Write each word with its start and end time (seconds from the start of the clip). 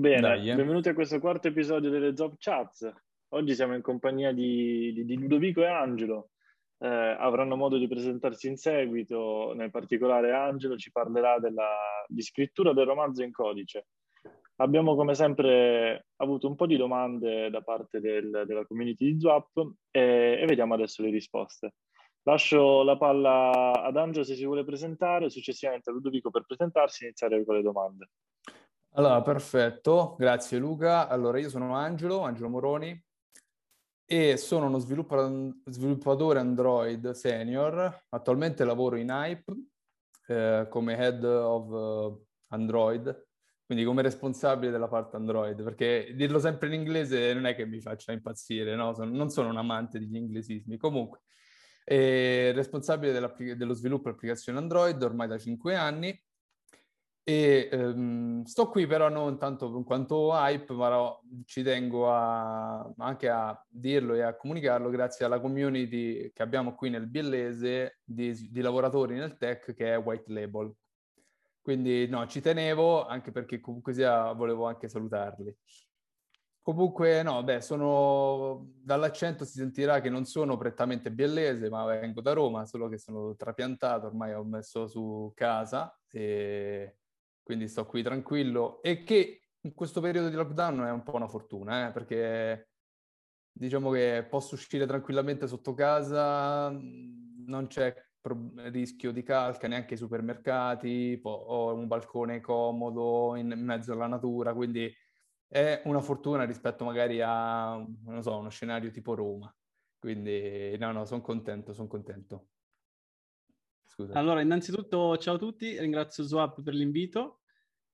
Bene, 0.00 0.20
Dai, 0.22 0.48
eh. 0.48 0.54
benvenuti 0.54 0.88
a 0.88 0.94
questo 0.94 1.20
quarto 1.20 1.48
episodio 1.48 1.90
delle 1.90 2.14
Job 2.14 2.36
Chats. 2.38 2.90
Oggi 3.34 3.54
siamo 3.54 3.74
in 3.74 3.82
compagnia 3.82 4.32
di, 4.32 4.94
di, 4.94 5.04
di 5.04 5.18
Ludovico 5.18 5.60
e 5.60 5.66
Angelo. 5.66 6.30
Eh, 6.78 6.88
avranno 6.88 7.54
modo 7.54 7.76
di 7.76 7.86
presentarsi 7.86 8.48
in 8.48 8.56
seguito, 8.56 9.52
nel 9.54 9.70
particolare 9.70 10.32
Angelo 10.32 10.78
ci 10.78 10.90
parlerà 10.90 11.38
della, 11.38 11.68
di 12.06 12.22
scrittura 12.22 12.72
del 12.72 12.86
romanzo 12.86 13.22
in 13.22 13.30
codice. 13.30 13.88
Abbiamo 14.56 14.96
come 14.96 15.14
sempre 15.14 16.06
avuto 16.16 16.48
un 16.48 16.54
po' 16.54 16.64
di 16.64 16.78
domande 16.78 17.50
da 17.50 17.60
parte 17.60 18.00
del, 18.00 18.44
della 18.46 18.64
community 18.64 19.04
di 19.04 19.20
Zwap 19.20 19.50
e, 19.90 20.38
e 20.40 20.46
vediamo 20.46 20.72
adesso 20.72 21.02
le 21.02 21.10
risposte. 21.10 21.74
Lascio 22.22 22.82
la 22.84 22.96
palla 22.96 23.82
ad 23.82 23.98
Angelo 23.98 24.24
se 24.24 24.34
si 24.34 24.46
vuole 24.46 24.64
presentare, 24.64 25.28
successivamente 25.28 25.90
a 25.90 25.92
Ludovico 25.92 26.30
per 26.30 26.46
presentarsi 26.46 27.02
e 27.02 27.08
iniziare 27.08 27.44
con 27.44 27.56
le 27.56 27.62
domande. 27.62 28.08
Allora, 28.94 29.22
perfetto, 29.22 30.16
grazie 30.18 30.58
Luca. 30.58 31.06
Allora, 31.06 31.38
io 31.38 31.48
sono 31.48 31.76
Angelo, 31.76 32.22
Angelo 32.22 32.48
Moroni, 32.48 33.00
e 34.04 34.36
sono 34.36 34.66
uno 34.66 34.78
sviluppatore 34.78 36.40
Android 36.40 37.12
senior. 37.12 38.06
Attualmente 38.08 38.64
lavoro 38.64 38.96
in 38.96 39.10
Hype 39.10 39.54
eh, 40.26 40.66
come 40.68 40.96
Head 40.96 41.22
of 41.22 41.68
uh, 41.68 42.26
Android, 42.48 43.28
quindi 43.64 43.84
come 43.84 44.02
responsabile 44.02 44.72
della 44.72 44.88
parte 44.88 45.14
Android, 45.14 45.62
perché 45.62 46.12
dirlo 46.16 46.40
sempre 46.40 46.66
in 46.66 46.74
inglese 46.74 47.32
non 47.32 47.46
è 47.46 47.54
che 47.54 47.66
mi 47.66 47.80
faccia 47.80 48.10
impazzire, 48.10 48.74
no? 48.74 48.92
Sono, 48.92 49.14
non 49.14 49.30
sono 49.30 49.50
un 49.50 49.56
amante 49.56 50.00
degli 50.00 50.16
inglesismi. 50.16 50.76
Comunque, 50.76 51.20
è 51.84 52.50
responsabile 52.52 53.12
dello 53.56 53.74
sviluppo 53.74 54.08
di 54.08 54.14
applicazioni 54.16 54.58
Android 54.58 55.00
ormai 55.00 55.28
da 55.28 55.38
cinque 55.38 55.76
anni 55.76 56.20
e 57.22 57.68
ehm, 57.70 58.42
sto 58.44 58.68
qui 58.68 58.86
però 58.86 59.08
non 59.08 59.38
tanto 59.38 59.66
in 59.76 59.84
quanto 59.84 60.30
hype, 60.32 60.72
ma 60.72 61.18
ci 61.44 61.62
tengo 61.62 62.10
a, 62.10 62.80
anche 62.96 63.28
a 63.28 63.64
dirlo 63.68 64.14
e 64.14 64.22
a 64.22 64.34
comunicarlo 64.36 64.88
grazie 64.90 65.24
alla 65.24 65.40
community 65.40 66.32
che 66.32 66.42
abbiamo 66.42 66.74
qui 66.74 66.90
nel 66.90 67.06
Biellese 67.08 67.98
di, 68.02 68.32
di 68.50 68.60
lavoratori 68.60 69.16
nel 69.16 69.36
tech 69.36 69.74
che 69.74 69.92
è 69.92 69.98
White 69.98 70.32
Label. 70.32 70.74
Quindi 71.60 72.08
no, 72.08 72.26
ci 72.26 72.40
tenevo 72.40 73.06
anche 73.06 73.30
perché 73.30 73.60
comunque 73.60 73.92
sia 73.92 74.32
volevo 74.32 74.66
anche 74.66 74.88
salutarli. 74.88 75.54
Comunque, 76.62 77.22
no, 77.22 77.42
beh, 77.42 77.62
sono 77.62 78.70
dall'accento 78.82 79.44
si 79.44 79.58
sentirà 79.58 80.00
che 80.00 80.10
non 80.10 80.24
sono 80.24 80.56
prettamente 80.56 81.10
biellese, 81.10 81.70
ma 81.70 81.84
vengo 81.84 82.20
da 82.20 82.32
Roma, 82.32 82.66
solo 82.66 82.88
che 82.88 82.98
sono 82.98 83.34
trapiantato, 83.34 84.06
ormai 84.06 84.34
ho 84.34 84.44
messo 84.44 84.86
su 84.86 85.32
casa 85.34 85.98
e 86.10 86.99
quindi 87.50 87.66
sto 87.66 87.84
qui 87.84 88.00
tranquillo 88.04 88.80
e 88.80 89.02
che 89.02 89.48
in 89.62 89.74
questo 89.74 90.00
periodo 90.00 90.28
di 90.28 90.36
lockdown 90.36 90.84
è 90.84 90.92
un 90.92 91.02
po' 91.02 91.16
una 91.16 91.26
fortuna, 91.26 91.88
eh, 91.88 91.90
perché 91.90 92.68
diciamo 93.50 93.90
che 93.90 94.24
posso 94.30 94.54
uscire 94.54 94.86
tranquillamente 94.86 95.48
sotto 95.48 95.74
casa, 95.74 96.70
non 96.70 97.66
c'è 97.66 97.92
pro- 98.20 98.52
rischio 98.68 99.10
di 99.10 99.24
calca 99.24 99.66
neanche 99.66 99.94
ai 99.94 99.98
supermercati, 99.98 101.18
po- 101.20 101.30
ho 101.30 101.74
un 101.74 101.88
balcone 101.88 102.40
comodo 102.40 103.34
in 103.34 103.52
mezzo 103.56 103.94
alla 103.94 104.06
natura, 104.06 104.54
quindi 104.54 104.88
è 105.48 105.82
una 105.86 106.00
fortuna 106.00 106.44
rispetto 106.44 106.84
magari 106.84 107.20
a, 107.20 107.84
so, 108.20 108.38
uno 108.38 108.48
scenario 108.48 108.92
tipo 108.92 109.16
Roma. 109.16 109.52
Quindi 109.98 110.78
no, 110.78 110.92
no, 110.92 111.04
sono 111.04 111.20
contento, 111.20 111.72
sono 111.72 111.88
contento. 111.88 112.50
Scusa. 113.86 114.16
Allora, 114.16 114.40
innanzitutto 114.40 115.16
ciao 115.16 115.34
a 115.34 115.38
tutti, 115.38 115.76
ringrazio 115.80 116.22
Swap 116.22 116.62
per 116.62 116.74
l'invito. 116.74 117.39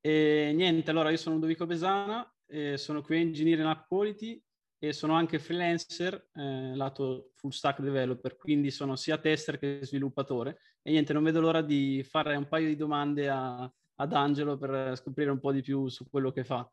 E 0.00 0.52
niente, 0.54 0.90
allora 0.90 1.10
io 1.10 1.16
sono 1.16 1.34
Ludovico 1.36 1.66
Besana, 1.66 2.28
sono 2.74 3.02
qui 3.02 3.20
engineer 3.20 3.58
in 3.58 3.66
App 3.66 3.88
Quality 3.88 4.40
e 4.78 4.92
sono 4.92 5.14
anche 5.14 5.38
freelancer 5.38 6.28
eh, 6.34 6.74
lato 6.74 7.30
full 7.34 7.50
stack 7.50 7.80
developer, 7.80 8.36
quindi 8.36 8.70
sono 8.70 8.94
sia 8.96 9.18
tester 9.18 9.58
che 9.58 9.80
sviluppatore. 9.82 10.58
E 10.82 10.90
niente, 10.90 11.12
non 11.12 11.24
vedo 11.24 11.40
l'ora 11.40 11.62
di 11.62 12.04
fare 12.08 12.36
un 12.36 12.46
paio 12.46 12.68
di 12.68 12.76
domande 12.76 13.28
a, 13.28 13.70
ad 13.96 14.12
Angelo 14.12 14.56
per 14.56 14.96
scoprire 14.96 15.30
un 15.30 15.40
po' 15.40 15.52
di 15.52 15.62
più 15.62 15.88
su 15.88 16.08
quello 16.08 16.30
che 16.30 16.44
fa. 16.44 16.68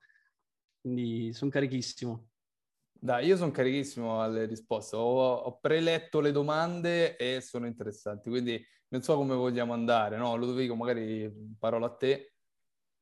Quindi 0.81 1.31
sono 1.34 1.50
carichissimo. 1.50 2.28
Dai, 2.91 3.25
io 3.25 3.38
sono 3.38 3.51
carichissimo 3.51 4.22
alle 4.22 4.45
risposte. 4.45 4.95
Ho, 4.95 5.34
ho, 5.34 5.59
preletto 5.59 6.19
le 6.19 6.31
domande 6.31 7.16
e 7.16 7.41
sono 7.41 7.66
interessanti, 7.66 8.29
quindi 8.29 8.63
non 8.90 9.01
so 9.01 9.16
come 9.16 9.35
vogliamo 9.35 9.73
andare, 9.73 10.17
no? 10.17 10.35
Ludovico, 10.35 10.75
magari 10.75 11.31
parola 11.57 11.88
a 11.88 11.95
te. 11.95 12.32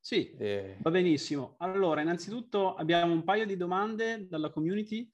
Sì, 0.03 0.33
e... 0.35 0.77
va 0.81 0.89
benissimo. 0.89 1.55
Allora, 1.59 2.01
innanzitutto 2.01 2.73
abbiamo 2.73 3.13
un 3.13 3.23
paio 3.23 3.45
di 3.45 3.55
domande 3.55 4.27
dalla 4.27 4.49
community. 4.49 5.07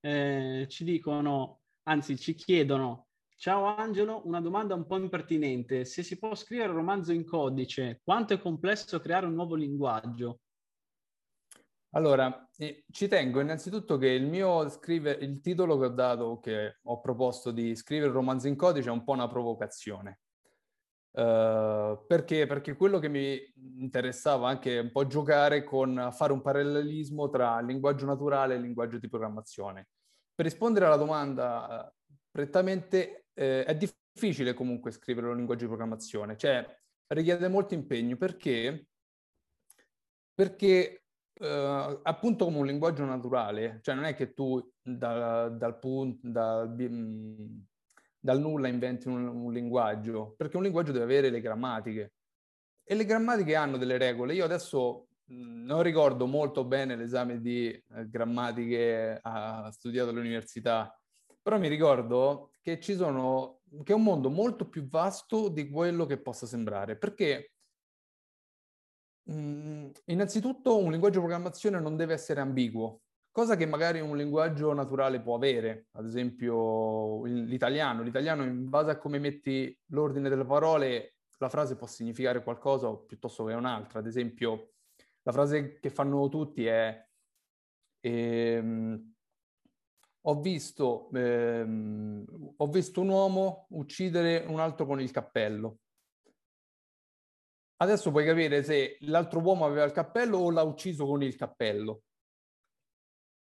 Eh, 0.00 0.66
ci 0.68 0.84
dicono, 0.84 1.62
anzi 1.84 2.18
ci 2.18 2.34
chiedono, 2.34 3.08
ciao 3.36 3.64
Angelo, 3.64 4.20
una 4.26 4.42
domanda 4.42 4.74
un 4.74 4.86
po' 4.86 4.98
impertinente. 4.98 5.86
Se 5.86 6.02
si 6.02 6.18
può 6.18 6.34
scrivere 6.34 6.68
un 6.68 6.76
romanzo 6.76 7.12
in 7.12 7.24
codice, 7.24 8.02
quanto 8.04 8.34
è 8.34 8.38
complesso 8.38 9.00
creare 9.00 9.24
un 9.24 9.32
nuovo 9.32 9.54
linguaggio? 9.54 10.40
Allora, 11.94 12.46
eh, 12.58 12.84
ci 12.90 13.08
tengo 13.08 13.40
innanzitutto 13.40 13.96
che 13.96 14.08
il 14.08 14.26
mio 14.26 14.68
scrivere, 14.68 15.24
il 15.24 15.40
titolo 15.40 15.78
che 15.78 15.86
ho 15.86 15.90
dato, 15.90 16.40
che 16.40 16.76
ho 16.82 17.00
proposto 17.00 17.50
di 17.50 17.74
scrivere 17.74 18.08
il 18.08 18.14
romanzo 18.14 18.48
in 18.48 18.56
codice 18.56 18.90
è 18.90 18.92
un 18.92 19.02
po' 19.02 19.12
una 19.12 19.28
provocazione. 19.28 20.20
Uh, 21.16 22.04
perché? 22.06 22.46
Perché 22.46 22.76
quello 22.76 22.98
che 22.98 23.08
mi 23.08 23.40
interessava 23.78 24.48
anche 24.48 24.80
un 24.80 24.90
po' 24.90 25.06
giocare 25.06 25.64
con 25.64 26.10
fare 26.12 26.32
un 26.34 26.42
parallelismo 26.42 27.30
tra 27.30 27.58
linguaggio 27.60 28.04
naturale 28.04 28.54
e 28.54 28.58
linguaggio 28.58 28.98
di 28.98 29.08
programmazione. 29.08 29.88
Per 30.34 30.44
rispondere 30.44 30.84
alla 30.84 30.96
domanda 30.96 31.90
prettamente 32.30 33.28
eh, 33.32 33.64
è 33.64 33.74
difficile 33.74 34.52
comunque 34.52 34.90
scrivere 34.90 35.28
un 35.28 35.36
linguaggio 35.36 35.62
di 35.62 35.68
programmazione, 35.68 36.36
cioè 36.36 36.66
richiede 37.06 37.48
molto 37.48 37.72
impegno 37.72 38.16
perché 38.16 38.88
perché 40.34 41.00
Uh, 41.38 42.00
appunto 42.02 42.46
come 42.46 42.60
un 42.60 42.64
linguaggio 42.64 43.04
naturale, 43.04 43.80
cioè 43.82 43.94
non 43.94 44.04
è 44.04 44.14
che 44.14 44.32
tu 44.32 44.58
da, 44.80 45.50
dal, 45.50 45.78
punto, 45.78 46.18
dal, 46.30 46.74
mm, 46.74 47.58
dal, 48.26 48.40
nulla 48.40 48.68
inventi 48.68 49.08
un, 49.08 49.26
un, 49.26 49.52
linguaggio, 49.52 50.34
perché 50.36 50.56
un 50.56 50.64
linguaggio 50.64 50.92
deve 50.92 51.04
avere 51.04 51.30
le 51.30 51.40
grammatiche 51.40 52.12
e 52.84 52.94
le 52.94 53.04
grammatiche 53.04 53.54
hanno 53.54 53.76
delle 53.76 53.98
regole. 53.98 54.34
Io 54.34 54.44
adesso 54.44 55.08
mh, 55.24 55.34
mm, 55.34 55.64
non 55.64 55.82
ricordo 55.82 56.26
molto 56.26 56.64
bene 56.64 56.96
l'esame 56.96 57.40
di 57.40 57.68
eh, 57.68 58.08
grammatiche 58.08 59.18
a, 59.22 59.70
studiato 59.70 60.10
all'università, 60.10 60.98
però 61.40 61.58
mi 61.58 61.68
ricordo 61.68 62.50
che 62.60 62.80
ci 62.80 62.94
sono, 62.94 63.60
che 63.84 63.92
è 63.92 63.96
un 63.96 64.02
mondo 64.02 64.30
molto 64.30 64.68
più 64.68 64.88
vasto 64.88 65.48
di 65.48 65.68
quello 65.68 66.06
che 66.06 66.18
possa 66.18 66.46
sembrare, 66.46 66.96
perché 66.96 67.52
Mm, 69.30 69.88
innanzitutto 70.06 70.78
un 70.78 70.92
linguaggio 70.92 71.18
di 71.18 71.24
programmazione 71.24 71.80
non 71.80 71.96
deve 71.96 72.14
essere 72.14 72.40
ambiguo, 72.40 73.00
cosa 73.36 73.54
che 73.54 73.66
magari 73.66 74.00
un 74.00 74.16
linguaggio 74.16 74.72
naturale 74.72 75.20
può 75.20 75.34
avere, 75.34 75.88
ad 75.92 76.06
esempio 76.06 77.22
l'italiano. 77.26 78.00
L'italiano 78.02 78.42
in 78.44 78.70
base 78.70 78.92
a 78.92 78.96
come 78.96 79.18
metti 79.18 79.78
l'ordine 79.88 80.30
delle 80.30 80.46
parole, 80.46 81.16
la 81.36 81.50
frase 81.50 81.76
può 81.76 81.86
significare 81.86 82.42
qualcosa 82.42 82.90
piuttosto 82.96 83.44
che 83.44 83.52
un'altra. 83.52 83.98
Ad 83.98 84.06
esempio, 84.06 84.70
la 85.20 85.32
frase 85.32 85.78
che 85.78 85.90
fanno 85.90 86.30
tutti 86.30 86.64
è 86.64 87.06
ehm, 88.00 89.14
ho, 90.22 90.40
visto, 90.40 91.10
ehm, 91.12 92.24
ho 92.56 92.66
visto 92.68 93.02
un 93.02 93.08
uomo 93.10 93.66
uccidere 93.72 94.46
un 94.48 94.60
altro 94.60 94.86
con 94.86 94.98
il 94.98 95.10
cappello. 95.10 95.80
Adesso 97.82 98.10
puoi 98.10 98.24
capire 98.24 98.62
se 98.62 98.96
l'altro 99.00 99.40
uomo 99.40 99.66
aveva 99.66 99.84
il 99.84 99.92
cappello 99.92 100.38
o 100.38 100.50
l'ha 100.50 100.62
ucciso 100.62 101.04
con 101.04 101.22
il 101.22 101.36
cappello. 101.36 102.00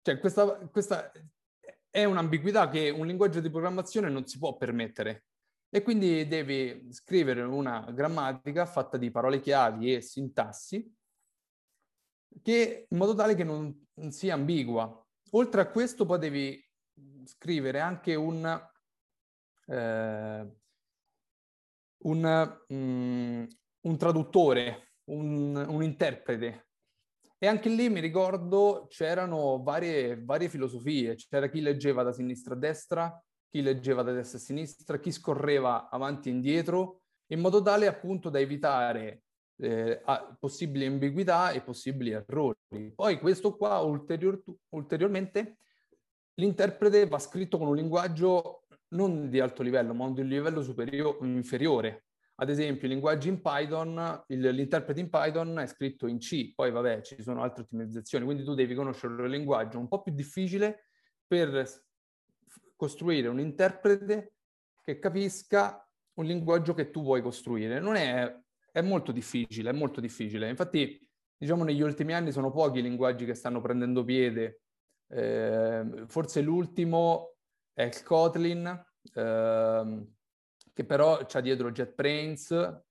Cioè, 0.06 0.20
questa, 0.20 0.46
questa 0.68 1.12
è 1.90 2.04
un'ambiguità 2.04 2.70
che 2.70 2.92
un 2.92 3.08
linguaggio 3.08 3.40
di 3.40 3.50
programmazione 3.50 4.08
non 4.08 4.28
si 4.28 4.38
può 4.38 4.56
permettere. 4.56 5.26
E 5.68 5.82
quindi 5.82 6.28
devi 6.28 6.94
scrivere 6.94 7.42
una 7.42 7.90
grammatica 7.92 8.68
fatta 8.68 8.98
di 8.98 9.10
parole 9.10 9.40
chiavi 9.40 9.96
e 9.96 10.02
sintassi 10.02 10.96
che, 12.44 12.86
in 12.88 12.98
modo 12.98 13.16
tale 13.16 13.34
che 13.34 13.44
non, 13.44 13.88
non 13.96 14.12
sia 14.12 14.36
ambigua. 14.36 15.04
Oltre 15.32 15.62
a 15.62 15.72
questo 15.72 16.06
poi 16.06 16.20
devi 16.20 16.70
scrivere 17.24 17.80
anche 17.80 18.14
un, 18.14 18.46
eh, 19.66 20.56
un, 22.04 22.60
mm, 22.72 23.44
un 23.82 23.98
traduttore, 23.98 24.92
un, 25.06 25.56
un 25.56 25.82
interprete. 25.82 26.68
E 27.46 27.48
anche 27.48 27.70
lì 27.70 27.90
mi 27.90 28.00
ricordo 28.00 28.88
c'erano 28.90 29.62
varie, 29.62 30.20
varie 30.20 30.50
filosofie, 30.50 31.14
c'era 31.14 31.48
chi 31.48 31.62
leggeva 31.62 32.02
da 32.02 32.12
sinistra 32.12 32.56
a 32.56 32.58
destra, 32.58 33.24
chi 33.52 33.62
leggeva 33.62 34.02
da 34.02 34.14
destra 34.14 34.40
a 34.40 34.42
sinistra, 34.42 34.98
chi 34.98 35.12
scorreva 35.12 35.88
avanti 35.90 36.30
e 36.30 36.32
indietro, 36.32 37.02
in 37.28 37.42
modo 37.42 37.62
tale 37.62 37.86
appunto 37.86 38.32
da 38.32 38.40
evitare 38.40 39.26
eh, 39.58 40.02
possibili 40.40 40.88
ambiguità 40.88 41.52
e 41.52 41.62
possibili 41.62 42.10
errori. 42.10 42.58
Poi 42.96 43.20
questo 43.20 43.56
qua 43.56 43.78
ulterior, 43.78 44.42
ulteriormente 44.70 45.60
l'interprete 46.40 47.06
va 47.06 47.20
scritto 47.20 47.60
con 47.60 47.68
un 47.68 47.76
linguaggio 47.76 48.66
non 48.96 49.30
di 49.30 49.40
alto 49.40 49.62
livello, 49.62 49.94
ma 49.94 50.10
di 50.10 50.22
un 50.22 50.28
livello 50.28 50.64
superiore, 50.64 51.24
inferiore. 51.28 52.06
Ad 52.38 52.50
esempio, 52.50 52.88
i 52.88 52.90
linguaggi 52.90 53.30
in 53.30 53.42
Python, 53.42 54.24
il, 54.28 54.50
l'interprete 54.50 55.00
in 55.00 55.10
Python 55.10 55.58
è 55.60 55.68
scritto 55.68 56.08
in 56.08 56.18
C, 56.18 56.54
poi 56.54 56.70
vabbè, 56.70 57.02
ci 57.02 57.22
sono 57.22 57.42
altre 57.42 57.64
ottimizzazioni, 57.64 58.26
quindi 58.26 58.44
tu 58.44 58.54
devi 58.54 58.76
conoscere 58.76 59.14
un 59.14 59.30
linguaggio 59.30 59.80
un 59.80 59.88
po' 59.88 60.02
più 60.02 60.14
difficile 60.14 60.90
per 61.26 61.66
costruire 62.76 63.30
un 63.30 63.40
interprete 63.40 64.34
che 64.84 65.00
capisca 65.00 65.82
un 66.16 66.26
linguaggio 66.26 66.74
che 66.74 66.92
tu 66.92 67.02
vuoi 67.02 67.22
costruire. 67.22 67.80
Non 67.80 67.96
è, 67.96 68.38
è 68.72 68.82
molto 68.82 69.12
difficile, 69.12 69.70
è 69.70 69.74
molto 69.74 70.02
difficile. 70.02 70.50
Infatti, 70.50 71.02
diciamo, 71.38 71.64
negli 71.64 71.82
ultimi 71.82 72.14
anni 72.14 72.32
sono 72.32 72.52
pochi 72.52 72.80
i 72.80 72.82
linguaggi 72.82 73.26
che 73.26 73.34
stanno 73.34 73.62
prendendo 73.62 74.04
piede. 74.04 74.62
Eh, 75.08 76.04
forse 76.08 76.42
l'ultimo 76.42 77.36
è 77.74 77.84
il 77.84 78.04
Kotlin, 78.04 78.86
eh, 79.14 80.06
che 80.76 80.84
però 80.84 81.26
c'ha 81.26 81.40
dietro 81.40 81.72
JetBrains, 81.72 82.82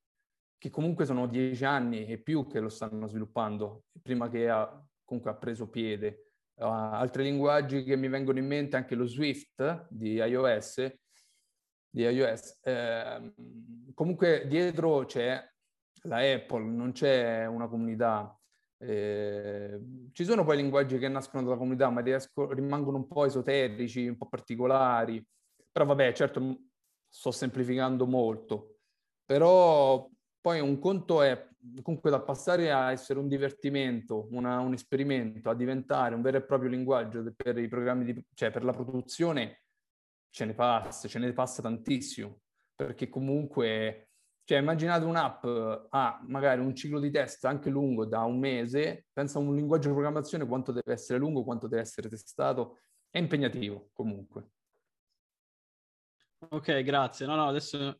che 0.57 0.71
comunque 0.71 1.05
sono 1.05 1.27
dieci 1.27 1.67
anni 1.67 2.07
e 2.07 2.17
più 2.17 2.47
che 2.47 2.59
lo 2.59 2.71
stanno 2.71 3.07
sviluppando, 3.07 3.85
prima 4.01 4.31
che 4.31 4.49
ha, 4.49 4.83
comunque 5.05 5.31
ha 5.31 5.37
preso 5.37 5.69
piede. 5.69 6.31
Uh, 6.55 6.65
altri 6.65 7.25
linguaggi 7.25 7.85
che 7.85 7.97
mi 7.97 8.09
vengono 8.09 8.39
in 8.39 8.47
mente, 8.47 8.77
anche 8.77 8.95
lo 8.95 9.05
Swift 9.05 9.87
di 9.91 10.15
iOS, 10.15 10.95
di 11.91 12.05
iOS. 12.05 12.59
Eh, 12.63 13.35
comunque 13.93 14.47
dietro 14.47 15.05
c'è 15.05 15.47
la 16.05 16.17
Apple, 16.21 16.65
non 16.65 16.93
c'è 16.93 17.45
una 17.45 17.69
comunità. 17.69 18.35
Eh, 18.79 19.79
ci 20.13 20.25
sono 20.25 20.43
poi 20.43 20.57
linguaggi 20.57 20.97
che 20.97 21.09
nascono 21.09 21.43
dalla 21.43 21.59
comunità, 21.59 21.91
ma 21.91 22.01
riesco, 22.01 22.51
rimangono 22.51 22.97
un 22.97 23.07
po' 23.07 23.27
esoterici, 23.27 24.07
un 24.07 24.17
po' 24.17 24.29
particolari. 24.29 25.23
Però 25.71 25.85
vabbè, 25.85 26.13
certo, 26.15 26.41
sto 27.15 27.31
semplificando 27.31 28.07
molto. 28.07 28.79
Però 29.25 30.11
poi 30.41 30.59
un 30.59 30.81
conto 30.81 31.23
è 31.23 31.49
comunque 31.81 32.11
da 32.11 32.21
passare 32.21 32.73
a 32.73 32.91
essere 32.91 33.21
un 33.21 33.29
divertimento, 33.29 34.27
una, 34.33 34.59
un 34.59 34.73
esperimento, 34.73 35.49
a 35.49 35.55
diventare 35.55 36.17
un 36.17 36.23
vero 36.23 36.39
e 36.39 36.43
proprio 36.43 36.71
linguaggio 36.71 37.33
per 37.37 37.57
i 37.59 37.69
programmi 37.69 38.05
di, 38.05 38.25
cioè 38.35 38.51
per 38.51 38.65
la 38.65 38.73
produzione 38.73 39.63
ce 40.29 40.45
ne 40.45 40.55
passa, 40.55 41.07
ce 41.07 41.21
ne 41.21 41.33
passa 41.33 41.63
tantissimo, 41.63 42.41
perché 42.75 43.09
comunque, 43.09 44.09
cioè 44.43 44.59
immaginate 44.59 45.05
un'app 45.05 45.45
ha 45.91 46.21
magari 46.27 46.61
un 46.61 46.75
ciclo 46.75 46.99
di 46.99 47.13
test 47.13 47.45
anche 47.45 47.71
lungo 47.71 48.05
da 48.05 48.25
un 48.25 48.41
mese, 48.41 49.07
pensa 49.13 49.39
a 49.39 49.43
un 49.43 49.55
linguaggio 49.55 49.87
di 49.87 49.95
programmazione 49.95 50.47
quanto 50.47 50.73
deve 50.73 50.93
essere 50.93 51.21
lungo, 51.21 51.45
quanto 51.45 51.69
deve 51.69 51.83
essere 51.83 52.09
testato, 52.09 52.81
è 53.09 53.19
impegnativo 53.19 53.91
comunque. 53.93 54.49
Ok, 56.51 56.83
grazie. 56.83 57.27
No, 57.27 57.37
no, 57.37 57.47
adesso 57.49 57.99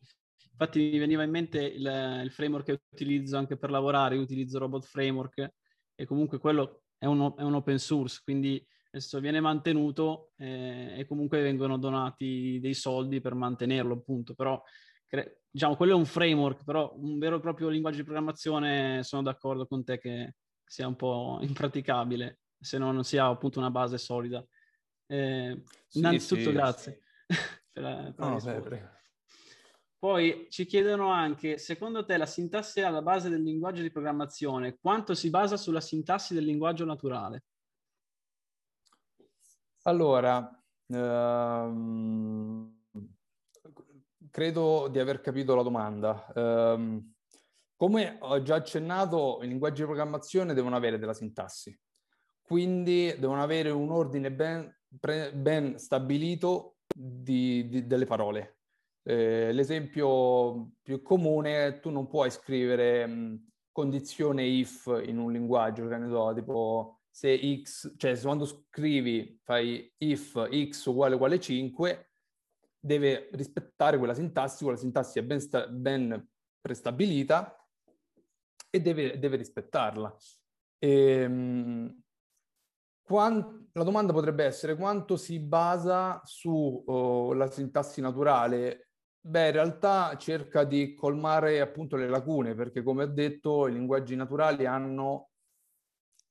infatti 0.51 0.79
mi 0.79 0.97
veniva 0.97 1.23
in 1.23 1.29
mente 1.31 1.63
il, 1.63 2.21
il 2.23 2.31
framework 2.31 2.65
che 2.65 2.81
utilizzo 2.89 3.37
anche 3.37 3.57
per 3.57 3.69
lavorare, 3.69 4.15
io 4.15 4.21
utilizzo 4.21 4.59
Robot 4.59 4.85
Framework 4.85 5.53
e 5.95 6.05
comunque 6.05 6.39
quello 6.39 6.83
è 6.97 7.05
un, 7.05 7.33
è 7.37 7.41
un 7.41 7.55
open 7.55 7.77
source, 7.77 8.21
quindi 8.23 8.65
adesso 8.87 9.19
viene 9.19 9.41
mantenuto 9.41 10.31
eh, 10.37 10.93
e 10.97 11.05
comunque 11.05 11.41
vengono 11.41 11.77
donati 11.77 12.59
dei 12.61 12.73
soldi 12.73 13.19
per 13.19 13.33
mantenerlo, 13.33 13.93
appunto. 13.95 14.33
Però, 14.33 14.61
cre- 15.05 15.43
diciamo, 15.49 15.75
quello 15.75 15.93
è 15.93 15.95
un 15.95 16.05
framework, 16.05 16.63
però 16.63 16.93
un 16.95 17.17
vero 17.19 17.37
e 17.37 17.41
proprio 17.41 17.67
linguaggio 17.67 17.97
di 17.97 18.03
programmazione 18.03 19.03
sono 19.03 19.21
d'accordo 19.21 19.67
con 19.67 19.83
te 19.83 19.97
che 19.99 20.35
sia 20.63 20.87
un 20.87 20.95
po' 20.95 21.39
impraticabile 21.41 22.39
se 22.57 22.77
non 22.77 23.03
si 23.03 23.17
ha 23.17 23.27
appunto 23.27 23.59
una 23.59 23.69
base 23.71 23.97
solida. 23.97 24.43
Eh, 25.07 25.61
sì, 25.87 25.99
innanzitutto 25.99 26.49
sì, 26.49 26.55
grazie. 26.55 27.01
Sì. 27.27 27.35
per, 27.75 28.13
per 28.15 28.25
no, 28.29 28.37
beh, 28.37 28.89
poi 29.99 30.47
ci 30.49 30.65
chiedono 30.65 31.09
anche, 31.09 31.57
secondo 31.57 32.05
te 32.05 32.15
la 32.15 32.25
sintassi 32.25 32.79
alla 32.81 33.01
base 33.01 33.27
del 33.27 33.41
linguaggio 33.41 33.81
di 33.81 33.91
programmazione, 33.91 34.77
quanto 34.79 35.13
si 35.13 35.29
basa 35.29 35.57
sulla 35.57 35.81
sintassi 35.81 36.33
del 36.33 36.45
linguaggio 36.45 36.85
naturale? 36.85 37.43
Allora, 39.83 40.63
ehm, 40.87 42.81
credo 44.29 44.87
di 44.87 44.99
aver 44.99 45.19
capito 45.19 45.55
la 45.55 45.63
domanda. 45.63 46.31
Um, 46.33 47.13
come 47.75 48.17
ho 48.21 48.41
già 48.41 48.55
accennato, 48.55 49.39
i 49.41 49.47
linguaggi 49.47 49.81
di 49.81 49.87
programmazione 49.87 50.53
devono 50.53 50.77
avere 50.77 50.97
della 50.97 51.13
sintassi, 51.13 51.77
quindi 52.41 53.13
devono 53.19 53.43
avere 53.43 53.69
un 53.69 53.91
ordine 53.91 54.31
ben, 54.31 54.73
ben 54.87 55.77
stabilito 55.77 56.74
di, 56.93 57.67
di, 57.67 57.87
delle 57.87 58.05
parole. 58.05 58.59
Eh, 59.03 59.51
l'esempio 59.53 60.71
più 60.81 61.01
comune, 61.01 61.79
tu 61.79 61.89
non 61.89 62.07
puoi 62.07 62.31
scrivere 62.31 63.05
mh, 63.05 63.47
condizione 63.71 64.43
if 64.43 64.85
in 65.05 65.17
un 65.17 65.31
linguaggio, 65.31 65.87
che 65.87 65.97
ne 65.97 66.09
so, 66.09 66.33
tipo 66.33 66.99
se 67.09 67.61
x, 67.63 67.93
cioè 67.97 68.15
se 68.15 68.23
quando 68.23 68.45
scrivi 68.45 69.39
fai 69.43 69.89
if 69.99 70.49
x 70.69 70.85
uguale 70.85 71.15
uguale 71.15 71.39
5, 71.39 72.09
deve 72.77 73.29
rispettare 73.31 73.97
quella 73.97 74.13
sintassi, 74.13 74.63
quella 74.63 74.77
sintassi 74.77 75.19
è 75.19 75.23
ben, 75.23 75.39
sta- 75.39 75.67
ben 75.67 76.27
prestabilita 76.59 77.55
e 78.69 78.81
deve, 78.81 79.17
deve 79.17 79.37
rispettarla. 79.37 80.15
E, 80.77 80.89
ehm, 80.89 82.03
quant- 83.05 83.67
la 83.73 83.83
domanda 83.83 84.13
potrebbe 84.13 84.43
essere 84.43 84.75
quanto 84.75 85.15
si 85.15 85.39
basa 85.39 86.21
sulla 86.23 87.45
oh, 87.45 87.49
sintassi 87.49 88.01
naturale? 88.01 88.89
Beh, 89.19 89.47
in 89.47 89.51
realtà 89.53 90.15
cerca 90.17 90.63
di 90.63 90.93
colmare 90.93 91.59
appunto 91.61 91.95
le 91.95 92.07
lacune, 92.07 92.55
perché 92.55 92.83
come 92.83 93.03
ho 93.03 93.07
detto 93.07 93.67
i 93.67 93.73
linguaggi 93.73 94.15
naturali 94.15 94.65
hanno 94.65 95.29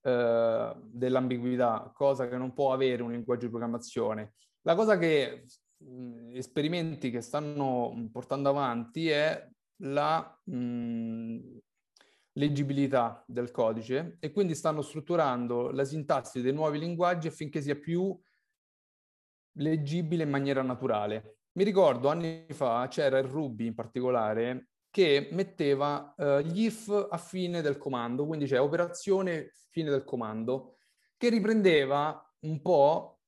eh, 0.03 0.75
dell'ambiguità, 0.83 1.91
cosa 1.95 2.29
che 2.29 2.37
non 2.37 2.53
può 2.53 2.73
avere 2.73 3.03
un 3.03 3.11
linguaggio 3.11 3.45
di 3.45 3.51
programmazione. 3.51 4.35
La 4.63 4.75
cosa 4.75 4.97
che 4.97 5.45
mh, 5.79 6.35
esperimenti 6.35 7.11
che 7.11 7.21
stanno 7.21 8.09
portando 8.13 8.49
avanti 8.49 9.09
è 9.09 9.49
la 9.83 10.41
mh, 10.45 11.39
leggibilità 12.35 13.25
del 13.27 13.51
codice 13.51 14.17
e 14.21 14.31
quindi 14.31 14.55
stanno 14.55 14.83
strutturando 14.83 15.71
la 15.71 15.85
sintassi 15.85 16.41
dei 16.41 16.53
nuovi 16.53 16.79
linguaggi 16.79 17.29
affinché 17.29 17.61
sia 17.61 17.77
più 17.77 18.19
leggibile 19.57 20.25
in 20.25 20.31
maniera 20.31 20.63
naturale. 20.63 21.39
Mi 21.53 21.65
ricordo 21.65 22.09
anni 22.09 22.47
fa 22.51 22.89
c'era 22.89 23.19
il 23.19 23.29
Ruby 23.29 23.67
in 23.67 23.75
particolare 23.75 24.69
che 24.91 25.29
metteva 25.33 26.15
uh, 26.17 26.39
gli 26.39 26.65
if 26.67 26.89
a 26.89 27.19
fine 27.19 27.61
del 27.63 27.79
comando, 27.79 28.27
quindi 28.27 28.47
c'è 28.47 28.61
operazione 28.61 29.53
fine 29.71 29.91
del 29.91 30.05
comando, 30.05 30.77
che 31.17 31.29
riprendeva 31.29 32.33
un 32.41 32.61
po' 32.61 33.21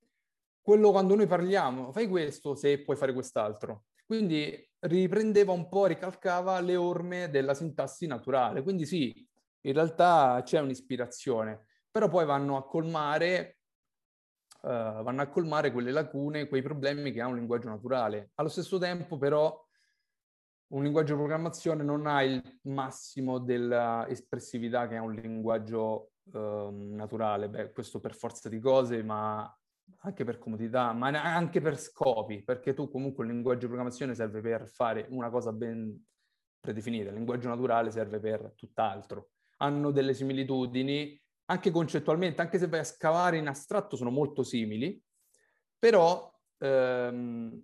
quello 0.61 0.91
quando 0.91 1.15
noi 1.15 1.27
parliamo, 1.27 1.93
fai 1.93 2.09
questo 2.09 2.55
se 2.55 2.83
puoi 2.83 2.97
fare 2.97 3.13
quest'altro. 3.13 3.87
Quindi 4.05 4.57
riprendeva 4.87 5.53
un 5.53 5.69
po', 5.69 5.87
ricalcava 5.87 6.61
le 6.61 6.77
orme 6.77 7.31
della 7.31 7.55
sintassi 7.55 8.07
naturale. 8.07 8.63
Quindi 8.63 8.87
sì, 8.87 9.27
in 9.61 9.73
realtà 9.73 10.41
c'è 10.45 10.61
un'ispirazione, 10.61 11.67
però 11.91 12.09
poi 12.09 12.25
vanno 12.25 12.57
a 12.57 12.67
colmare, 12.67 13.59
uh, 14.63 15.03
vanno 15.03 15.23
a 15.23 15.29
colmare 15.29 15.73
quelle 15.73 15.91
lacune, 15.91 16.49
quei 16.49 16.63
problemi 16.63 17.13
che 17.13 17.21
ha 17.21 17.27
un 17.27 17.37
linguaggio 17.37 17.69
naturale. 17.69 18.31
Allo 18.35 18.49
stesso 18.49 18.79
tempo 18.79 19.19
però 19.19 19.65
un 20.69 20.83
linguaggio 20.83 21.13
di 21.13 21.19
programmazione 21.21 21.85
non 21.85 22.07
ha 22.07 22.23
il 22.23 22.43
massimo 22.63 23.39
dell'espressività 23.39 24.89
che 24.89 24.97
ha 24.97 25.03
un 25.03 25.13
linguaggio 25.13 26.13
eh, 26.33 26.69
naturale. 26.73 27.49
Beh, 27.49 27.73
questo 27.73 28.01
per 28.01 28.15
forza 28.15 28.49
di 28.49 28.59
cose, 28.59 29.03
ma 29.03 29.49
anche 30.01 30.25
per 30.25 30.39
comodità, 30.39 30.93
ma 30.93 31.09
anche 31.09 31.61
per 31.61 31.79
scopi, 31.79 32.43
perché 32.43 32.75
tu 32.75 32.89
comunque 32.89 33.25
il 33.25 33.33
linguaggio 33.33 33.61
di 33.61 33.67
programmazione 33.67 34.15
serve 34.15 34.41
per 34.41 34.69
fare 34.69 35.07
una 35.11 35.31
cosa 35.31 35.53
ben 35.53 36.05
predefinita, 36.61 37.11
il 37.11 37.15
linguaggio 37.15 37.49
naturale 37.49 37.91
serve 37.91 38.21
per 38.21 38.53
tutt'altro. 38.57 39.31
Hanno 39.59 39.91
delle 39.91 40.15
similitudini, 40.15 41.21
anche 41.47 41.71
concettualmente, 41.71 42.41
anche 42.41 42.59
se 42.59 42.69
vai 42.69 42.81
a 42.81 42.85
scavare 42.85 43.39
in 43.39 43.49
astratto 43.49 43.97
sono 43.97 44.11
molto 44.11 44.43
simili, 44.43 45.01
però 45.79 46.33
ehm, 46.59 47.63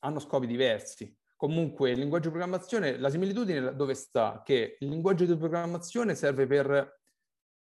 hanno 0.00 0.18
scopi 0.20 0.46
diversi. 0.46 1.16
Comunque 1.36 1.90
il 1.90 1.98
linguaggio 1.98 2.28
di 2.28 2.36
programmazione, 2.36 2.96
la 2.96 3.10
similitudine 3.10 3.74
dove 3.74 3.94
sta? 3.94 4.42
Che 4.44 4.76
il 4.78 4.88
linguaggio 4.88 5.24
di 5.24 5.36
programmazione 5.36 6.14
serve 6.14 6.46
per 6.46 7.00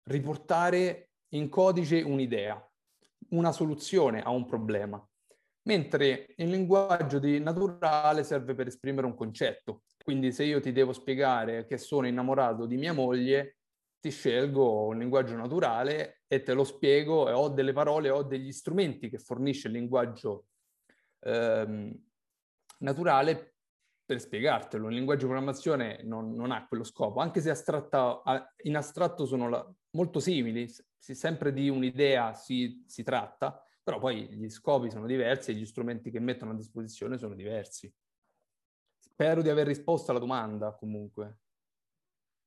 riportare 0.05 1.13
in 1.31 1.49
codice 1.49 2.03
un'idea, 2.03 2.72
una 3.33 3.53
soluzione 3.53 4.23
a 4.23 4.31
un 4.31 4.47
problema, 4.47 5.05
mentre 5.65 6.35
il 6.37 6.49
linguaggio 6.49 7.19
di 7.19 7.39
naturale 7.39 8.25
serve 8.25 8.55
per 8.55 8.67
esprimere 8.67 9.07
un 9.07 9.15
concetto. 9.15 9.83
Quindi 10.03 10.33
se 10.33 10.45
io 10.45 10.61
ti 10.61 10.73
devo 10.73 10.93
spiegare 10.93 11.67
che 11.67 11.79
sono 11.79 12.07
innamorato 12.07 12.67
di 12.67 12.77
mia 12.77 12.93
moglie, 12.93 13.59
ti 14.01 14.11
scelgo 14.11 14.87
un 14.87 14.99
linguaggio 14.99 15.37
naturale 15.37 16.23
e 16.27 16.43
te 16.43 16.55
lo 16.55 16.65
spiego 16.65 17.29
e 17.29 17.33
ho 17.33 17.49
delle 17.49 17.73
parole, 17.73 18.11
ho 18.11 18.25
degli 18.25 18.51
strumenti 18.51 19.09
che 19.09 19.19
fornisce 19.19 19.69
il 19.69 19.75
linguaggio 19.75 20.47
ehm, 21.21 21.97
naturale 22.79 23.55
per 24.05 24.21
spiegartelo. 24.21 24.89
Il 24.89 24.95
linguaggio 24.97 25.23
di 25.23 25.31
programmazione 25.31 26.01
non, 26.03 26.35
non, 26.35 26.51
ha 26.51 26.67
quello 26.67 26.83
scopo, 26.83 27.21
anche 27.21 27.41
se 27.41 27.51
astratta, 27.51 28.23
in 28.65 28.77
astratto 28.77 29.25
sono 29.25 29.49
la, 29.49 29.73
molto 29.93 30.19
simili, 30.19 30.69
si, 31.03 31.17
sempre 31.17 31.53
di 31.53 31.69
un'idea 31.69 32.33
si, 32.33 32.85
si 32.87 33.03
tratta, 33.03 33.61
però 33.83 33.99
poi 33.99 34.29
gli 34.29 34.49
scopi 34.49 34.89
sono 34.89 35.07
diversi 35.07 35.51
e 35.51 35.55
gli 35.55 35.67
strumenti 35.67 36.13
che 36.13 36.21
mettono 36.21 36.53
a 36.53 36.55
disposizione 36.55 37.19
sono 37.19 37.35
diversi. 37.35 37.93
Spero 38.97 39.43
di 39.43 39.49
aver 39.49 39.67
risposto 39.67 40.13
alla 40.13 40.21
domanda 40.21 40.73
comunque. 40.77 41.41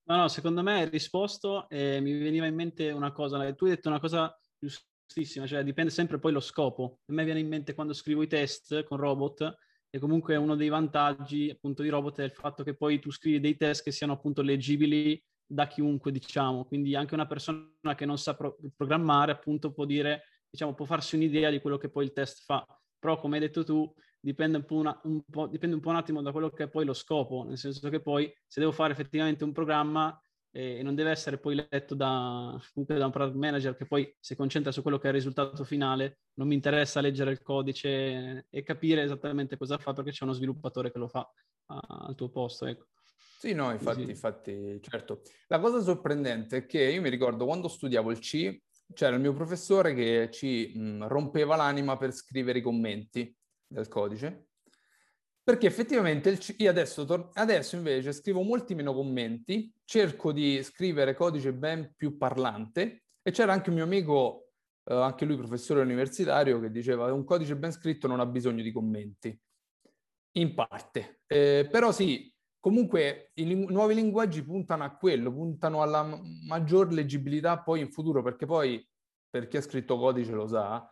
No, 0.03 0.15
no, 0.15 0.27
secondo 0.29 0.63
me 0.63 0.83
hai 0.83 0.89
risposto 0.89 1.67
e 1.67 1.99
mi 1.99 2.17
veniva 2.17 2.45
in 2.45 2.55
mente 2.55 2.91
una 2.91 3.11
cosa, 3.11 3.53
tu 3.53 3.65
hai 3.65 3.71
detto 3.71 3.89
una 3.89 3.99
cosa 3.99 4.33
giustissima, 4.57 5.45
cioè 5.45 5.63
dipende 5.63 5.91
sempre 5.91 6.17
poi 6.17 6.31
lo 6.31 6.39
scopo. 6.39 6.99
A 7.07 7.13
me 7.13 7.25
viene 7.25 7.41
in 7.41 7.49
mente 7.49 7.73
quando 7.73 7.91
scrivo 7.91 8.21
i 8.21 8.27
test 8.27 8.83
con 8.85 8.97
robot 8.97 9.57
e 9.89 9.99
comunque 9.99 10.37
uno 10.37 10.55
dei 10.55 10.69
vantaggi 10.69 11.49
appunto 11.49 11.81
di 11.81 11.89
robot 11.89 12.19
è 12.19 12.23
il 12.23 12.31
fatto 12.31 12.63
che 12.63 12.75
poi 12.75 12.99
tu 12.99 13.11
scrivi 13.11 13.41
dei 13.41 13.57
test 13.57 13.83
che 13.83 13.91
siano 13.91 14.13
appunto 14.13 14.41
leggibili 14.41 15.21
da 15.45 15.67
chiunque, 15.67 16.11
diciamo. 16.11 16.65
Quindi 16.65 16.95
anche 16.95 17.13
una 17.13 17.27
persona 17.27 17.95
che 17.95 18.05
non 18.05 18.17
sa 18.17 18.35
pro- 18.35 18.57
programmare 18.75 19.31
appunto 19.31 19.71
può 19.71 19.85
dire, 19.85 20.23
diciamo, 20.49 20.73
può 20.73 20.85
farsi 20.85 21.15
un'idea 21.15 21.49
di 21.49 21.59
quello 21.59 21.77
che 21.77 21.89
poi 21.89 22.05
il 22.05 22.13
test 22.13 22.43
fa. 22.43 22.65
Però 22.99 23.19
come 23.19 23.35
hai 23.35 23.41
detto 23.41 23.63
tu, 23.63 23.93
dipende 24.19 24.57
un, 24.57 24.65
po 24.65 24.75
una, 24.75 24.99
un 25.03 25.21
po', 25.29 25.47
dipende 25.47 25.75
un 25.75 25.81
po' 25.81 25.89
un 25.89 25.97
attimo 25.97 26.21
da 26.23 26.31
quello 26.31 26.49
che 26.49 26.63
è 26.63 26.67
poi 26.69 26.83
lo 26.83 26.93
scopo, 26.93 27.43
nel 27.43 27.59
senso 27.59 27.87
che 27.89 28.01
poi 28.01 28.31
se 28.47 28.59
devo 28.59 28.71
fare 28.71 28.91
effettivamente 28.91 29.43
un 29.43 29.51
programma 29.51 30.19
eh, 30.49 30.79
e 30.79 30.83
non 30.83 30.95
deve 30.95 31.11
essere 31.11 31.37
poi 31.37 31.53
letto 31.55 31.93
da, 31.93 32.59
da 32.73 33.05
un 33.05 33.11
product 33.11 33.35
manager 33.35 33.75
che 33.75 33.85
poi 33.85 34.11
si 34.19 34.35
concentra 34.35 34.71
su 34.71 34.81
quello 34.81 34.97
che 34.97 35.05
è 35.05 35.09
il 35.09 35.15
risultato 35.15 35.63
finale, 35.63 36.21
non 36.35 36.47
mi 36.47 36.55
interessa 36.55 37.01
leggere 37.01 37.31
il 37.31 37.43
codice 37.43 38.47
e 38.49 38.63
capire 38.63 39.03
esattamente 39.03 39.57
cosa 39.57 39.77
fa 39.77 39.93
perché 39.93 40.09
c'è 40.11 40.23
uno 40.23 40.33
sviluppatore 40.33 40.91
che 40.91 40.97
lo 40.97 41.07
fa 41.07 41.29
al 41.67 42.15
tuo 42.15 42.29
posto. 42.29 42.65
Ecco. 42.65 42.87
Sì, 43.17 43.53
no, 43.53 43.71
infatti, 43.71 43.99
Così. 43.99 44.11
infatti, 44.11 44.79
certo. 44.81 45.21
La 45.47 45.59
cosa 45.59 45.81
sorprendente 45.81 46.57
è 46.57 46.65
che 46.65 46.83
io 46.83 47.01
mi 47.01 47.09
ricordo 47.09 47.45
quando 47.45 47.67
studiavo 47.67 48.11
il 48.11 48.19
C, 48.19 48.59
c'era 48.93 49.15
il 49.15 49.21
mio 49.21 49.33
professore 49.33 49.93
che 49.93 50.29
ci 50.31 50.71
mh, 50.75 51.07
rompeva 51.07 51.55
l'anima 51.55 51.97
per 51.97 52.11
scrivere 52.11 52.59
i 52.59 52.61
commenti 52.61 53.35
del 53.67 53.87
codice, 53.87 54.47
perché 55.43 55.67
effettivamente 55.67 56.29
il, 56.29 56.39
io 56.57 56.69
adesso, 56.69 57.05
tor- 57.05 57.29
adesso 57.33 57.75
invece 57.75 58.13
scrivo 58.13 58.41
molti 58.41 58.73
meno 58.73 58.93
commenti, 58.93 59.71
cerco 59.83 60.31
di 60.31 60.63
scrivere 60.63 61.13
codice 61.13 61.53
ben 61.53 61.93
più 61.95 62.17
parlante 62.17 63.03
e 63.21 63.31
c'era 63.31 63.53
anche 63.53 63.69
un 63.69 63.75
mio 63.75 63.83
amico, 63.83 64.53
eh, 64.85 64.93
anche 64.93 65.25
lui 65.25 65.37
professore 65.37 65.81
universitario, 65.81 66.59
che 66.59 66.71
diceva 66.71 67.13
un 67.13 67.23
codice 67.23 67.55
ben 67.55 67.71
scritto 67.71 68.07
non 68.07 68.19
ha 68.19 68.25
bisogno 68.25 68.63
di 68.63 68.71
commenti, 68.71 69.39
in 70.37 70.53
parte. 70.55 71.21
Eh, 71.27 71.67
però 71.69 71.91
sì, 71.91 72.33
comunque 72.65 73.29
i 73.35 73.45
ling- 73.45 73.69
nuovi 73.69 73.93
linguaggi 73.93 74.41
puntano 74.41 74.83
a 74.83 74.95
quello, 74.95 75.31
puntano 75.31 75.83
alla 75.83 76.01
m- 76.01 76.47
maggior 76.47 76.91
leggibilità 76.91 77.59
poi 77.59 77.81
in 77.81 77.91
futuro, 77.91 78.23
perché 78.23 78.47
poi, 78.47 78.83
per 79.29 79.47
chi 79.47 79.57
ha 79.57 79.61
scritto 79.61 79.99
codice 79.99 80.31
lo 80.31 80.47
sa, 80.47 80.89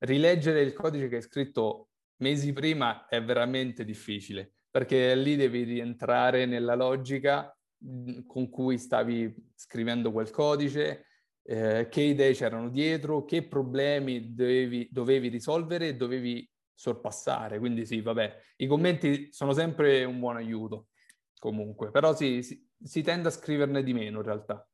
rileggere 0.00 0.60
il 0.60 0.72
codice 0.72 1.08
che 1.08 1.16
hai 1.16 1.22
scritto 1.22 1.88
mesi 2.18 2.52
prima 2.52 3.08
è 3.08 3.20
veramente 3.24 3.84
difficile, 3.84 4.52
perché 4.70 5.16
lì 5.16 5.34
devi 5.34 5.64
rientrare 5.64 6.46
nella 6.46 6.76
logica 6.76 7.52
con 8.24 8.48
cui 8.48 8.78
stavi 8.78 9.34
scrivendo 9.56 10.12
quel 10.12 10.30
codice, 10.30 11.06
eh, 11.42 11.88
che 11.90 12.02
idee 12.02 12.34
c'erano 12.34 12.68
dietro, 12.68 13.24
che 13.24 13.48
problemi 13.48 14.32
dovevi, 14.32 14.86
dovevi 14.92 15.26
risolvere 15.26 15.88
e 15.88 15.96
dovevi 15.96 16.48
sorpassare. 16.72 17.58
Quindi 17.58 17.84
sì, 17.84 18.00
vabbè, 18.00 18.32
i 18.58 18.68
commenti 18.68 19.32
sono 19.32 19.52
sempre 19.52 20.04
un 20.04 20.20
buon 20.20 20.36
aiuto 20.36 20.86
comunque, 21.46 21.92
però 21.92 22.12
sì, 22.12 22.42
si, 22.42 22.68
si 22.82 23.02
tende 23.02 23.28
a 23.28 23.30
scriverne 23.30 23.84
di 23.84 23.92
meno 23.92 24.18
in 24.18 24.24
realtà. 24.24 24.68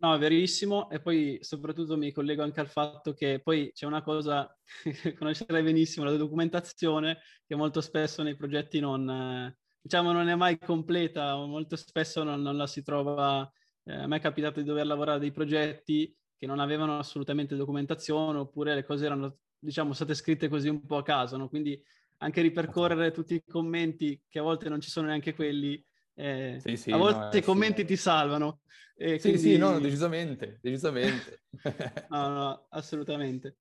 No, 0.00 0.14
è 0.14 0.18
verissimo. 0.18 0.88
E 0.90 1.00
poi 1.00 1.38
soprattutto 1.42 1.96
mi 1.98 2.12
collego 2.12 2.42
anche 2.42 2.60
al 2.60 2.68
fatto 2.68 3.12
che 3.12 3.40
poi 3.42 3.72
c'è 3.74 3.84
una 3.84 4.02
cosa 4.02 4.56
che 4.82 5.12
conoscerai 5.18 5.62
benissimo, 5.62 6.06
la 6.06 6.16
documentazione, 6.16 7.18
che 7.46 7.54
molto 7.56 7.82
spesso 7.82 8.22
nei 8.22 8.36
progetti 8.36 8.80
non, 8.80 9.54
diciamo, 9.80 10.12
non 10.12 10.28
è 10.28 10.34
mai 10.34 10.58
completa, 10.58 11.34
molto 11.44 11.76
spesso 11.76 12.22
non, 12.22 12.40
non 12.40 12.56
la 12.56 12.66
si 12.66 12.82
trova. 12.82 13.50
Eh, 13.84 13.94
a 13.94 14.06
me 14.06 14.16
è 14.16 14.20
capitato 14.20 14.60
di 14.60 14.66
dover 14.66 14.86
lavorare 14.86 15.18
dei 15.18 15.32
progetti 15.32 16.14
che 16.38 16.46
non 16.46 16.60
avevano 16.60 16.98
assolutamente 16.98 17.56
documentazione, 17.56 18.38
oppure 18.38 18.74
le 18.74 18.84
cose 18.84 19.04
erano, 19.04 19.38
diciamo, 19.58 19.92
state 19.92 20.14
scritte 20.14 20.48
così 20.48 20.68
un 20.68 20.86
po' 20.86 20.98
a 20.98 21.02
caso, 21.02 21.36
no? 21.36 21.48
Quindi 21.48 21.78
anche 22.18 22.40
ripercorrere 22.40 23.10
tutti 23.10 23.34
i 23.34 23.42
commenti, 23.44 24.22
che 24.28 24.38
a 24.38 24.42
volte 24.42 24.68
non 24.68 24.80
ci 24.80 24.90
sono 24.90 25.08
neanche 25.08 25.34
quelli, 25.34 25.84
eh, 26.18 26.58
sì, 26.58 26.76
sì, 26.76 26.90
a 26.90 26.96
volte 26.96 27.28
no, 27.32 27.38
i 27.38 27.42
commenti 27.42 27.82
sì. 27.82 27.86
ti 27.86 27.96
salvano. 27.96 28.62
Eh, 28.96 29.20
sì, 29.20 29.30
quindi... 29.30 29.38
sì, 29.38 29.56
no, 29.56 29.78
decisamente, 29.78 30.58
decisamente. 30.60 31.42
no, 32.10 32.28
no, 32.28 32.66
assolutamente. 32.70 33.58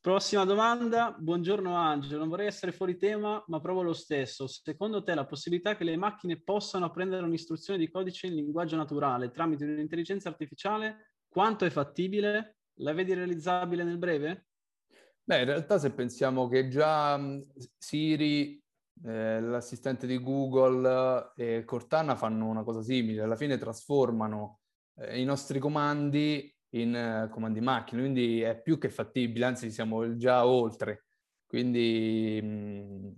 Prossima 0.00 0.44
domanda. 0.46 1.14
Buongiorno 1.18 1.74
Angelo, 1.74 2.20
non 2.20 2.30
vorrei 2.30 2.46
essere 2.46 2.72
fuori 2.72 2.96
tema, 2.96 3.44
ma 3.48 3.60
provo 3.60 3.82
lo 3.82 3.92
stesso. 3.92 4.46
Secondo 4.46 5.02
te 5.02 5.14
la 5.14 5.26
possibilità 5.26 5.76
che 5.76 5.84
le 5.84 5.98
macchine 5.98 6.40
possano 6.40 6.86
apprendere 6.86 7.26
un'istruzione 7.26 7.78
di 7.78 7.90
codice 7.90 8.28
in 8.28 8.36
linguaggio 8.36 8.76
naturale 8.76 9.30
tramite 9.30 9.64
un'intelligenza 9.64 10.30
artificiale, 10.30 11.12
quanto 11.28 11.66
è 11.66 11.70
fattibile? 11.70 12.56
La 12.80 12.94
vedi 12.94 13.12
realizzabile 13.12 13.84
nel 13.84 13.98
breve? 13.98 14.46
Beh, 15.24 15.40
in 15.40 15.44
realtà 15.44 15.78
se 15.78 15.92
pensiamo 15.92 16.48
che 16.48 16.68
già 16.68 17.20
Siri 17.76 18.58
eh, 19.04 19.40
l'assistente 19.40 20.06
di 20.06 20.18
Google 20.20 21.32
e 21.36 21.64
Cortana 21.64 22.16
fanno 22.16 22.46
una 22.46 22.64
cosa 22.64 22.82
simile, 22.82 23.22
alla 23.22 23.36
fine 23.36 23.58
trasformano 23.58 24.60
eh, 24.96 25.20
i 25.20 25.24
nostri 25.24 25.58
comandi 25.58 26.52
in 26.70 26.94
eh, 26.94 27.28
comandi 27.30 27.60
macchine, 27.60 28.02
quindi 28.02 28.40
è 28.40 28.60
più 28.60 28.78
che 28.78 28.90
fattibile, 28.90 29.44
anzi 29.44 29.70
siamo 29.70 30.16
già 30.16 30.46
oltre, 30.46 31.06
quindi 31.46 32.40
mh, 32.42 33.12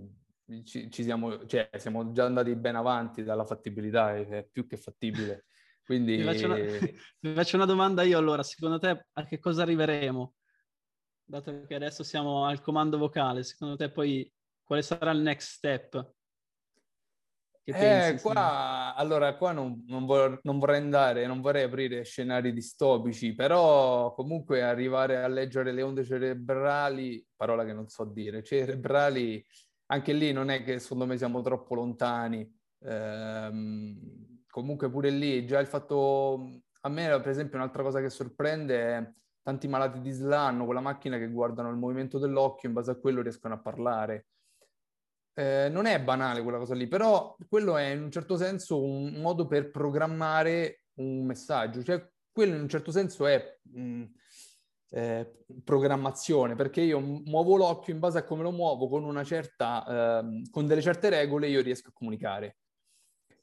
mm, 0.53 0.63
ci, 0.65 0.91
ci, 0.91 1.03
siamo, 1.03 1.47
cioè, 1.47 1.69
siamo 1.77 2.13
già 2.13 2.27
andati 2.27 2.55
ben 2.55 2.77
avanti 2.77 3.23
dalla 3.23 3.45
fattibilità, 3.45 4.15
è, 4.15 4.27
è 4.27 4.49
più 4.51 4.67
che 4.67 4.77
fattibile. 4.77 5.47
Quindi... 5.91 6.19
Mi 6.19 6.23
faccio, 6.23 6.47
una, 6.47 6.57
mi 7.21 7.35
faccio 7.35 7.57
una 7.57 7.65
domanda 7.65 8.03
io 8.03 8.17
allora, 8.17 8.45
secondo 8.45 8.79
te 8.79 9.07
a 9.13 9.25
che 9.25 9.41
cosa 9.41 9.63
arriveremo? 9.63 10.35
Dato 11.25 11.65
che 11.67 11.75
adesso 11.75 12.05
siamo 12.05 12.45
al 12.45 12.61
comando 12.61 12.99
vocale, 12.99 13.43
secondo 13.43 13.75
te 13.75 13.91
poi 13.91 14.31
quale 14.71 14.83
sarà 14.83 15.11
il 15.11 15.19
next 15.19 15.49
step? 15.49 16.13
Che 17.65 18.07
eh, 18.07 18.21
qua, 18.21 18.95
allora, 18.95 19.35
qua 19.35 19.51
non, 19.51 19.85
non, 19.89 20.07
vor, 20.07 20.39
non, 20.45 20.61
vorrei 20.61 20.81
andare, 20.81 21.27
non 21.27 21.41
vorrei 21.41 21.65
aprire 21.65 22.05
scenari 22.05 22.53
distopici, 22.53 23.35
però 23.35 24.15
comunque 24.15 24.63
arrivare 24.63 25.25
a 25.25 25.27
leggere 25.27 25.73
le 25.73 25.83
onde 25.83 26.05
cerebrali, 26.05 27.27
parola 27.35 27.65
che 27.65 27.73
non 27.73 27.89
so 27.89 28.05
dire, 28.05 28.45
cerebrali, 28.47 29.45
anche 29.87 30.13
lì 30.13 30.31
non 30.31 30.51
è 30.51 30.63
che 30.63 30.79
secondo 30.79 31.05
me 31.05 31.19
siamo 31.19 31.43
troppo 31.43 31.75
lontani. 31.75 32.49
Ehm, 32.85 34.45
comunque 34.49 34.89
pure 34.89 35.11
lì, 35.11 35.45
già 35.47 35.59
il 35.59 35.67
fatto... 35.67 36.61
A 36.83 36.89
me, 36.89 37.09
per 37.09 37.29
esempio, 37.29 37.59
un'altra 37.59 37.83
cosa 37.83 38.01
che 38.01 38.09
sorprende 38.09 38.79
è 38.79 39.13
tanti 39.43 39.67
malati 39.67 40.01
di 40.01 40.13
SLA 40.13 40.55
con 40.57 40.75
la 40.75 40.81
macchina 40.81 41.19
che 41.19 41.29
guardano 41.29 41.71
il 41.71 41.77
movimento 41.77 42.21
dell'occhio, 42.21 42.69
in 42.69 42.75
base 42.77 42.93
a 42.93 42.95
quello 42.95 43.21
riescono 43.21 43.55
a 43.55 43.59
parlare. 43.59 44.27
Eh, 45.41 45.71
non 45.71 45.87
è 45.87 45.99
banale 45.99 46.43
quella 46.43 46.59
cosa 46.59 46.75
lì, 46.75 46.87
però 46.87 47.35
quello 47.49 47.79
è 47.79 47.87
in 47.93 48.03
un 48.03 48.11
certo 48.11 48.37
senso 48.37 48.83
un 48.85 49.15
modo 49.23 49.47
per 49.47 49.71
programmare 49.71 50.83
un 50.97 51.25
messaggio, 51.25 51.83
cioè 51.83 52.07
quello 52.31 52.57
in 52.57 52.61
un 52.61 52.69
certo 52.69 52.91
senso 52.91 53.27
è 53.27 53.59
mh, 53.63 54.05
eh, 54.91 55.45
programmazione, 55.65 56.57
perché 56.57 56.83
io 56.83 57.01
muovo 57.01 57.57
l'occhio 57.57 57.95
in 57.95 58.01
base 58.01 58.19
a 58.19 58.25
come 58.25 58.43
lo 58.43 58.51
muovo 58.51 58.87
con 58.87 59.03
una 59.03 59.25
certa, 59.25 60.21
eh, 60.21 60.43
con 60.51 60.67
delle 60.67 60.83
certe 60.83 61.09
regole 61.09 61.49
io 61.49 61.63
riesco 61.63 61.89
a 61.89 61.95
comunicare. 61.95 62.59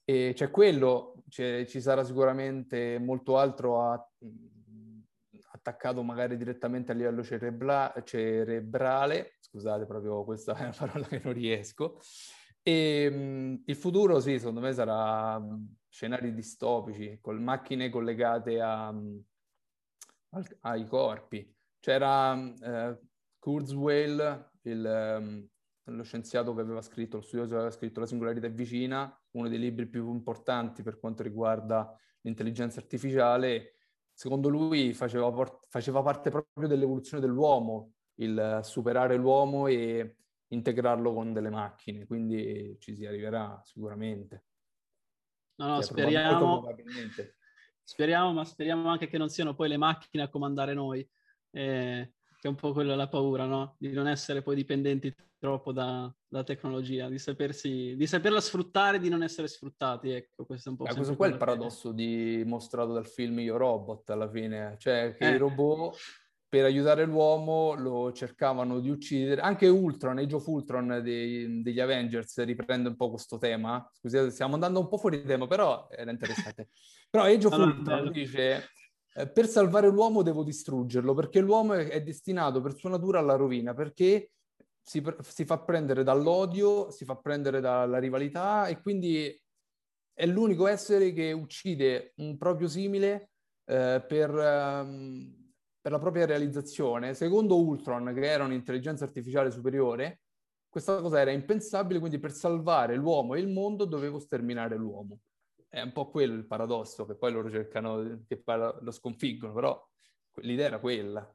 E 0.04 0.34
c'è 0.36 0.52
quello, 0.52 1.16
c'è, 1.28 1.66
ci 1.66 1.82
sarà 1.82 2.04
sicuramente 2.04 3.00
molto 3.00 3.40
altro 3.40 3.82
a, 3.82 4.08
attaccato 5.68 6.02
magari 6.02 6.38
direttamente 6.38 6.94
a 6.94 6.96
livello 6.96 7.24
cerebra- 7.24 7.94
cerebrale, 8.04 9.38
scusate, 9.42 9.86
proprio 9.86 10.24
questa 10.24 10.56
è 10.56 10.62
una 10.64 10.76
parola 10.78 11.06
che 11.08 11.22
non 11.24 11.34
riesco. 11.34 12.00
E 12.64 13.10
mh, 13.10 13.64
il 13.66 13.76
futuro, 13.76 14.20
sì, 14.20 14.40
secondo 14.40 14.62
me 14.62 14.72
sarà 14.72 15.38
mh, 15.38 15.76
scenari 15.90 16.34
distopici, 16.34 17.20
con 17.22 17.42
macchine 17.44 17.90
collegate 17.90 18.62
a, 18.62 18.92
mh, 18.92 19.24
ai 20.62 20.86
corpi. 20.86 21.54
C'era 21.80 22.34
eh, 22.36 23.00
Kurzweil, 23.40 24.52
il, 24.64 25.50
lo 25.84 26.04
scienziato 26.04 26.54
che 26.54 26.62
aveva 26.62 26.82
scritto, 26.82 27.18
lo 27.18 27.24
studioso 27.24 27.52
che 27.52 27.56
aveva 27.56 27.72
scritto 27.72 28.00
La 28.00 28.06
singolarità 28.06 28.48
vicina, 28.48 29.14
uno 29.32 29.48
dei 29.48 29.60
libri 29.60 29.86
più 29.88 30.12
importanti 30.12 30.82
per 30.82 31.00
quanto 31.00 31.24
riguarda 31.24 31.96
l'intelligenza 32.22 32.80
artificiale, 32.80 33.77
secondo 34.18 34.50
lui 34.50 34.96
faceva, 34.96 35.32
faceva 35.70 36.02
parte 36.02 36.32
proprio 36.32 36.68
dell'evoluzione 36.68 37.22
dell'uomo, 37.22 37.92
il 38.16 38.62
superare 38.64 39.16
l'uomo 39.16 39.68
e 39.68 40.16
integrarlo 40.48 41.14
con 41.14 41.34
delle 41.34 41.52
macchine, 41.52 42.08
quindi 42.08 42.76
ci 42.80 42.96
si 42.96 43.06
arriverà 43.06 43.62
sicuramente. 43.64 44.46
No, 45.58 45.68
no, 45.68 45.82
speriamo, 45.82 46.66
speriamo, 47.84 48.34
ma 48.34 48.44
speriamo 48.44 48.90
anche 48.90 49.08
che 49.08 49.20
non 49.20 49.30
siano 49.30 49.54
poi 49.54 49.70
le 49.70 49.78
macchine 49.78 50.24
a 50.24 50.30
comandare 50.30 50.74
noi, 50.74 51.08
eh, 51.52 52.14
che 52.48 52.54
è 52.54 52.56
un 52.56 52.56
po' 52.56 52.72
quella 52.72 52.96
la 52.96 53.08
paura, 53.08 53.46
no? 53.46 53.76
Di 53.78 53.92
non 53.92 54.08
essere 54.08 54.42
poi 54.42 54.56
dipendenti 54.56 55.14
troppo 55.38 55.72
da, 55.72 56.12
da 56.28 56.44
tecnologia, 56.44 57.10
di, 57.10 57.20
sapersi, 57.20 57.96
di 57.96 58.08
saperla 58.08 58.42
sfruttare, 58.42 59.00
di 59.00 59.10
non 59.10 59.22
essere 59.22 59.48
sfruttati, 59.48 60.10
ecco, 60.12 60.46
questo 60.46 60.70
è 60.70 60.72
un 60.72 60.78
po'... 60.78 60.86
Eh, 60.86 60.96
questo 60.96 61.16
qua 61.16 61.28
è 61.28 61.30
il 61.30 61.38
paradosso 61.38 61.92
dimostrato 61.92 62.94
dal 62.94 63.06
film 63.06 63.40
Io 63.40 63.58
Robot 63.58 64.10
alla 64.10 64.30
fine, 64.30 64.76
cioè 64.80 65.14
che 65.16 65.28
eh. 65.28 65.36
i 65.36 65.38
robot 65.38 65.96
per 66.50 66.64
aiutare 66.64 67.04
l'uomo 67.04 67.74
lo 67.74 68.14
cercavano 68.14 68.80
di 68.80 68.90
uccidere. 68.90 69.42
Anche 69.42 69.68
Ultron, 69.68 70.18
Age 70.18 70.36
of 70.36 70.48
Ultron 70.48 71.02
dei, 71.04 71.62
degli 71.62 71.80
Avengers 71.82 72.42
riprende 72.46 72.88
un 72.88 72.96
po' 72.96 73.10
questo 73.10 73.38
tema. 73.38 73.86
Scusate, 73.92 74.32
stiamo 74.32 74.54
andando 74.54 74.80
un 74.80 74.88
po' 74.88 74.98
fuori 74.98 75.22
tema, 75.26 75.46
però 75.46 75.90
era 75.92 76.10
interessante. 76.10 76.70
però 77.12 77.26
Age 77.26 77.48
of 77.48 77.54
allora, 77.54 77.72
Ultron 77.72 78.12
dice 78.14 78.70
eh, 79.18 79.28
per 79.28 79.48
salvare 79.48 79.90
l'uomo 79.90 80.22
devo 80.22 80.44
distruggerlo, 80.44 81.14
perché 81.14 81.40
l'uomo 81.40 81.74
è, 81.74 81.88
è 81.88 82.04
destinato 82.04 82.62
per 82.62 82.76
sua 82.76 82.92
natura 82.92 83.20
alla 83.20 83.36
rovina, 83.36 83.74
perché 83.74 84.32
si, 84.82 85.04
si 85.22 85.44
fa 85.46 85.60
prendere 85.60 86.04
dall'odio, 86.04 86.92
si 86.92 87.04
fa 87.04 87.16
prendere 87.16 87.60
dalla 87.60 87.98
rivalità 87.98 88.68
e 88.68 88.80
quindi 88.80 89.36
è 90.14 90.26
l'unico 90.26 90.68
essere 90.68 91.12
che 91.14 91.32
uccide 91.32 92.14
un 92.18 92.38
proprio 92.38 92.68
simile 92.68 93.32
eh, 93.66 94.04
per... 94.08 94.30
Um, 94.32 95.46
per 95.88 95.96
la 95.96 96.02
propria 96.02 96.26
realizzazione, 96.26 97.14
secondo 97.14 97.64
Ultron, 97.64 98.12
che 98.14 98.30
era 98.30 98.44
un'intelligenza 98.44 99.06
artificiale 99.06 99.52
superiore, 99.52 100.20
questa 100.68 101.00
cosa 101.00 101.22
era 101.22 101.32
impensabile, 101.32 102.00
quindi 102.00 102.20
per 102.20 102.34
salvare 102.34 102.98
l'uomo 102.98 103.36
e 103.36 103.40
il 103.40 103.48
mondo 103.48 103.86
dovevo 103.86 104.20
sterminare 104.20 104.76
l'uomo. 104.76 105.20
È 105.70 105.82
un 105.82 105.92
po' 105.92 106.10
quello 106.10 106.34
il 106.34 106.46
paradosso, 106.46 107.06
che 107.06 107.16
poi 107.16 107.32
loro 107.32 107.50
cercano, 107.50 108.24
che 108.28 108.42
lo 108.46 108.92
sconfiggono, 108.92 109.54
però 109.54 109.90
l'idea 110.42 110.68
era 110.68 110.80
quella. 110.80 111.30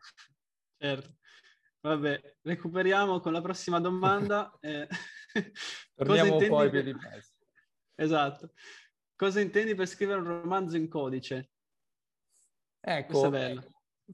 Certo. 0.77 1.17
Vabbè, 1.81 2.37
recuperiamo 2.43 3.21
con 3.21 3.33
la 3.33 3.41
prossima 3.41 3.81
domanda. 3.81 4.57
eh, 4.61 4.89
Torniamo 5.95 6.37
un 6.37 6.49
po' 6.49 6.59
ai 6.59 6.71
piedi 6.71 6.93
per... 6.93 7.25
Esatto. 7.95 8.53
Cosa 9.17 9.41
intendi 9.41 9.75
per 9.75 9.87
scrivere 9.87 10.21
un 10.21 10.27
romanzo 10.27 10.77
in 10.77 10.89
codice? 10.89 11.51
Ecco, 12.81 13.31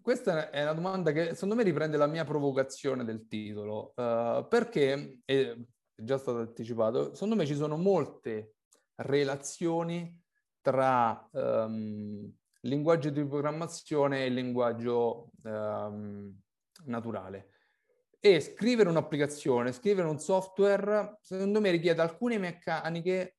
questa 0.02 0.50
è 0.50 0.62
una 0.62 0.74
domanda 0.74 1.12
che 1.12 1.32
secondo 1.32 1.54
me 1.54 1.62
riprende 1.62 1.96
la 1.96 2.06
mia 2.06 2.24
provocazione 2.24 3.04
del 3.04 3.26
titolo, 3.26 3.94
uh, 3.96 4.46
perché, 4.46 5.20
è 5.24 5.56
già 5.94 6.18
stato 6.18 6.38
anticipato, 6.38 7.14
secondo 7.14 7.34
me 7.34 7.46
ci 7.46 7.54
sono 7.54 7.76
molte 7.76 8.56
relazioni 8.98 10.16
tra 10.60 11.28
um, 11.32 12.30
linguaggio 12.62 13.10
di 13.10 13.24
programmazione 13.24 14.24
e 14.24 14.28
linguaggio 14.28 15.30
um, 15.44 16.34
naturale. 16.84 17.50
E 18.20 18.40
scrivere 18.40 18.88
un'applicazione, 18.88 19.72
scrivere 19.72 20.08
un 20.08 20.18
software, 20.18 21.18
secondo 21.20 21.60
me 21.60 21.70
richiede 21.70 22.02
alcune 22.02 22.38
meccaniche 22.38 23.36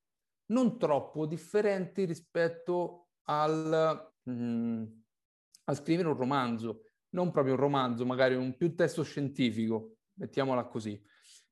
non 0.48 0.78
troppo 0.78 1.26
differenti 1.26 2.06
rispetto 2.06 3.10
al... 3.24 4.12
Mm, 4.30 4.84
a 5.70 5.76
scrivere 5.76 6.08
un 6.08 6.18
romanzo, 6.18 6.82
non 7.10 7.32
proprio 7.32 7.54
un 7.54 7.60
romanzo, 7.60 8.06
magari 8.06 8.34
un 8.34 8.58
più 8.58 8.74
testo 8.74 9.04
scientifico, 9.04 9.98
mettiamola 10.16 10.66
così, 10.66 11.00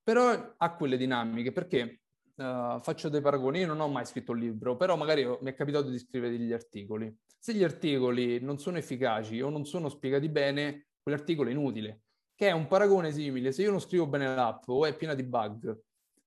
però 0.02 0.56
ha 0.58 0.76
quelle 0.76 0.98
dinamiche 0.98 1.52
perché 1.52 2.02
uh, 2.38 2.80
faccio 2.80 3.10
dei 3.10 3.22
paragoni, 3.22 3.60
io 3.60 3.68
non 3.68 3.80
ho 3.80 3.88
mai 3.88 4.06
scritto 4.06 4.32
un 4.32 4.40
libro, 4.40 4.76
però 4.76 4.96
magari 4.96 5.26
mi 5.26 5.52
è 5.52 5.54
capitato 5.54 5.90
di 5.90 6.00
scrivere 6.00 6.38
degli 6.38 6.54
articoli. 6.54 7.16
Se 7.38 7.54
gli 7.54 7.64
articoli 7.64 8.40
non 8.40 8.58
sono 8.58 8.78
efficaci 8.78 9.42
o 9.42 9.50
non 9.50 9.66
sono 9.66 9.90
spiegati 9.90 10.30
bene, 10.30 10.88
quell'articolo 11.02 11.50
è 11.50 11.52
inutile, 11.52 12.02
che 12.36 12.48
è 12.48 12.52
un 12.52 12.68
paragone 12.68 13.12
simile. 13.12 13.52
Se 13.52 13.62
io 13.62 13.72
non 13.72 13.80
scrivo 13.80 14.08
bene 14.08 14.34
l'app 14.34 14.68
o 14.68 14.86
è 14.86 14.96
piena 14.96 15.14
di 15.14 15.24
bug, 15.24 15.80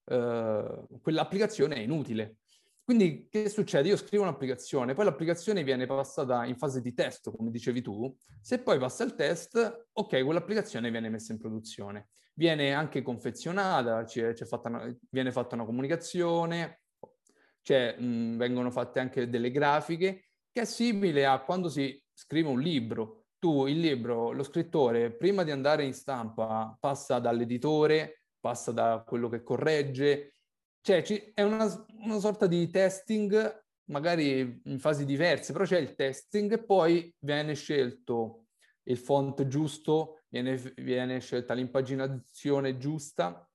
uh, 0.05 1.01
quell'applicazione 1.01 1.77
è 1.77 1.81
inutile. 1.81 2.37
Quindi 2.83 3.29
che 3.31 3.49
succede? 3.49 3.89
Io 3.89 3.97
scrivo 3.97 4.25
un'applicazione, 4.25 4.95
poi 4.95 5.05
l'applicazione 5.05 5.63
viene 5.63 5.87
passata 5.87 6.45
in 6.45 6.57
fase 6.57 6.81
di 6.81 6.93
test, 6.93 7.31
come 7.31 7.51
dicevi 7.51 7.83
tu. 7.83 8.13
Se 8.41 8.59
poi 8.59 8.81
passa 8.81 9.05
il 9.05 9.15
test, 9.15 9.87
ok, 9.93 10.25
quell'applicazione 10.25 10.91
viene 10.91 11.09
messa 11.09 11.33
in 11.33 11.39
produzione. 11.39 12.09
Viene 12.41 12.73
anche 12.73 13.03
confezionata, 13.03 14.03
c'è, 14.05 14.33
c'è 14.33 14.47
fatta 14.47 14.71
una, 14.71 14.97
viene 15.11 15.31
fatta 15.31 15.57
una 15.57 15.67
comunicazione, 15.67 16.81
cioè, 17.61 17.95
mh, 17.99 18.39
vengono 18.39 18.71
fatte 18.71 18.99
anche 18.99 19.29
delle 19.29 19.51
grafiche, 19.51 20.31
che 20.51 20.63
è 20.63 20.65
simile 20.65 21.27
a 21.27 21.45
quando 21.45 21.69
si 21.69 22.03
scrive 22.15 22.49
un 22.49 22.59
libro. 22.59 23.27
Tu 23.39 23.67
il 23.67 23.79
libro, 23.79 24.33
lo 24.33 24.43
scrittore, 24.43 25.15
prima 25.15 25.45
di 25.45 25.51
andare 25.51 25.85
in 25.85 25.93
stampa, 25.93 26.75
passa 26.81 27.19
dall'editore, 27.19 28.23
passa 28.41 28.73
da 28.73 29.05
quello 29.07 29.29
che 29.29 29.43
corregge, 29.43 30.37
cioè 30.81 31.03
ci, 31.03 31.33
è 31.35 31.43
una, 31.43 31.67
una 32.05 32.19
sorta 32.21 32.47
di 32.47 32.71
testing, 32.71 33.65
magari 33.91 34.63
in 34.65 34.79
fasi 34.79 35.05
diverse, 35.05 35.53
però 35.53 35.67
c'è 35.67 35.79
il 35.79 35.95
testing 35.95 36.53
e 36.55 36.65
poi 36.65 37.15
viene 37.19 37.55
scelto 37.55 38.47
il 38.85 38.97
font 38.97 39.47
giusto, 39.47 40.20
viene, 40.31 40.57
viene 40.77 41.21
scelta 41.21 41.53
l'impaginazione 41.53 42.79
giusta, 42.79 43.47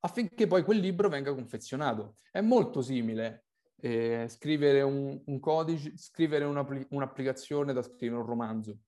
affinché 0.00 0.46
poi 0.46 0.64
quel 0.64 0.78
libro 0.78 1.08
venga 1.08 1.32
confezionato. 1.32 2.16
È 2.30 2.40
molto 2.40 2.82
simile 2.82 3.44
eh, 3.76 4.26
scrivere 4.28 4.82
un, 4.82 5.20
un, 5.26 5.38
codice, 5.38 5.96
scrivere 5.96 6.44
un'applicazione 6.44 7.72
da 7.72 7.82
scrivere 7.82 8.20
un 8.20 8.26
romanzo. 8.26 8.78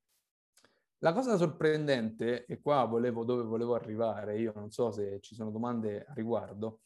La 1.01 1.13
cosa 1.13 1.37
sorprendente, 1.37 2.47
e 2.47 2.61
qua 2.61 2.85
volevo, 2.85 3.23
dove 3.23 3.43
volevo 3.43 3.75
arrivare, 3.75 4.39
io 4.39 4.53
non 4.57 4.71
so 4.71 4.91
se 4.91 5.21
ci 5.21 5.35
sono 5.35 5.51
domande 5.51 6.05
a 6.09 6.13
riguardo, 6.15 6.81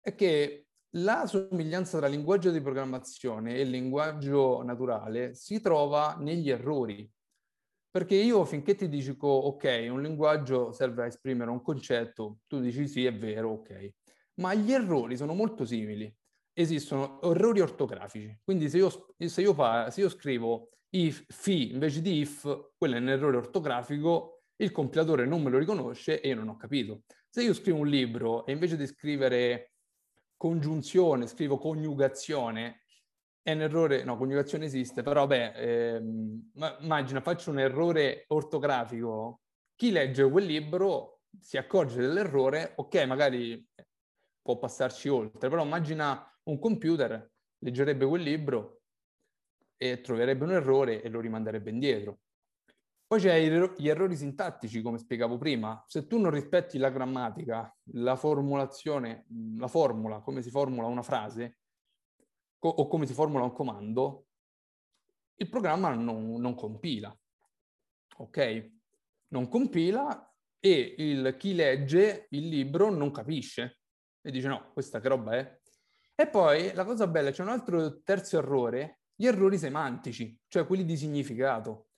è 0.00 0.14
che 0.14 0.68
la 0.96 1.26
somiglianza 1.26 1.98
tra 1.98 2.06
linguaggio 2.06 2.50
di 2.50 2.60
programmazione 2.60 3.56
e 3.56 3.64
linguaggio 3.64 4.62
naturale 4.62 5.34
si 5.34 5.60
trova 5.60 6.16
negli 6.18 6.50
errori. 6.50 7.10
Perché 7.92 8.14
io 8.14 8.46
finché 8.46 8.74
ti 8.74 8.88
dico, 8.88 9.28
ok, 9.28 9.88
un 9.90 10.00
linguaggio 10.00 10.72
serve 10.72 11.02
a 11.02 11.06
esprimere 11.06 11.50
un 11.50 11.60
concetto, 11.60 12.38
tu 12.46 12.58
dici 12.58 12.88
sì, 12.88 13.04
è 13.04 13.14
vero, 13.14 13.50
ok. 13.50 13.90
Ma 14.36 14.54
gli 14.54 14.72
errori 14.72 15.14
sono 15.14 15.34
molto 15.34 15.66
simili. 15.66 16.10
Esistono 16.54 17.20
errori 17.20 17.60
ortografici. 17.60 18.34
Quindi 18.42 18.70
se 18.70 18.78
io, 18.78 19.14
se 19.18 19.42
io, 19.42 19.54
se 19.90 20.00
io 20.00 20.08
scrivo 20.08 20.70
if, 20.88 21.22
fi 21.28 21.72
invece 21.72 22.00
di 22.00 22.20
if, 22.20 22.70
quello 22.78 22.96
è 22.96 22.98
un 22.98 23.10
errore 23.10 23.36
ortografico, 23.36 24.44
il 24.56 24.70
compilatore 24.70 25.26
non 25.26 25.42
me 25.42 25.50
lo 25.50 25.58
riconosce 25.58 26.18
e 26.18 26.28
io 26.28 26.36
non 26.36 26.48
ho 26.48 26.56
capito. 26.56 27.02
Se 27.28 27.42
io 27.42 27.52
scrivo 27.52 27.78
un 27.78 27.88
libro 27.88 28.46
e 28.46 28.52
invece 28.52 28.78
di 28.78 28.86
scrivere 28.86 29.74
congiunzione, 30.38 31.26
scrivo 31.26 31.58
coniugazione, 31.58 32.81
è 33.42 33.52
un 33.52 33.60
errore, 33.60 34.04
no, 34.04 34.16
coniugazione 34.16 34.66
esiste, 34.66 35.02
però 35.02 35.26
beh, 35.26 35.52
ehm, 35.52 36.50
immagina, 36.80 37.20
faccio 37.20 37.50
un 37.50 37.58
errore 37.58 38.24
ortografico, 38.28 39.40
chi 39.74 39.90
legge 39.90 40.30
quel 40.30 40.44
libro 40.44 41.22
si 41.40 41.56
accorge 41.56 42.00
dell'errore, 42.00 42.72
ok, 42.76 43.04
magari 43.04 43.66
può 44.40 44.58
passarci 44.58 45.08
oltre, 45.08 45.48
però 45.48 45.64
immagina 45.64 46.24
un 46.44 46.58
computer 46.58 47.30
leggerebbe 47.58 48.06
quel 48.06 48.22
libro 48.22 48.82
e 49.76 50.00
troverebbe 50.00 50.44
un 50.44 50.52
errore 50.52 51.02
e 51.02 51.08
lo 51.08 51.20
rimanderebbe 51.20 51.70
indietro. 51.70 52.20
Poi 53.06 53.20
c'è 53.20 53.40
gli 53.76 53.88
errori 53.88 54.16
sintattici, 54.16 54.80
come 54.80 54.98
spiegavo 54.98 55.36
prima. 55.36 55.84
Se 55.86 56.06
tu 56.06 56.18
non 56.18 56.30
rispetti 56.30 56.78
la 56.78 56.90
grammatica, 56.90 57.76
la 57.92 58.16
formulazione, 58.16 59.26
la 59.58 59.68
formula, 59.68 60.20
come 60.20 60.40
si 60.42 60.50
formula 60.50 60.86
una 60.86 61.02
frase 61.02 61.58
co- 62.62 62.68
o 62.68 62.86
come 62.86 63.06
si 63.06 63.12
formula 63.12 63.42
un 63.42 63.52
comando, 63.52 64.26
il 65.34 65.48
programma 65.48 65.92
non, 65.92 66.40
non 66.40 66.54
compila. 66.54 67.12
Ok? 68.18 68.70
Non 69.28 69.48
compila 69.48 70.32
e 70.60 70.94
il, 70.98 71.34
chi 71.36 71.54
legge 71.56 72.28
il 72.30 72.46
libro 72.46 72.88
non 72.88 73.10
capisce 73.10 73.80
e 74.20 74.30
dice 74.30 74.46
no, 74.46 74.70
questa 74.72 75.00
che 75.00 75.08
roba 75.08 75.36
è? 75.36 75.60
E 76.14 76.28
poi 76.28 76.72
la 76.72 76.84
cosa 76.84 77.08
bella, 77.08 77.32
c'è 77.32 77.42
un 77.42 77.48
altro 77.48 78.00
terzo 78.02 78.38
errore, 78.38 79.00
gli 79.16 79.26
errori 79.26 79.58
semantici, 79.58 80.38
cioè 80.46 80.64
quelli 80.64 80.84
di 80.84 80.96
significato. 80.96 81.88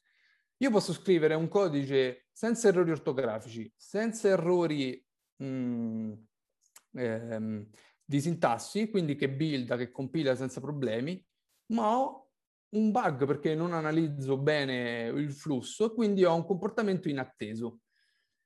Io 0.59 0.71
posso 0.71 0.95
scrivere 0.95 1.35
un 1.35 1.49
codice 1.49 2.29
senza 2.33 2.69
errori 2.69 2.91
ortografici, 2.91 3.71
senza 3.77 4.29
errori, 4.29 5.05
mh, 5.37 5.45
mm, 5.45 6.13
ehm, 6.93 7.69
di 8.05 8.21
sintassi, 8.21 8.91
quindi 8.91 9.17
che 9.17 9.31
builda, 9.31 9.77
che 9.77 9.91
compila 9.91 10.35
senza 10.35 10.61
problemi, 10.61 11.23
ma 11.73 11.97
ho 11.97 12.29
un 12.71 12.91
bug 12.91 13.25
perché 13.27 13.55
non 13.55 13.73
analizzo 13.73 14.37
bene 14.37 15.07
il 15.15 15.33
flusso 15.33 15.87
e 15.87 15.95
quindi 15.95 16.25
ho 16.25 16.35
un 16.35 16.45
comportamento 16.45 17.09
inatteso, 17.09 17.81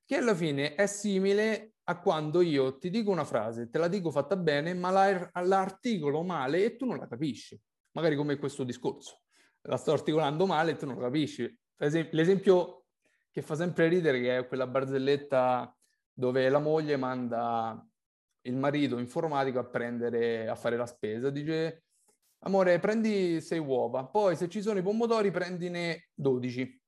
che 0.05 0.15
alla 0.15 0.35
fine 0.35 0.75
è 0.75 0.87
simile 0.87 1.73
a 1.83 1.99
quando 1.99 2.41
io 2.41 2.77
ti 2.77 2.89
dico 2.89 3.09
una 3.09 3.25
frase, 3.25 3.69
te 3.69 3.79
la 3.79 3.87
dico 3.87 4.11
fatta 4.11 4.35
bene, 4.35 4.73
ma 4.73 4.91
la, 4.91 5.29
l'articolo 5.43 6.23
male 6.23 6.63
e 6.63 6.75
tu 6.75 6.85
non 6.85 6.97
la 6.97 7.07
capisci. 7.07 7.59
Magari 7.91 8.15
come 8.15 8.37
questo 8.37 8.63
discorso. 8.63 9.21
La 9.63 9.77
sto 9.77 9.91
articolando 9.91 10.45
male 10.45 10.71
e 10.71 10.75
tu 10.75 10.85
non 10.85 10.95
la 10.95 11.03
capisci. 11.03 11.51
L'esempio 11.77 12.85
che 13.31 13.41
fa 13.41 13.55
sempre 13.55 13.87
ridere 13.87 14.21
che 14.21 14.37
è 14.37 14.47
quella 14.47 14.67
barzelletta 14.67 15.75
dove 16.13 16.47
la 16.49 16.59
moglie 16.59 16.95
manda 16.95 17.83
il 18.41 18.55
marito 18.55 18.97
informatico 18.97 19.59
a 19.59 19.65
prendere, 19.65 20.47
a 20.47 20.55
fare 20.55 20.77
la 20.77 20.85
spesa. 20.85 21.29
Dice, 21.29 21.83
amore, 22.39 22.79
prendi 22.79 23.41
sei 23.41 23.59
uova, 23.59 24.05
poi 24.05 24.35
se 24.35 24.49
ci 24.49 24.61
sono 24.61 24.79
i 24.79 24.83
pomodori 24.83 25.31
prendine 25.31 26.09
12. 26.13 26.81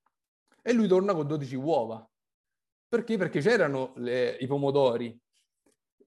E 0.63 0.73
lui 0.73 0.87
torna 0.87 1.13
con 1.13 1.27
12 1.27 1.55
uova. 1.55 2.07
Perché? 2.87 3.17
Perché 3.17 3.39
c'erano 3.39 3.93
le, 3.97 4.37
i 4.39 4.47
pomodori. 4.47 5.17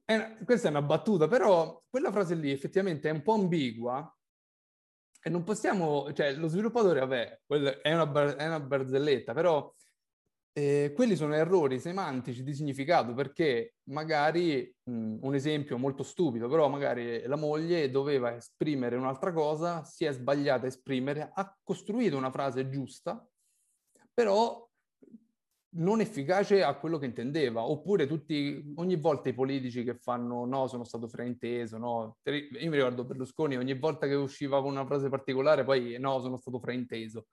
È, 0.04 0.36
questa 0.44 0.68
è 0.68 0.70
una 0.70 0.82
battuta, 0.82 1.28
però 1.28 1.82
quella 1.88 2.12
frase 2.12 2.34
lì 2.34 2.50
effettivamente 2.50 3.08
è 3.08 3.12
un 3.12 3.22
po' 3.22 3.32
ambigua 3.32 4.14
e 5.26 5.30
non 5.30 5.42
possiamo, 5.42 6.12
cioè 6.12 6.34
lo 6.34 6.48
sviluppatore, 6.48 7.00
vabbè, 7.00 7.40
è 7.80 7.94
una, 7.94 8.36
è 8.36 8.46
una 8.46 8.60
barzelletta, 8.60 9.32
però 9.32 9.72
eh, 10.56 10.92
quelli 10.94 11.16
sono 11.16 11.34
errori 11.34 11.80
semantici 11.80 12.44
di 12.44 12.54
significato 12.54 13.12
perché 13.12 13.74
magari, 13.88 14.72
mh, 14.84 15.16
un 15.20 15.34
esempio 15.34 15.78
molto 15.78 16.04
stupido, 16.04 16.48
però 16.48 16.68
magari 16.68 17.22
la 17.26 17.34
moglie 17.34 17.90
doveva 17.90 18.36
esprimere 18.36 18.94
un'altra 18.94 19.32
cosa, 19.32 19.82
si 19.82 20.04
è 20.04 20.12
sbagliata 20.12 20.64
a 20.64 20.68
esprimere, 20.68 21.28
ha 21.34 21.58
costruito 21.60 22.16
una 22.16 22.30
frase 22.30 22.68
giusta, 22.68 23.26
però 24.12 24.62
non 25.76 26.00
efficace 26.00 26.62
a 26.62 26.76
quello 26.76 26.98
che 26.98 27.06
intendeva, 27.06 27.64
oppure 27.64 28.06
tutti, 28.06 28.72
ogni 28.76 28.94
volta 28.94 29.30
i 29.30 29.34
politici 29.34 29.82
che 29.82 29.96
fanno 29.96 30.44
no, 30.44 30.68
sono 30.68 30.84
stato 30.84 31.08
frainteso, 31.08 31.78
no, 31.78 32.18
io 32.22 32.70
mi 32.70 32.76
ricordo 32.76 33.04
Berlusconi, 33.04 33.56
ogni 33.56 33.76
volta 33.76 34.06
che 34.06 34.14
usciva 34.14 34.62
con 34.62 34.70
una 34.70 34.86
frase 34.86 35.08
particolare, 35.08 35.64
poi 35.64 35.96
no, 35.98 36.20
sono 36.20 36.36
stato 36.36 36.60
frainteso. 36.60 37.26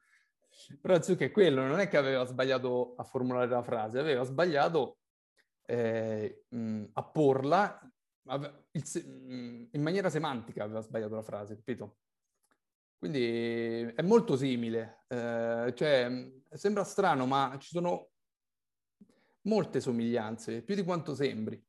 Però 0.79 0.99
che 0.99 1.31
quello 1.31 1.65
non 1.65 1.79
è 1.79 1.87
che 1.87 1.97
aveva 1.97 2.25
sbagliato 2.25 2.95
a 2.97 3.03
formulare 3.03 3.47
la 3.47 3.63
frase, 3.63 3.99
aveva 3.99 4.23
sbagliato 4.23 4.97
eh, 5.65 6.45
a 6.93 7.03
porla 7.03 7.91
in 8.23 9.81
maniera 9.81 10.09
semantica, 10.09 10.63
aveva 10.63 10.81
sbagliato 10.81 11.15
la 11.15 11.23
frase, 11.23 11.55
capito? 11.55 11.97
Quindi 12.97 13.91
è 13.95 14.01
molto 14.03 14.37
simile, 14.37 15.05
eh, 15.07 15.73
cioè 15.75 16.31
sembra 16.49 16.83
strano, 16.83 17.25
ma 17.25 17.57
ci 17.59 17.69
sono 17.69 18.11
molte 19.43 19.79
somiglianze, 19.79 20.61
più 20.61 20.75
di 20.75 20.83
quanto 20.83 21.15
sembri. 21.15 21.59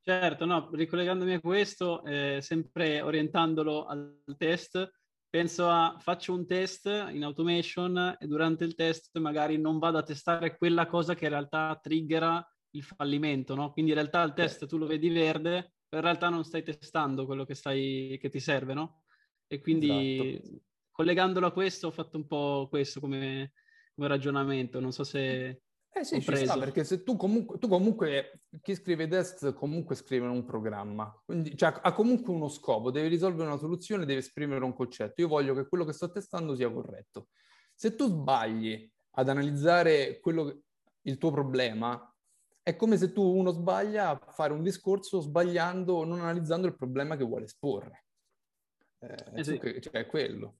Certo, 0.00 0.46
no, 0.46 0.70
ricollegandomi 0.72 1.34
a 1.34 1.40
questo, 1.40 2.02
eh, 2.04 2.38
sempre 2.40 3.02
orientandolo 3.02 3.84
al 3.84 4.22
test, 4.38 4.97
penso 5.30 5.68
a 5.68 5.96
faccio 5.98 6.32
un 6.32 6.46
test 6.46 6.86
in 6.86 7.22
automation 7.24 8.16
e 8.18 8.26
durante 8.26 8.64
il 8.64 8.74
test 8.74 9.16
magari 9.18 9.58
non 9.58 9.78
vado 9.78 9.98
a 9.98 10.02
testare 10.02 10.56
quella 10.56 10.86
cosa 10.86 11.14
che 11.14 11.24
in 11.24 11.30
realtà 11.30 11.78
triggera 11.82 12.44
il 12.70 12.82
fallimento, 12.82 13.54
no? 13.54 13.72
Quindi 13.72 13.92
in 13.92 13.98
realtà 13.98 14.22
il 14.22 14.32
test 14.32 14.66
tu 14.66 14.76
lo 14.78 14.86
vedi 14.86 15.08
verde, 15.08 15.74
però 15.88 16.02
in 16.02 16.08
realtà 16.08 16.28
non 16.28 16.44
stai 16.44 16.62
testando 16.62 17.26
quello 17.26 17.44
che, 17.44 17.54
stai, 17.54 18.18
che 18.20 18.28
ti 18.28 18.40
serve, 18.40 18.74
no? 18.74 19.04
E 19.46 19.60
quindi 19.60 20.34
esatto. 20.34 20.60
collegandolo 20.90 21.46
a 21.46 21.52
questo 21.52 21.88
ho 21.88 21.90
fatto 21.90 22.16
un 22.16 22.26
po' 22.26 22.66
questo 22.68 23.00
come, 23.00 23.52
come 23.94 24.08
ragionamento, 24.08 24.80
non 24.80 24.92
so 24.92 25.04
se 25.04 25.62
eh 26.00 26.04
sì, 26.04 26.20
ci 26.20 26.36
sta, 26.36 26.58
perché 26.58 26.84
se 26.84 27.02
tu 27.02 27.16
comunque, 27.16 27.58
tu 27.58 27.68
comunque, 27.68 28.42
chi 28.62 28.74
scrive 28.74 29.08
test 29.08 29.52
comunque 29.54 29.94
scrive 29.94 30.26
un 30.26 30.44
programma, 30.44 31.12
quindi 31.24 31.56
cioè, 31.56 31.78
ha 31.80 31.92
comunque 31.92 32.32
uno 32.32 32.48
scopo, 32.48 32.90
deve 32.90 33.08
risolvere 33.08 33.48
una 33.48 33.58
soluzione, 33.58 34.04
deve 34.04 34.20
esprimere 34.20 34.64
un 34.64 34.74
concetto. 34.74 35.20
Io 35.20 35.28
voglio 35.28 35.54
che 35.54 35.66
quello 35.66 35.84
che 35.84 35.92
sto 35.92 36.10
testando 36.10 36.54
sia 36.54 36.70
corretto. 36.70 37.28
Se 37.74 37.94
tu 37.94 38.08
sbagli 38.08 38.90
ad 39.12 39.28
analizzare 39.28 40.20
quello, 40.20 40.62
il 41.02 41.18
tuo 41.18 41.30
problema, 41.30 42.14
è 42.62 42.76
come 42.76 42.96
se 42.96 43.12
tu 43.12 43.22
uno 43.22 43.50
sbaglia 43.50 44.10
a 44.10 44.18
fare 44.30 44.52
un 44.52 44.62
discorso 44.62 45.20
sbagliando, 45.20 46.04
non 46.04 46.20
analizzando 46.20 46.66
il 46.66 46.76
problema 46.76 47.16
che 47.16 47.24
vuole 47.24 47.44
esporre. 47.44 48.04
Eh, 48.98 49.16
eh 49.34 49.44
sì. 49.44 49.58
cioè, 49.80 49.92
è 49.92 50.06
quello. 50.06 50.58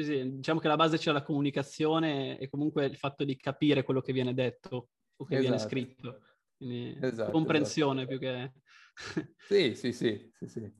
Sì, 0.00 0.04
sì, 0.04 0.36
diciamo 0.36 0.60
che 0.60 0.68
la 0.68 0.76
base 0.76 0.96
c'è 0.96 1.12
la 1.12 1.22
comunicazione 1.22 2.38
e 2.38 2.48
comunque 2.48 2.86
il 2.86 2.96
fatto 2.96 3.22
di 3.22 3.36
capire 3.36 3.82
quello 3.82 4.00
che 4.00 4.14
viene 4.14 4.32
detto 4.32 4.88
o 5.16 5.24
che 5.26 5.36
esatto. 5.36 5.40
viene 5.40 5.58
scritto. 5.58 6.22
Quindi 6.56 6.98
esatto, 7.02 7.30
comprensione 7.30 8.02
esatto. 8.02 8.18
più 8.18 8.26
che... 8.26 8.52
sì, 9.36 9.74
sì, 9.74 9.92
sì, 9.92 10.30
sì, 10.32 10.46
sì. 10.48 10.74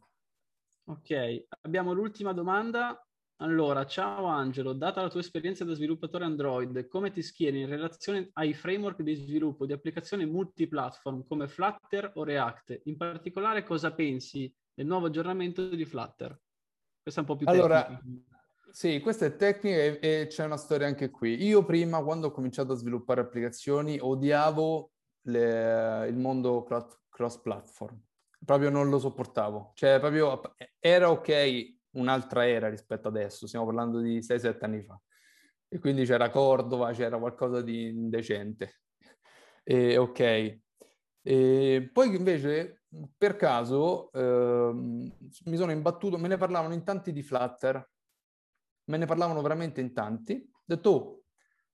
Ok, 0.85 1.45
abbiamo 1.63 1.93
l'ultima 1.93 2.33
domanda. 2.33 2.99
Allora, 3.43 3.85
ciao 3.85 4.25
Angelo, 4.25 4.73
data 4.73 5.03
la 5.03 5.11
tua 5.11 5.21
esperienza 5.21 5.65
da 5.65 5.75
sviluppatore 5.75 6.25
Android, 6.25 6.89
come 6.89 7.11
ti 7.11 7.23
schieri 7.23 7.61
in 7.61 7.69
relazione 7.69 8.31
ai 8.35 8.55
framework 8.55 9.03
di 9.03 9.15
sviluppo 9.15 9.67
di 9.67 9.73
applicazioni 9.75 10.25
multiplatform 10.25 11.27
come 11.27 11.47
Flutter 11.47 12.13
o 12.15 12.25
React? 12.25 12.83
In 12.85 12.97
particolare, 12.97 13.65
cosa 13.65 13.93
pensi 13.93 14.51
del 14.73 14.87
nuovo 14.87 15.07
aggiornamento 15.07 15.69
di 15.69 15.85
Flutter? 15.85 16.39
Questa 17.03 17.21
è 17.21 17.25
un 17.25 17.31
po' 17.31 17.37
più 17.37 17.47
allora, 17.49 17.85
tecnica. 17.85 18.30
Sì, 18.73 19.01
questa 19.01 19.27
è 19.27 19.37
tecnica 19.37 19.77
e, 19.77 19.99
e, 20.01 20.27
c'è 20.29 20.45
una 20.45 20.57
storia 20.57 20.87
anche 20.87 21.11
qui. 21.11 21.43
Io 21.45 21.65
prima, 21.65 22.03
quando 22.03 22.29
ho 22.29 22.31
cominciato 22.31 22.73
a 22.73 22.77
sviluppare 22.77 23.21
applicazioni, 23.21 23.99
odiavo 24.01 24.93
le, 25.23 26.07
il 26.09 26.17
mondo 26.17 26.65
cross-platform. 27.09 28.01
Proprio 28.45 28.71
non 28.71 28.89
lo 28.89 28.99
sopportavo. 28.99 29.73
Cioè, 29.75 29.99
proprio 29.99 30.41
era 30.79 31.11
ok 31.11 31.79
un'altra 31.93 32.47
era 32.47 32.69
rispetto 32.69 33.09
adesso, 33.09 33.47
stiamo 33.49 33.67
parlando 33.67 33.99
di 33.99 34.23
6-7 34.23 34.65
anni 34.65 34.83
fa. 34.83 35.01
E 35.69 35.79
quindi 35.79 36.05
c'era 36.05 36.31
Cordova, 36.31 36.93
c'era 36.93 37.19
qualcosa 37.19 37.63
di 37.63 37.89
indecente. 37.89 38.83
E, 39.65 39.97
ok. 39.97 40.59
E 41.23 41.91
poi 41.93 42.15
invece, 42.15 42.85
per 43.17 43.37
caso, 43.37 44.11
eh, 44.13 44.71
mi 44.73 45.57
sono 45.57 45.73
imbattuto, 45.73 46.19
me 46.19 46.29
ne 46.29 46.37
parlavano 46.37 46.75
in 46.75 46.85
tanti 46.85 47.13
di 47.13 47.23
Flutter, 47.23 47.89
me 48.91 48.99
ne 48.99 49.07
parlavano 49.07 49.41
veramente 49.41 49.81
in 49.81 49.93
tanti. 49.95 50.51
Ho 50.53 50.63
detto, 50.65 50.91
oh, 50.91 51.23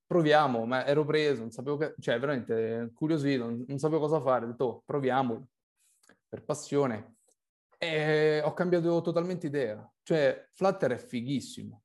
proviamo, 0.07 0.67
ma 0.67 0.87
ero 0.87 1.05
preso, 1.05 1.41
non 1.41 1.51
sapevo 1.51 1.77
che, 1.79 1.95
cioè 1.99 2.19
veramente 2.19 2.93
curiosito, 2.95 3.45
non, 3.45 3.65
non 3.67 3.79
sapevo 3.79 4.01
cosa 4.01 4.21
fare, 4.21 4.45
ho 4.45 4.49
detto, 4.49 4.65
oh, 4.65 4.83
proviamo, 4.85 5.49
per 6.29 6.45
passione. 6.45 7.17
E 7.79 8.41
ho 8.45 8.53
cambiato 8.53 9.01
totalmente 9.01 9.47
idea. 9.47 9.91
Cioè, 10.03 10.49
Flutter 10.53 10.93
è 10.93 10.99
fighissimo. 10.99 11.83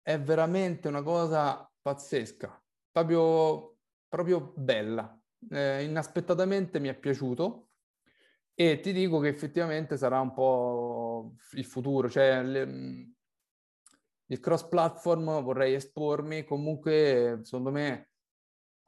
È 0.00 0.18
veramente 0.18 0.88
una 0.88 1.02
cosa 1.02 1.70
pazzesca, 1.82 2.62
proprio, 2.90 3.76
proprio 4.08 4.52
bella. 4.56 5.14
Eh, 5.50 5.84
inaspettatamente 5.84 6.80
mi 6.80 6.88
è 6.88 6.98
piaciuto 6.98 7.68
e 8.54 8.80
ti 8.80 8.92
dico 8.92 9.20
che 9.20 9.28
effettivamente 9.28 9.96
sarà 9.96 10.20
un 10.20 10.32
po' 10.32 11.34
il 11.52 11.64
futuro. 11.64 12.08
Cioè, 12.08 12.42
le, 12.42 13.12
il 14.30 14.40
cross 14.40 14.66
platform 14.68 15.42
vorrei 15.42 15.74
espormi, 15.74 16.44
comunque 16.44 17.40
secondo 17.42 17.70
me 17.70 18.10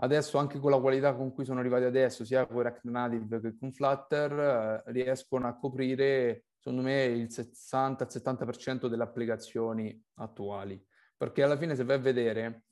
adesso 0.03 0.39
anche 0.39 0.59
con 0.59 0.71
la 0.71 0.79
qualità 0.79 1.15
con 1.15 1.33
cui 1.33 1.45
sono 1.45 1.61
arrivati 1.61 1.85
adesso, 1.85 2.25
sia 2.25 2.47
con 2.47 2.63
React 2.63 2.85
Native 2.85 3.41
che 3.41 3.57
con 3.59 3.73
Flutter, 3.73 4.33
eh, 4.33 4.93
riescono 4.93 5.47
a 5.47 5.57
coprire 5.57 6.45
secondo 6.59 6.83
me 6.83 7.05
il 7.05 7.29
60-70% 7.31 8.87
delle 8.87 9.03
applicazioni 9.03 9.99
attuali. 10.17 10.83
Perché 11.17 11.43
alla 11.43 11.57
fine 11.57 11.75
se 11.75 11.85
vai 11.85 11.97
a 11.97 12.01
vedere, 12.01 12.65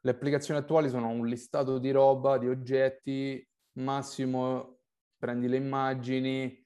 le 0.00 0.10
applicazioni 0.10 0.60
attuali 0.60 0.88
sono 0.88 1.08
un 1.08 1.26
listato 1.26 1.78
di 1.78 1.90
roba, 1.90 2.38
di 2.38 2.48
oggetti, 2.48 3.44
massimo 3.78 4.78
prendi 5.18 5.48
le 5.48 5.56
immagini, 5.56 6.64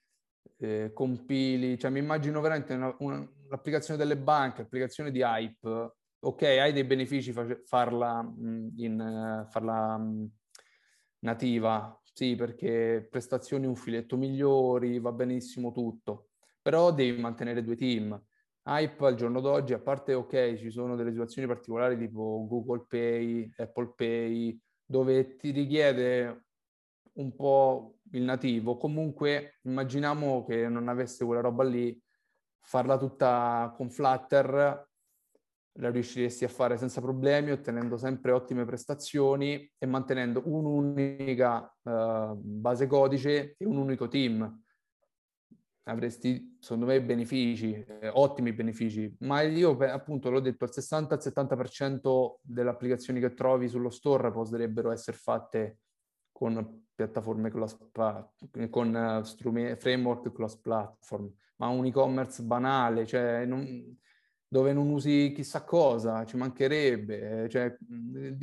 eh, 0.58 0.90
compili, 0.92 1.78
cioè 1.78 1.90
mi 1.90 1.98
immagino 1.98 2.40
veramente 2.40 2.74
una, 2.74 2.94
una, 2.98 3.26
l'applicazione 3.50 3.98
delle 3.98 4.16
banche, 4.16 4.62
l'applicazione 4.62 5.10
di 5.10 5.20
Hype, 5.20 5.94
ok, 6.20 6.42
hai 6.42 6.72
dei 6.72 6.84
benefici 6.84 7.32
fa- 7.32 7.58
farla, 7.64 8.20
in, 8.76 9.44
uh, 9.46 9.50
farla 9.50 10.00
nativa, 11.20 12.00
sì, 12.02 12.34
perché 12.36 13.06
prestazioni 13.10 13.66
un 13.66 13.76
filetto 13.76 14.16
migliori, 14.16 14.98
va 14.98 15.12
benissimo 15.12 15.72
tutto, 15.72 16.30
però 16.62 16.92
devi 16.92 17.20
mantenere 17.20 17.62
due 17.62 17.76
team. 17.76 18.20
Hype 18.62 19.06
al 19.06 19.14
giorno 19.14 19.40
d'oggi, 19.40 19.72
a 19.72 19.80
parte 19.80 20.14
ok, 20.14 20.56
ci 20.56 20.70
sono 20.70 20.94
delle 20.94 21.10
situazioni 21.10 21.48
particolari 21.48 21.96
tipo 21.98 22.46
Google 22.46 22.84
Pay, 22.86 23.50
Apple 23.56 23.92
Pay, 23.96 24.58
dove 24.84 25.36
ti 25.36 25.50
richiede 25.50 26.44
un 27.14 27.34
po' 27.34 27.96
il 28.12 28.22
nativo, 28.22 28.76
comunque 28.76 29.58
immaginiamo 29.62 30.44
che 30.44 30.68
non 30.68 30.88
avesse 30.88 31.24
quella 31.24 31.40
roba 31.40 31.64
lì, 31.64 32.00
farla 32.60 32.96
tutta 32.96 33.72
con 33.76 33.90
Flutter 33.90 34.88
la 35.74 35.90
riusciresti 35.90 36.44
a 36.44 36.48
fare 36.48 36.76
senza 36.76 37.00
problemi, 37.00 37.50
ottenendo 37.50 37.96
sempre 37.96 38.32
ottime 38.32 38.64
prestazioni 38.64 39.70
e 39.78 39.86
mantenendo 39.86 40.42
un'unica 40.44 41.76
uh, 41.82 42.34
base 42.34 42.86
codice 42.86 43.54
e 43.56 43.64
un 43.64 43.76
unico 43.76 44.08
team. 44.08 44.62
Avresti, 45.84 46.56
secondo 46.60 46.86
me, 46.86 47.02
benefici, 47.02 47.72
eh, 47.72 48.08
ottimi 48.12 48.52
benefici, 48.52 49.12
ma 49.20 49.40
io 49.40 49.76
appunto 49.78 50.30
l'ho 50.30 50.40
detto, 50.40 50.64
il 50.64 50.70
60-70% 50.72 52.34
delle 52.42 52.70
applicazioni 52.70 53.18
che 53.18 53.34
trovi 53.34 53.68
sullo 53.68 53.90
store 53.90 54.30
potrebbero 54.30 54.92
essere 54.92 55.16
fatte 55.16 55.78
con 56.30 56.88
piattaforme 57.00 57.50
cross 57.50 57.78
con 58.68 58.94
uh, 58.94 59.22
strumenti, 59.22 59.80
framework 59.80 60.30
cross 60.32 60.56
platform, 60.56 61.32
ma 61.56 61.68
un 61.68 61.86
e-commerce 61.86 62.42
banale, 62.42 63.06
cioè 63.06 63.46
non, 63.46 63.98
dove 64.46 64.74
non 64.74 64.90
usi 64.90 65.32
chissà 65.34 65.64
cosa, 65.64 66.26
ci 66.26 66.36
mancherebbe, 66.36 67.48
cioè 67.48 67.74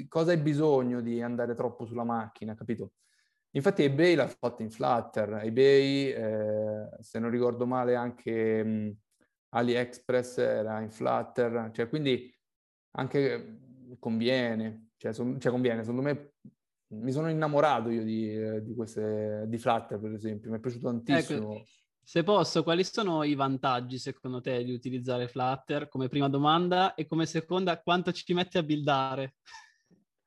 cosa 0.08 0.32
hai 0.32 0.38
bisogno 0.38 1.02
di 1.02 1.22
andare 1.22 1.54
troppo 1.54 1.86
sulla 1.86 2.04
macchina, 2.04 2.56
capito? 2.56 2.94
Infatti 3.52 3.84
eBay 3.84 4.16
l'ha 4.16 4.28
fatto 4.28 4.64
in 4.64 4.72
Flutter, 4.72 5.42
eBay, 5.44 6.12
eh, 6.12 6.90
se 7.00 7.20
non 7.20 7.30
ricordo 7.30 7.68
male 7.68 7.96
anche 7.96 8.64
mh, 8.64 8.98
AliExpress 9.50 10.38
era 10.40 10.80
in 10.82 10.90
Flutter, 10.90 11.70
cioè 11.74 11.88
quindi 11.90 12.34
anche 12.98 13.60
conviene, 14.00 14.90
cioè, 14.98 15.14
son, 15.14 15.40
cioè 15.40 15.52
conviene, 15.52 15.82
secondo 15.82 16.02
me 16.02 16.34
mi 16.90 17.12
sono 17.12 17.30
innamorato 17.30 17.90
io 17.90 18.04
di, 18.04 18.64
di, 18.64 18.74
queste, 18.74 19.46
di 19.48 19.58
Flutter 19.58 20.00
per 20.00 20.14
esempio, 20.14 20.50
mi 20.50 20.58
è 20.58 20.60
piaciuto 20.60 20.88
ecco, 20.88 21.04
tantissimo. 21.04 21.54
Ecco 21.54 21.66
se 22.08 22.24
posso, 22.24 22.64
quali 22.64 22.86
sono 22.86 23.24
i 23.24 23.36
vantaggi 23.36 24.00
secondo 24.00 24.40
te 24.40 24.64
di 24.64 24.72
utilizzare 24.72 25.28
Flutter 25.28 25.90
come 25.90 26.08
prima 26.08 26.30
domanda 26.30 26.94
e 26.94 27.06
come 27.06 27.26
seconda 27.26 27.82
quanto 27.82 28.14
ci 28.14 28.34
metti 28.34 28.58
a 28.58 28.64
buildare? 28.64 29.36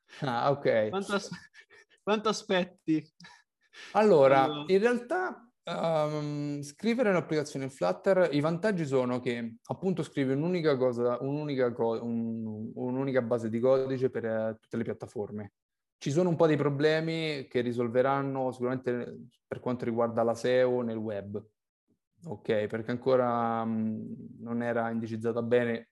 Ah, 0.21 0.51
ok. 0.51 0.91
Quanto, 0.91 1.15
as- 1.15 1.31
quanto 2.03 2.29
aspetti? 2.29 3.03
Allora, 3.93 4.65
in 4.67 4.79
realtà 4.79 5.51
um, 5.65 6.61
scrivere 6.61 7.09
un'applicazione 7.09 7.65
in 7.65 7.71
Flutter, 7.71 8.29
i 8.33 8.41
vantaggi 8.41 8.85
sono 8.85 9.21
che 9.21 9.57
appunto 9.69 10.03
scrivi 10.03 10.33
un'unica 10.33 10.77
cosa, 10.77 11.17
un'unica, 11.21 11.73
co- 11.73 12.05
un, 12.05 12.73
un'unica 12.75 13.23
base 13.23 13.49
di 13.49 13.61
codice 13.61 14.11
per 14.11 14.25
uh, 14.25 14.59
tutte 14.61 14.77
le 14.77 14.83
piattaforme. 14.83 15.53
Ci 16.03 16.11
sono 16.11 16.31
un 16.31 16.37
po' 16.37 16.47
dei 16.47 16.57
problemi 16.57 17.47
che 17.47 17.61
risolveranno 17.61 18.53
sicuramente 18.53 19.27
per 19.47 19.61
quanto 19.61 19.85
riguarda 19.85 20.23
la 20.23 20.35
SEO 20.35 20.81
nel 20.81 20.97
web 20.97 21.47
ok, 22.25 22.67
perché 22.69 22.91
ancora 22.91 23.63
mh, 23.67 24.39
non 24.39 24.63
era 24.63 24.89
indicizzata 24.89 25.43
bene 25.43 25.91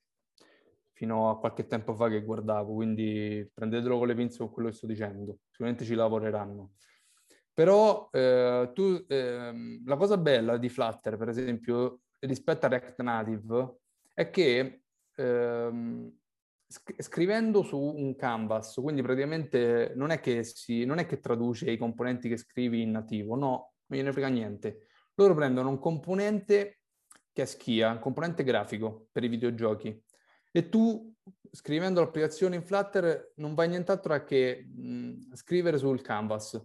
fino 0.92 1.29
a 1.29 1.38
qualche 1.38 1.66
tempo 1.66 1.94
fa 1.94 2.09
che 2.09 2.23
guardavo, 2.23 2.73
quindi 2.73 3.47
prendetelo 3.53 3.99
con 3.99 4.07
le 4.07 4.14
pinze 4.14 4.38
con 4.38 4.51
quello 4.51 4.68
che 4.71 4.75
sto 4.75 4.87
dicendo, 4.87 5.40
sicuramente 5.51 5.85
ci 5.85 5.94
lavoreranno. 5.94 6.73
Però 7.53 8.09
eh, 8.11 8.71
tu, 8.73 9.05
eh, 9.07 9.81
la 9.85 9.97
cosa 9.97 10.16
bella 10.16 10.57
di 10.57 10.71
Flutter, 10.71 11.18
per 11.18 11.29
esempio, 11.29 12.01
rispetto 12.21 12.64
a 12.64 12.68
React 12.71 13.03
Native, 13.03 13.77
è 14.14 14.31
che 14.31 14.85
ehm, 15.14 16.18
scrivendo 16.68 17.62
su 17.62 17.78
un 17.78 18.14
canvas, 18.14 18.74
quindi 18.74 19.02
praticamente 19.02 19.92
non 19.96 20.11
è, 20.11 20.20
che 20.20 20.44
si, 20.44 20.85
non 20.85 20.98
è 20.98 21.07
che 21.07 21.20
traduce 21.20 21.70
i 21.70 21.78
componenti 21.78 22.28
che 22.28 22.37
scrivi 22.37 22.83
in 22.83 22.90
nativo, 22.90 23.35
no, 23.37 23.72
non 23.87 23.98
gliene 23.98 24.12
frega 24.12 24.28
niente 24.28 24.88
loro 25.18 25.35
prendono 25.35 25.68
un 25.68 25.78
componente 25.78 26.78
che 27.33 27.42
è 27.42 27.44
Skia, 27.44 27.90
un 27.90 27.98
componente 27.98 28.44
grafico 28.44 29.09
per 29.12 29.24
i 29.24 29.28
videogiochi, 29.28 30.02
e 30.50 30.68
tu 30.68 31.12
scrivendo 31.50 32.00
l'applicazione 32.00 32.57
in 32.57 32.62
Flutter 32.62 33.33
non 33.37 33.54
vai 33.54 33.68
nient'altro 33.68 34.24
che 34.24 34.64
mh, 34.64 35.35
scrivere 35.35 35.78
sul 35.78 36.00
canvas. 36.00 36.61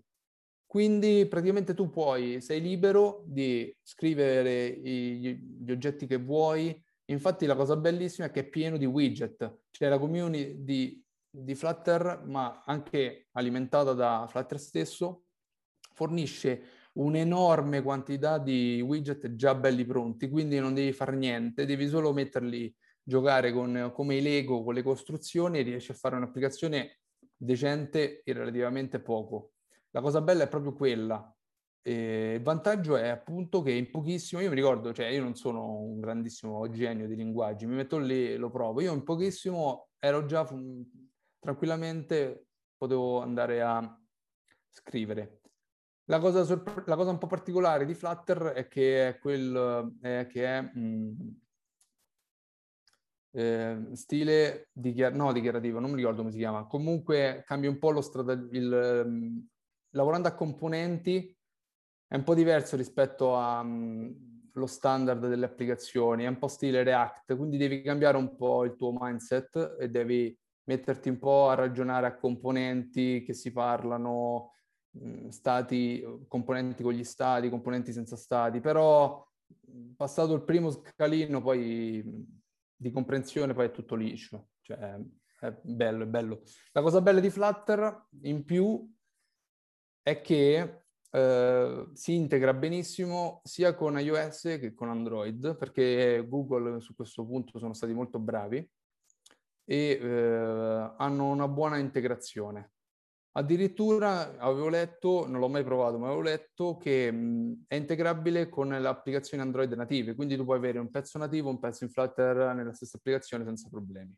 Quindi 0.66 1.28
praticamente 1.28 1.76
tu 1.76 1.90
puoi, 1.90 2.42
sei 2.42 2.60
libero 2.60 3.24
di 3.28 3.76
scrivere 3.84 4.66
i, 4.66 5.38
gli 5.60 5.72
oggetti 5.72 6.08
che 6.08 6.18
vuoi. 6.18 6.83
Infatti 7.06 7.46
la 7.46 7.56
cosa 7.56 7.76
bellissima 7.76 8.28
è 8.28 8.32
che 8.32 8.42
è 8.42 8.50
pieno 8.50 8.78
di 8.78 8.86
widget. 8.86 9.62
C'è 9.72 9.90
la 9.90 10.00
community 10.00 10.64
di, 10.64 11.04
di 11.30 11.56
Flutter, 11.56 12.24
ma 12.26 12.64
anche 12.66 13.28
alimentata 13.32 13.94
da 13.94 14.26
Flutter 14.30 14.60
stesso, 14.60 15.26
fornisce 15.94 16.64
un'enorme 16.94 17.82
quantità 17.82 18.38
di 18.38 18.82
widget 18.82 19.36
già 19.36 19.56
belli 19.56 19.86
pronti, 19.86 20.30
quindi 20.30 20.60
non 20.60 20.74
devi 20.74 20.94
fare 20.94 21.16
niente, 21.16 21.66
devi 21.66 21.88
solo 21.88 22.14
metterli, 22.14 22.74
giocare 23.04 23.52
con, 23.52 23.92
come 23.94 24.16
i 24.16 24.22
Lego, 24.22 24.64
con 24.64 24.74
le 24.74 24.82
costruzioni 24.82 25.60
e 25.60 25.64
riesci 25.64 25.92
a 25.92 25.96
fare 25.96 26.16
un'applicazione 26.16 27.00
decente 27.36 28.22
in 28.24 28.34
relativamente 28.36 29.02
poco. 29.02 29.54
La 29.92 30.02
cosa 30.02 30.22
bella 30.22 30.44
è 30.44 30.48
proprio 30.48 30.74
quella. 30.74 31.36
E 31.86 32.36
il 32.36 32.42
vantaggio 32.42 32.96
è 32.96 33.10
appunto 33.10 33.62
che 33.62 33.72
in 33.74 33.92
pochissimo, 33.92 34.40
io 34.40 34.48
mi 34.48 34.56
ricordo, 34.56 34.94
cioè 34.94 35.08
io 35.08 35.22
non 35.22 35.36
sono 35.36 35.80
un 35.80 36.00
grandissimo 36.00 36.70
genio 36.70 37.08
di 37.08 37.16
linguaggi, 37.18 37.66
mi 37.66 37.76
metto 37.76 37.98
lì 37.98 38.32
e 38.32 38.38
lo 38.38 38.50
provo, 38.50 38.80
io 38.80 38.94
in 38.94 39.04
pochissimo 39.04 39.90
ero 40.00 40.26
già 40.26 40.48
tranquillamente, 41.40 42.48
potevo 42.78 43.20
andare 43.20 43.62
a 43.62 44.02
scrivere. 44.70 45.42
La 46.06 46.20
cosa, 46.20 46.46
sorpre- 46.46 46.84
la 46.86 46.96
cosa, 46.96 47.12
un 47.12 47.18
po' 47.18 47.28
particolare 47.28 47.86
di 47.86 47.94
Flutter 47.94 48.54
è 48.54 48.68
che 48.70 49.10
è 49.10 49.20
quel 49.20 49.98
eh, 50.02 50.28
che 50.30 50.46
è 50.46 50.62
mh, 50.62 50.80
mm, 50.80 51.30
eh, 53.32 53.88
stile 53.94 54.70
dichiar- 54.72 55.14
no, 55.14 55.34
dichiarativo, 55.34 55.80
non 55.80 55.90
mi 55.90 55.98
ricordo 55.98 56.20
come 56.20 56.32
si 56.32 56.38
chiama. 56.38 56.66
Comunque 56.66 57.44
cambia 57.46 57.70
un 57.70 57.78
po' 57.78 57.92
lo 57.92 58.02
um, 58.16 59.48
lavorando 59.92 60.28
a 60.30 60.34
componenti 60.34 61.36
è 62.14 62.18
un 62.18 62.24
po' 62.24 62.36
diverso 62.36 62.76
rispetto 62.76 63.40
allo 63.40 63.64
mm, 63.68 64.64
standard 64.66 65.28
delle 65.28 65.46
applicazioni, 65.46 66.26
è 66.26 66.28
un 66.28 66.38
po' 66.38 66.48
stile 66.48 66.84
React, 66.84 67.36
quindi 67.36 67.58
devi 67.58 67.82
cambiare 67.82 68.18
un 68.18 68.36
po' 68.36 68.66
il 68.66 68.76
tuo 68.76 68.96
mindset 68.96 69.78
e 69.80 69.90
devi 69.90 70.38
metterti 70.66 71.10
un 71.10 71.18
po' 71.18 71.50
a 71.50 71.56
ragionare 71.56 72.06
a 72.06 72.16
componenti 72.16 73.24
che 73.24 73.34
si 73.34 73.52
parlano 73.52 74.52
stati, 75.30 76.06
componenti 76.28 76.84
con 76.84 76.94
gli 76.94 77.04
stati, 77.04 77.50
componenti 77.50 77.92
senza 77.92 78.16
stati, 78.16 78.60
però 78.60 79.28
passato 79.98 80.36
il 80.36 80.44
primo 80.44 80.70
scalino 80.70 81.42
poi 81.42 82.04
di 82.76 82.92
comprensione 82.92 83.56
poi 83.56 83.66
è 83.66 83.72
tutto 83.72 83.96
liscio, 83.96 84.50
cioè 84.62 85.00
è 85.40 85.52
bello, 85.64 86.04
è 86.04 86.08
bello. 86.08 86.44
La 86.74 86.84
cosa 86.84 87.02
bella 87.02 87.20
di 87.20 87.32
Flutter 87.32 88.10
in 88.22 88.46
più 88.46 88.88
è 90.04 90.22
che 90.22 90.83
eh, 91.16 91.90
si 91.94 92.16
integra 92.16 92.54
benissimo 92.56 93.42
sia 93.44 93.76
con 93.76 94.00
iOS 94.00 94.42
che 94.42 94.74
con 94.74 94.90
Android, 94.90 95.56
perché 95.56 96.26
Google 96.28 96.82
su 96.82 96.96
questo 96.96 97.24
punto 97.24 97.60
sono 97.60 97.74
stati 97.74 97.94
molto 97.94 98.18
bravi 98.18 98.68
e 99.66 100.00
eh, 100.02 100.94
hanno 100.98 101.30
una 101.30 101.48
buona 101.48 101.78
integrazione. 101.78 102.72
Addirittura 103.36 104.38
avevo 104.38 104.70
letto, 104.70 105.28
non 105.28 105.40
l'ho 105.40 105.50
mai 105.50 105.64
provato, 105.64 106.00
ma 106.00 106.08
avevo 106.08 106.22
letto 106.22 106.78
che 106.78 107.12
mh, 107.12 107.66
è 107.68 107.76
integrabile 107.76 108.50
con 108.50 108.70
le 108.70 108.88
applicazioni 108.88 109.44
Android 109.44 109.72
native, 109.72 110.16
quindi 110.16 110.36
tu 110.36 110.44
puoi 110.46 110.58
avere 110.58 110.80
un 110.80 110.90
pezzo 110.90 111.20
nativo, 111.20 111.50
un 111.50 111.60
pezzo 111.60 111.84
in 111.84 111.92
Flutter 111.92 112.56
nella 112.56 112.74
stessa 112.74 112.98
applicazione 112.98 113.46
senza 113.46 113.70
problemi. 113.70 114.16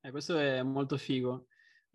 Eh, 0.00 0.10
questo 0.10 0.38
è 0.38 0.62
molto 0.62 0.96
figo. 0.96 1.46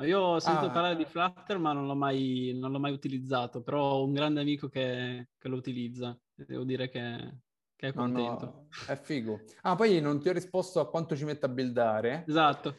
Io 0.06 0.20
ho 0.20 0.40
sentito 0.40 0.68
ah, 0.68 0.72
parlare 0.72 0.96
di 0.96 1.06
Flutter, 1.06 1.58
ma 1.58 1.74
non 1.74 1.86
l'ho, 1.86 1.96
mai, 1.96 2.58
non 2.58 2.72
l'ho 2.72 2.80
mai 2.80 2.94
utilizzato, 2.94 3.62
però 3.62 3.94
ho 3.94 4.06
un 4.06 4.14
grande 4.14 4.40
amico 4.40 4.70
che, 4.70 5.30
che 5.38 5.48
lo 5.48 5.58
utilizza. 5.58 6.18
Devo 6.34 6.64
dire 6.64 6.90
che 6.90 7.40
che 7.80 7.88
è 7.88 7.94
contento. 7.94 8.46
No, 8.46 8.52
no, 8.52 8.68
è 8.88 8.98
figo. 8.98 9.40
Ah, 9.62 9.78
poi 9.78 10.02
non 10.02 10.20
ti 10.20 10.28
ho 10.28 10.34
risposto 10.34 10.82
a 10.82 10.90
quanto 10.90 11.16
ci 11.16 11.24
mette 11.24 11.46
a 11.46 11.50
buildare. 11.50 12.26
Esatto. 12.28 12.76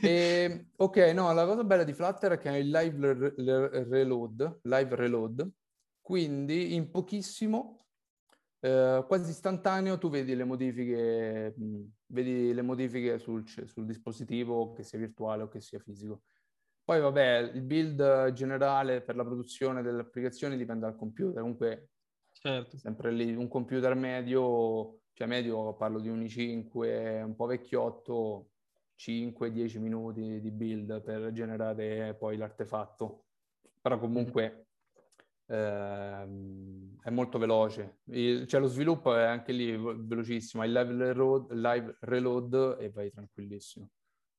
e, 0.00 0.68
ok, 0.76 0.96
no, 1.12 1.32
la 1.32 1.44
cosa 1.46 1.64
bella 1.64 1.82
di 1.82 1.92
Flutter 1.92 2.34
è 2.34 2.38
che 2.38 2.50
è 2.50 2.54
il 2.58 2.70
live 2.70 3.34
reload, 3.88 4.60
live 4.62 4.94
reload, 4.94 5.50
quindi 6.00 6.76
in 6.76 6.92
pochissimo, 6.92 7.86
eh, 8.60 9.04
quasi 9.04 9.30
istantaneo, 9.30 9.98
tu 9.98 10.08
vedi 10.08 10.36
le 10.36 10.44
modifiche, 10.44 11.52
mh, 11.56 11.84
vedi 12.06 12.54
le 12.54 12.62
modifiche 12.62 13.18
sul, 13.18 13.44
sul 13.48 13.84
dispositivo, 13.84 14.72
che 14.74 14.84
sia 14.84 15.00
virtuale 15.00 15.42
o 15.42 15.48
che 15.48 15.60
sia 15.60 15.80
fisico. 15.80 16.22
Poi 16.90 17.00
vabbè, 17.00 17.52
il 17.54 17.62
build 17.62 18.32
generale 18.32 19.00
per 19.00 19.14
la 19.14 19.22
produzione 19.22 19.80
delle 19.80 20.00
applicazioni 20.00 20.56
dipende 20.56 20.86
dal 20.86 20.96
computer, 20.96 21.40
comunque 21.40 21.90
Certo. 22.32 22.78
Sempre 22.78 23.12
lì, 23.12 23.32
un 23.36 23.46
computer 23.46 23.94
medio, 23.94 25.02
cioè 25.12 25.28
medio 25.28 25.74
parlo 25.74 26.00
di 26.00 26.08
un 26.08 26.20
i5, 26.20 27.22
un 27.22 27.36
po' 27.36 27.46
vecchiotto, 27.46 28.50
5-10 28.96 29.78
minuti 29.78 30.40
di 30.40 30.50
build 30.50 31.00
per 31.02 31.30
generare 31.30 32.16
poi 32.18 32.36
l'artefatto. 32.36 33.26
però 33.80 33.96
comunque 34.00 34.66
eh, 35.46 36.26
è 37.02 37.10
molto 37.10 37.38
veloce. 37.38 38.00
Il, 38.06 38.48
cioè 38.48 38.60
lo 38.60 38.66
sviluppo 38.66 39.14
è 39.14 39.22
anche 39.22 39.52
lì 39.52 39.70
velocissimo, 39.76 40.64
hai 40.64 40.70
live 40.72 41.14
live 41.54 41.98
reload 42.00 42.78
e 42.80 42.90
vai 42.90 43.12
tranquillissimo. 43.12 43.90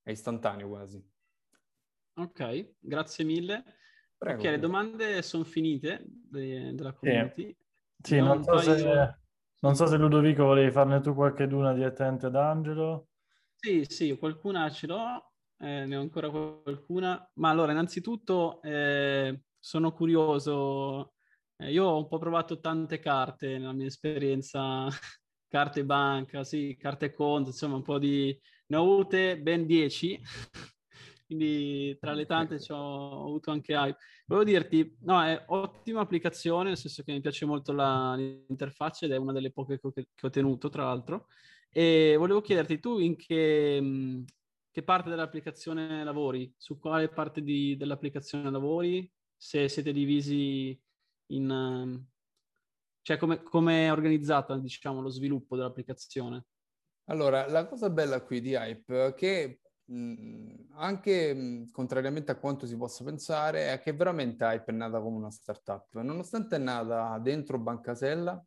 È 0.02 0.10
istantaneo 0.10 0.68
quasi. 0.68 1.02
Ok, 2.14 2.74
grazie 2.78 3.24
mille. 3.24 3.64
Prego. 4.18 4.38
Ok, 4.38 4.44
le 4.50 4.58
domande 4.58 5.22
sono 5.22 5.44
finite 5.44 6.02
de- 6.04 6.72
della 6.74 6.92
community. 6.92 7.44
Sì, 7.44 7.56
sì 8.02 8.20
non, 8.20 8.42
so 8.42 8.58
se, 8.58 9.16
non, 9.60 9.74
so 9.74 9.86
se, 9.86 9.96
Ludovico 9.96 10.44
volevi 10.44 10.70
farne 10.70 11.00
tu 11.00 11.14
qualche 11.14 11.46
duna 11.46 11.72
direttamente 11.72 12.26
ad 12.26 12.36
Angelo. 12.36 13.08
Sì, 13.54 13.84
sì, 13.88 14.16
qualcuna 14.18 14.68
ce 14.70 14.86
l'ho, 14.86 15.32
eh, 15.58 15.86
ne 15.86 15.96
ho 15.96 16.00
ancora 16.00 16.30
qualcuna. 16.30 17.30
Ma 17.34 17.50
allora, 17.50 17.72
innanzitutto 17.72 18.60
eh, 18.62 19.42
sono 19.58 19.92
curioso. 19.92 21.14
Eh, 21.56 21.72
io 21.72 21.84
ho 21.84 21.96
un 21.96 22.08
po' 22.08 22.18
provato 22.18 22.60
tante 22.60 22.98
carte 22.98 23.58
nella 23.58 23.72
mia 23.72 23.86
esperienza, 23.86 24.86
carte 25.48 25.84
banca, 25.84 26.44
sì, 26.44 26.76
carte 26.78 27.12
conto, 27.12 27.48
insomma 27.48 27.76
un 27.76 27.82
po' 27.82 27.98
di... 27.98 28.38
Ne 28.66 28.76
ho 28.76 28.82
avute 28.82 29.38
ben 29.38 29.66
10 29.66 30.20
quindi 31.32 31.96
tra 31.98 32.12
le 32.12 32.26
tante 32.26 32.58
ho, 32.68 32.76
ho 32.76 33.26
avuto 33.26 33.50
anche 33.50 33.72
hype. 33.72 33.96
Volevo 34.26 34.44
dirti, 34.44 34.96
no, 35.00 35.22
è 35.22 35.44
ottima 35.48 36.00
applicazione, 36.00 36.68
nel 36.68 36.76
senso 36.76 37.02
che 37.02 37.12
mi 37.12 37.20
piace 37.20 37.46
molto 37.46 37.72
la, 37.72 38.14
l'interfaccia 38.14 39.06
ed 39.06 39.12
è 39.12 39.16
una 39.16 39.32
delle 39.32 39.50
poche 39.50 39.80
che 39.80 39.86
ho, 39.86 39.92
che 39.92 40.06
ho 40.20 40.30
tenuto, 40.30 40.68
tra 40.68 40.84
l'altro. 40.84 41.28
E 41.70 42.16
volevo 42.18 42.42
chiederti, 42.42 42.80
tu 42.80 42.98
in 42.98 43.16
che, 43.16 44.24
che 44.70 44.82
parte 44.82 45.08
dell'applicazione 45.08 46.04
lavori? 46.04 46.52
Su 46.58 46.78
quale 46.78 47.08
parte 47.08 47.42
di, 47.42 47.76
dell'applicazione 47.76 48.50
lavori? 48.50 49.10
Se 49.34 49.68
siete 49.68 49.92
divisi 49.92 50.78
in... 51.28 52.04
Cioè, 53.04 53.16
come, 53.16 53.42
come 53.42 53.86
è 53.86 53.90
organizzata, 53.90 54.56
diciamo, 54.58 55.00
lo 55.00 55.08
sviluppo 55.08 55.56
dell'applicazione? 55.56 56.44
Allora, 57.06 57.48
la 57.48 57.66
cosa 57.66 57.90
bella 57.90 58.22
qui 58.22 58.40
di 58.40 58.52
Hype 58.52 59.06
è 59.06 59.14
che 59.14 59.61
anche 60.74 61.66
contrariamente 61.72 62.32
a 62.32 62.36
quanto 62.36 62.66
si 62.66 62.76
possa 62.76 63.04
pensare, 63.04 63.72
è 63.72 63.80
che 63.80 63.92
veramente 63.92 64.44
Hype 64.44 64.70
è 64.70 64.74
nata 64.74 65.00
come 65.00 65.16
una 65.16 65.30
startup. 65.30 65.94
Nonostante 66.00 66.56
è 66.56 66.58
nata 66.58 67.18
dentro 67.18 67.58
Bancasella, 67.58 68.44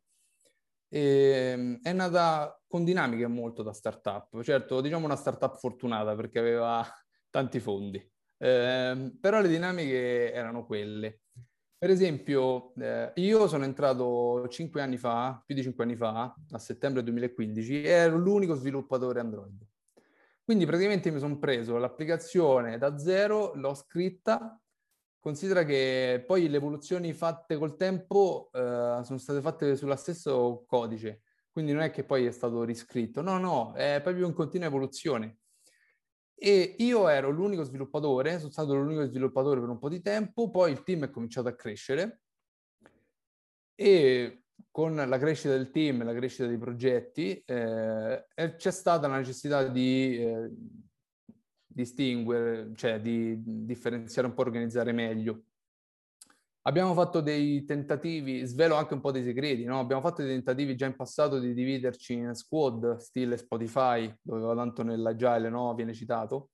e, 0.88 1.78
è 1.82 1.92
nata 1.92 2.60
con 2.66 2.84
dinamiche 2.84 3.26
molto 3.26 3.62
da 3.62 3.72
startup. 3.72 4.40
Certo, 4.42 4.80
diciamo 4.80 5.04
una 5.04 5.16
startup 5.16 5.56
fortunata 5.56 6.14
perché 6.14 6.38
aveva 6.38 6.84
tanti 7.30 7.60
fondi, 7.60 7.98
eh, 8.38 9.12
però 9.20 9.40
le 9.40 9.48
dinamiche 9.48 10.32
erano 10.32 10.64
quelle. 10.64 11.20
Per 11.78 11.90
esempio, 11.90 12.72
eh, 12.76 13.12
io 13.16 13.46
sono 13.48 13.64
entrato 13.64 14.48
cinque 14.48 14.80
anni 14.80 14.96
fa, 14.96 15.42
più 15.44 15.54
di 15.54 15.62
cinque 15.62 15.84
anni 15.84 15.94
fa, 15.94 16.34
a 16.50 16.58
settembre 16.58 17.02
2015, 17.02 17.82
e 17.82 17.88
ero 17.88 18.16
l'unico 18.16 18.54
sviluppatore 18.54 19.20
Android. 19.20 19.62
Quindi 20.46 20.64
praticamente 20.64 21.10
mi 21.10 21.18
sono 21.18 21.40
preso 21.40 21.76
l'applicazione 21.76 22.78
da 22.78 22.96
zero, 22.98 23.52
l'ho 23.56 23.74
scritta, 23.74 24.62
considera 25.18 25.64
che 25.64 26.22
poi 26.24 26.48
le 26.48 26.58
evoluzioni 26.58 27.12
fatte 27.12 27.56
col 27.56 27.74
tempo 27.74 28.50
eh, 28.52 29.00
sono 29.02 29.18
state 29.18 29.40
fatte 29.40 29.74
sullo 29.74 29.96
stesso 29.96 30.62
codice, 30.64 31.22
quindi 31.50 31.72
non 31.72 31.82
è 31.82 31.90
che 31.90 32.04
poi 32.04 32.26
è 32.26 32.30
stato 32.30 32.62
riscritto, 32.62 33.22
no, 33.22 33.38
no, 33.38 33.72
è 33.72 34.00
proprio 34.00 34.28
in 34.28 34.34
continua 34.34 34.68
evoluzione. 34.68 35.38
E 36.32 36.76
io 36.78 37.08
ero 37.08 37.30
l'unico 37.30 37.64
sviluppatore, 37.64 38.38
sono 38.38 38.52
stato 38.52 38.72
l'unico 38.76 39.04
sviluppatore 39.04 39.58
per 39.58 39.68
un 39.68 39.78
po' 39.80 39.88
di 39.88 40.00
tempo, 40.00 40.48
poi 40.48 40.70
il 40.70 40.84
team 40.84 41.06
è 41.06 41.10
cominciato 41.10 41.48
a 41.48 41.56
crescere 41.56 42.20
e 43.74 44.45
con 44.76 44.94
la 44.94 45.16
crescita 45.16 45.54
del 45.54 45.70
team, 45.70 46.04
la 46.04 46.12
crescita 46.12 46.46
dei 46.46 46.58
progetti, 46.58 47.42
eh, 47.46 48.26
c'è 48.34 48.70
stata 48.70 49.08
la 49.08 49.16
necessità 49.16 49.66
di 49.68 50.18
eh, 50.18 50.50
distinguere, 51.66 52.72
cioè 52.74 53.00
di 53.00 53.40
differenziare 53.42 54.28
un 54.28 54.34
po', 54.34 54.42
organizzare 54.42 54.92
meglio. 54.92 55.44
Abbiamo 56.64 56.92
fatto 56.92 57.22
dei 57.22 57.64
tentativi, 57.64 58.44
svelo 58.44 58.74
anche 58.74 58.92
un 58.92 59.00
po' 59.00 59.12
dei 59.12 59.22
segreti, 59.22 59.64
no? 59.64 59.78
abbiamo 59.78 60.02
fatto 60.02 60.20
dei 60.20 60.32
tentativi 60.32 60.76
già 60.76 60.84
in 60.84 60.94
passato 60.94 61.38
di 61.38 61.54
dividerci 61.54 62.12
in 62.12 62.34
squad, 62.34 62.96
stile 62.96 63.38
Spotify, 63.38 64.14
dove 64.20 64.54
tanto 64.54 64.82
nell'agile 64.82 65.48
no? 65.48 65.74
viene 65.74 65.94
citato, 65.94 66.50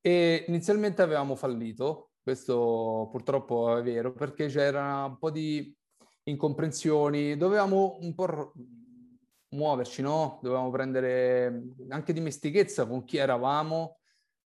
e 0.00 0.44
inizialmente 0.48 1.02
avevamo 1.02 1.36
fallito, 1.36 2.10
questo 2.20 3.06
purtroppo 3.12 3.76
è 3.76 3.82
vero, 3.84 4.12
perché 4.12 4.48
c'era 4.48 5.04
un 5.04 5.18
po' 5.18 5.30
di 5.30 5.77
incomprensioni, 6.28 7.36
dovevamo 7.36 7.98
un 8.00 8.14
po' 8.14 8.52
muoverci, 9.50 10.02
no? 10.02 10.38
Dovevamo 10.42 10.70
prendere 10.70 11.62
anche 11.88 12.12
dimestichezza 12.12 12.86
con 12.86 13.04
chi 13.04 13.16
eravamo, 13.16 13.98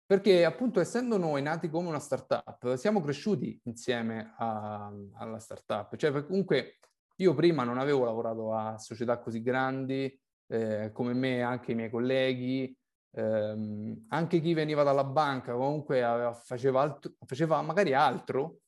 perché 0.06 0.44
appunto 0.46 0.80
essendo 0.80 1.18
noi 1.18 1.42
nati 1.42 1.70
come 1.70 1.88
una 1.88 2.00
startup, 2.00 2.76
siamo 2.76 3.02
cresciuti 3.02 3.60
insieme 3.66 4.34
a, 4.38 4.92
alla 5.14 5.40
startup, 5.40 5.96
cioè 5.96 6.26
comunque 6.26 6.80
io 7.18 7.36
prima 7.36 7.64
non 7.64 7.78
avevo 7.78 8.06
lavorato 8.06 8.54
a 8.54 8.78
società 8.78 9.20
così 9.20 9.42
grandi, 9.42 10.20
eh, 10.48 10.92
come 10.94 11.14
me, 11.14 11.42
anche 11.42 11.74
i 11.74 11.76
miei 11.76 11.90
colleghi, 11.92 12.76
ehm, 13.12 14.06
anche 14.10 14.40
chi 14.40 14.54
veniva 14.54 14.84
dalla 14.84 15.04
banca 15.04 15.54
comunque 15.54 16.04
aveva, 16.04 16.34
faceva, 16.34 16.82
altro, 16.82 17.14
faceva 17.26 17.62
magari 17.62 17.94
altro, 17.94 18.62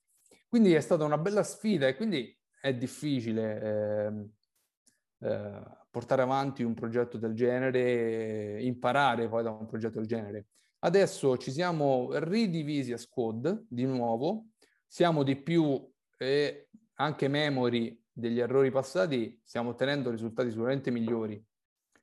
quindi 0.47 0.73
è 0.73 0.81
stata 0.81 1.05
una 1.05 1.17
bella 1.17 1.43
sfida 1.43 1.87
e 1.87 1.95
quindi 1.95 2.37
è 2.61 2.73
difficile 2.75 3.61
eh, 3.61 5.27
eh, 5.27 5.61
portare 5.89 6.21
avanti 6.21 6.63
un 6.63 6.73
progetto 6.73 7.17
del 7.17 7.33
genere 7.33 8.61
imparare 8.61 9.27
poi 9.27 9.43
da 9.43 9.51
un 9.51 9.65
progetto 9.65 9.97
del 9.97 10.07
genere. 10.07 10.45
Adesso 10.79 11.37
ci 11.37 11.51
siamo 11.51 12.09
ridivisi 12.13 12.93
a 12.93 12.97
squad 12.97 13.65
di 13.67 13.85
nuovo, 13.85 14.45
siamo 14.87 15.23
di 15.23 15.35
più 15.35 15.85
e 16.17 16.69
anche 16.95 17.27
memory 17.27 17.99
degli 18.11 18.39
errori 18.39 18.71
passati 18.71 19.39
stiamo 19.43 19.71
ottenendo 19.71 20.09
risultati 20.11 20.49
sicuramente 20.49 20.91
migliori 20.91 21.43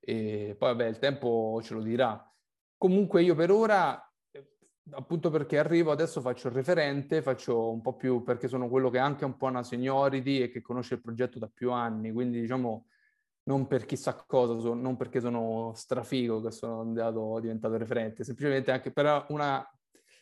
e 0.00 0.54
poi 0.58 0.68
vabbè 0.70 0.86
il 0.86 0.98
tempo 0.98 1.60
ce 1.62 1.74
lo 1.74 1.82
dirà. 1.82 2.22
Comunque 2.76 3.22
io 3.22 3.34
per 3.34 3.50
ora 3.50 4.07
appunto 4.92 5.30
perché 5.30 5.58
arrivo 5.58 5.90
adesso 5.90 6.20
faccio 6.20 6.48
il 6.48 6.54
referente, 6.54 7.22
faccio 7.22 7.70
un 7.70 7.80
po' 7.80 7.96
più 7.96 8.22
perché 8.22 8.48
sono 8.48 8.68
quello 8.68 8.90
che 8.90 8.98
ha 8.98 9.04
anche 9.04 9.24
un 9.24 9.36
po' 9.36 9.46
una 9.46 9.62
seniority 9.62 10.40
e 10.40 10.50
che 10.50 10.60
conosce 10.60 10.94
il 10.94 11.00
progetto 11.00 11.38
da 11.38 11.50
più 11.52 11.72
anni, 11.72 12.12
quindi 12.12 12.40
diciamo 12.40 12.86
non 13.44 13.66
per 13.66 13.86
chissà 13.86 14.14
cosa, 14.26 14.52
non 14.74 14.96
perché 14.96 15.20
sono 15.20 15.72
strafigo 15.74 16.42
che 16.42 16.50
sono 16.50 16.80
andato, 16.80 17.38
diventato 17.40 17.76
referente, 17.76 18.22
semplicemente 18.22 18.70
anche 18.70 18.92
per 18.92 19.26
una 19.30 19.66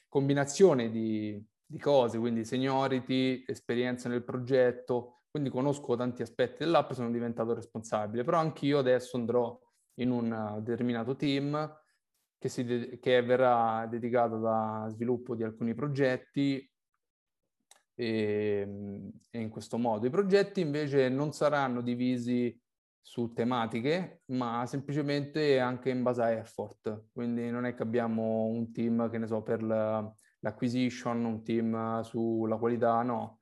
combinazione 0.08 0.90
di, 0.90 1.44
di 1.64 1.78
cose, 1.78 2.18
quindi 2.18 2.44
seniority, 2.44 3.44
esperienza 3.46 4.08
nel 4.08 4.22
progetto, 4.22 5.22
quindi 5.28 5.50
conosco 5.50 5.96
tanti 5.96 6.22
aspetti 6.22 6.58
dell'app 6.60 6.92
e 6.92 6.94
sono 6.94 7.10
diventato 7.10 7.52
responsabile, 7.52 8.22
però 8.22 8.38
anch'io 8.38 8.78
adesso 8.78 9.16
andrò 9.16 9.58
in 9.94 10.10
un 10.10 10.60
determinato 10.62 11.16
team 11.16 11.84
che, 12.46 12.48
si, 12.48 12.98
che 13.00 13.22
verrà 13.22 13.86
dedicato 13.88 14.38
da 14.38 14.86
sviluppo 14.88 15.34
di 15.34 15.42
alcuni 15.42 15.74
progetti 15.74 16.58
e, 17.94 18.60
ehm, 18.66 19.10
e, 19.30 19.40
in 19.40 19.50
questo 19.50 19.78
modo. 19.78 20.06
I 20.06 20.10
progetti 20.10 20.60
invece 20.60 21.08
non 21.08 21.32
saranno 21.32 21.80
divisi 21.80 22.58
su 23.00 23.32
tematiche, 23.32 24.22
ma 24.26 24.64
semplicemente 24.66 25.58
anche 25.58 25.90
in 25.90 26.02
base 26.02 26.22
a 26.22 26.30
effort. 26.30 27.06
Quindi 27.12 27.50
non 27.50 27.64
è 27.64 27.74
che 27.74 27.82
abbiamo 27.82 28.46
un 28.46 28.72
team, 28.72 29.08
che 29.10 29.18
ne 29.18 29.26
so, 29.26 29.42
per 29.42 29.62
l'acquisition, 29.62 31.24
un 31.24 31.42
team 31.42 32.00
sulla 32.02 32.56
qualità, 32.56 33.02
no. 33.02 33.40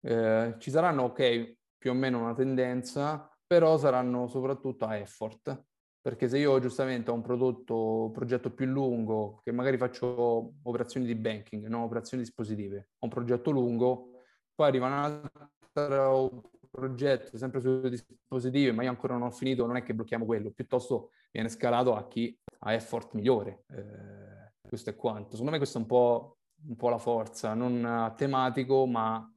Eh, 0.00 0.56
ci 0.58 0.70
saranno, 0.70 1.04
ok, 1.04 1.56
più 1.76 1.90
o 1.90 1.94
meno 1.94 2.20
una 2.20 2.34
tendenza, 2.34 3.28
però 3.46 3.78
saranno 3.78 4.26
soprattutto 4.26 4.84
a 4.84 4.96
effort 4.96 5.66
perché 6.08 6.26
se 6.26 6.38
io 6.38 6.58
giustamente 6.58 7.10
ho 7.10 7.14
un 7.14 7.20
prodotto, 7.20 8.04
un 8.04 8.12
progetto 8.12 8.50
più 8.50 8.64
lungo, 8.64 9.42
che 9.44 9.52
magari 9.52 9.76
faccio 9.76 10.54
operazioni 10.62 11.04
di 11.04 11.14
banking, 11.14 11.66
no? 11.66 11.84
operazioni 11.84 12.22
dispositive, 12.22 12.92
ho 13.00 13.04
un 13.04 13.10
progetto 13.10 13.50
lungo, 13.50 14.12
poi 14.54 14.68
arriva 14.68 14.86
un 14.86 14.94
altro 14.94 16.50
progetto 16.70 17.36
sempre 17.36 17.60
sui 17.60 17.90
dispositivi, 17.90 18.72
ma 18.72 18.84
io 18.84 18.88
ancora 18.88 19.18
non 19.18 19.24
ho 19.24 19.30
finito, 19.30 19.66
non 19.66 19.76
è 19.76 19.82
che 19.82 19.92
blocchiamo 19.92 20.24
quello, 20.24 20.50
piuttosto 20.50 21.10
viene 21.30 21.50
scalato 21.50 21.94
a 21.94 22.08
chi 22.08 22.34
ha 22.60 22.72
effort 22.72 23.12
migliore. 23.12 23.64
Eh, 23.68 24.66
questo 24.66 24.88
è 24.88 24.96
quanto. 24.96 25.32
Secondo 25.32 25.50
me 25.50 25.58
questa 25.58 25.78
è 25.78 25.82
un 25.82 25.88
po', 25.88 26.38
un 26.68 26.76
po' 26.76 26.88
la 26.88 26.96
forza, 26.96 27.52
non 27.52 28.14
tematico, 28.16 28.86
ma 28.86 29.30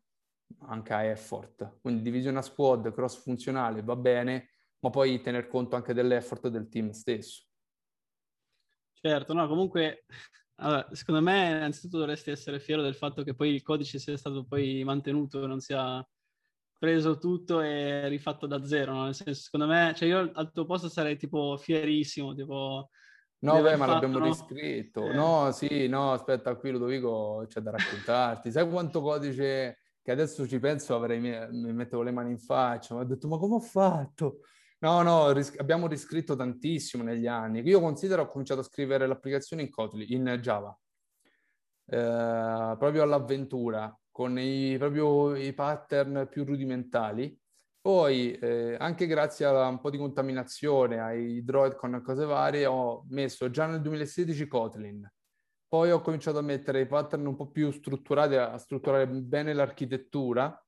anche 0.67 0.93
a 0.93 1.03
effort. 1.03 1.79
Quindi 1.81 2.01
divisione 2.01 2.37
a 2.37 2.41
squad, 2.41 2.93
cross 2.93 3.21
funzionale, 3.21 3.83
va 3.83 3.97
bene, 3.97 4.50
ma 4.81 4.89
poi 4.89 5.21
tener 5.21 5.47
conto 5.47 5.75
anche 5.75 5.93
dell'effort 5.93 6.47
del 6.49 6.69
team 6.69 6.91
stesso. 6.91 7.45
Certo, 8.93 9.33
no, 9.33 9.47
comunque 9.47 10.03
Allora, 10.63 10.87
secondo 10.91 11.21
me, 11.21 11.49
innanzitutto 11.49 11.97
dovresti 11.97 12.29
essere 12.29 12.59
fiero 12.59 12.83
del 12.83 12.93
fatto 12.93 13.23
che 13.23 13.33
poi 13.33 13.49
il 13.53 13.63
codice 13.63 13.97
sia 13.97 14.15
stato 14.15 14.45
poi 14.45 14.83
mantenuto, 14.83 15.47
non 15.47 15.59
sia 15.59 16.07
preso 16.77 17.17
tutto 17.17 17.61
e 17.61 18.07
rifatto 18.07 18.45
da 18.45 18.63
zero, 18.63 18.93
no? 18.93 19.03
Nel 19.05 19.15
senso, 19.15 19.41
secondo 19.41 19.65
me, 19.65 19.93
cioè 19.95 20.07
io 20.07 20.31
al 20.33 20.51
tuo 20.51 20.65
posto 20.65 20.87
sarei 20.87 21.17
tipo 21.17 21.57
fierissimo, 21.57 22.35
tipo... 22.35 22.89
No, 23.39 23.59
beh, 23.59 23.75
ma 23.75 23.85
fatto, 23.85 23.91
l'abbiamo 23.91 24.19
no? 24.19 24.25
riscritto. 24.25 25.09
Eh. 25.09 25.13
No, 25.13 25.51
sì, 25.51 25.87
no, 25.87 26.11
aspetta, 26.11 26.55
qui 26.55 26.69
Ludovico 26.69 27.43
c'è 27.47 27.59
da 27.59 27.71
raccontarti. 27.71 28.51
Sai 28.51 28.69
quanto 28.69 29.01
codice 29.01 29.79
che 29.99 30.11
adesso 30.11 30.47
ci 30.47 30.59
penso 30.59 30.95
avrei, 30.95 31.19
mi 31.19 31.73
mettevo 31.73 32.03
le 32.03 32.11
mani 32.11 32.31
in 32.31 32.39
faccia, 32.39 32.93
mi 32.93 33.01
ho 33.01 33.05
detto, 33.05 33.27
ma 33.27 33.39
come 33.39 33.55
ho 33.55 33.59
fatto? 33.59 34.41
No, 34.83 35.03
no, 35.03 35.31
ris- 35.31 35.53
abbiamo 35.59 35.85
riscritto 35.85 36.35
tantissimo 36.35 37.03
negli 37.03 37.27
anni. 37.27 37.61
Io 37.61 37.79
considero, 37.79 38.23
ho 38.23 38.27
cominciato 38.27 38.61
a 38.61 38.63
scrivere 38.63 39.05
l'applicazione 39.05 39.61
in 39.61 39.69
Kotlin, 39.69 40.09
in 40.09 40.39
Java, 40.41 40.75
eh, 41.85 42.75
proprio 42.79 43.03
all'avventura, 43.03 43.95
con 44.09 44.39
i, 44.39 44.75
proprio 44.79 45.35
i 45.35 45.53
pattern 45.53 46.27
più 46.31 46.45
rudimentali. 46.45 47.37
Poi, 47.79 48.33
eh, 48.33 48.75
anche 48.79 49.05
grazie 49.05 49.45
a 49.45 49.67
un 49.67 49.79
po' 49.79 49.91
di 49.91 49.99
contaminazione, 49.99 50.99
ai 50.99 51.43
droid 51.43 51.75
con 51.75 52.01
cose 52.03 52.25
varie, 52.25 52.65
ho 52.65 53.05
messo 53.09 53.51
già 53.51 53.67
nel 53.67 53.81
2016 53.81 54.47
Kotlin. 54.47 55.07
Poi 55.67 55.91
ho 55.91 56.01
cominciato 56.01 56.39
a 56.39 56.41
mettere 56.41 56.81
i 56.81 56.87
pattern 56.87 57.27
un 57.27 57.35
po' 57.35 57.51
più 57.51 57.69
strutturati, 57.69 58.35
a 58.35 58.57
strutturare 58.57 59.07
bene 59.07 59.53
l'architettura, 59.53 60.59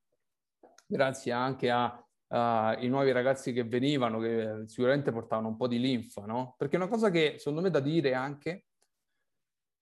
grazie 0.86 1.32
anche 1.32 1.68
a 1.70 2.03
uh, 2.34 2.82
i 2.82 2.88
nuovi 2.88 3.12
ragazzi 3.12 3.52
che 3.52 3.64
venivano, 3.64 4.18
che 4.18 4.64
sicuramente 4.66 5.12
portavano 5.12 5.48
un 5.48 5.56
po' 5.56 5.68
di 5.68 5.78
linfa, 5.78 6.24
no? 6.26 6.54
Perché 6.58 6.76
una 6.76 6.88
cosa 6.88 7.10
che 7.10 7.36
secondo 7.38 7.60
me 7.60 7.70
da 7.70 7.80
dire 7.80 8.10
è 8.10 8.14
anche 8.14 8.64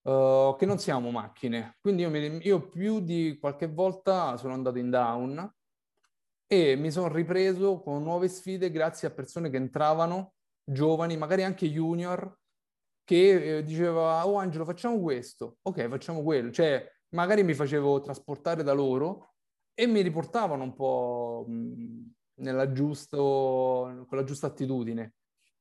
uh, 0.02 0.54
che 0.56 0.66
non 0.66 0.78
siamo 0.78 1.10
macchine. 1.10 1.78
Quindi 1.80 2.02
io, 2.02 2.10
mi, 2.10 2.38
io 2.42 2.68
più 2.68 3.00
di 3.00 3.38
qualche 3.40 3.68
volta 3.68 4.36
sono 4.36 4.52
andato 4.52 4.78
in 4.78 4.90
down 4.90 5.52
e 6.46 6.76
mi 6.76 6.90
sono 6.90 7.08
ripreso 7.08 7.80
con 7.80 8.02
nuove 8.02 8.28
sfide 8.28 8.70
grazie 8.70 9.08
a 9.08 9.12
persone 9.12 9.48
che 9.48 9.56
entravano, 9.56 10.34
giovani, 10.62 11.16
magari 11.16 11.44
anche 11.44 11.66
junior, 11.66 12.38
che 13.04 13.58
eh, 13.58 13.64
diceva, 13.64 14.26
oh 14.26 14.36
Angelo, 14.36 14.66
facciamo 14.66 15.00
questo, 15.00 15.56
ok, 15.62 15.88
facciamo 15.88 16.22
quello. 16.22 16.50
Cioè, 16.50 16.86
magari 17.14 17.42
mi 17.42 17.54
facevo 17.54 18.02
trasportare 18.02 18.62
da 18.62 18.72
loro 18.72 19.32
e 19.74 19.86
mi 19.86 20.02
riportavano 20.02 20.62
un 20.62 20.74
po' 20.74 21.46
nella 21.48 22.21
giusto, 22.72 24.04
con 24.08 24.18
la 24.18 24.24
giusta 24.24 24.48
attitudine. 24.48 25.14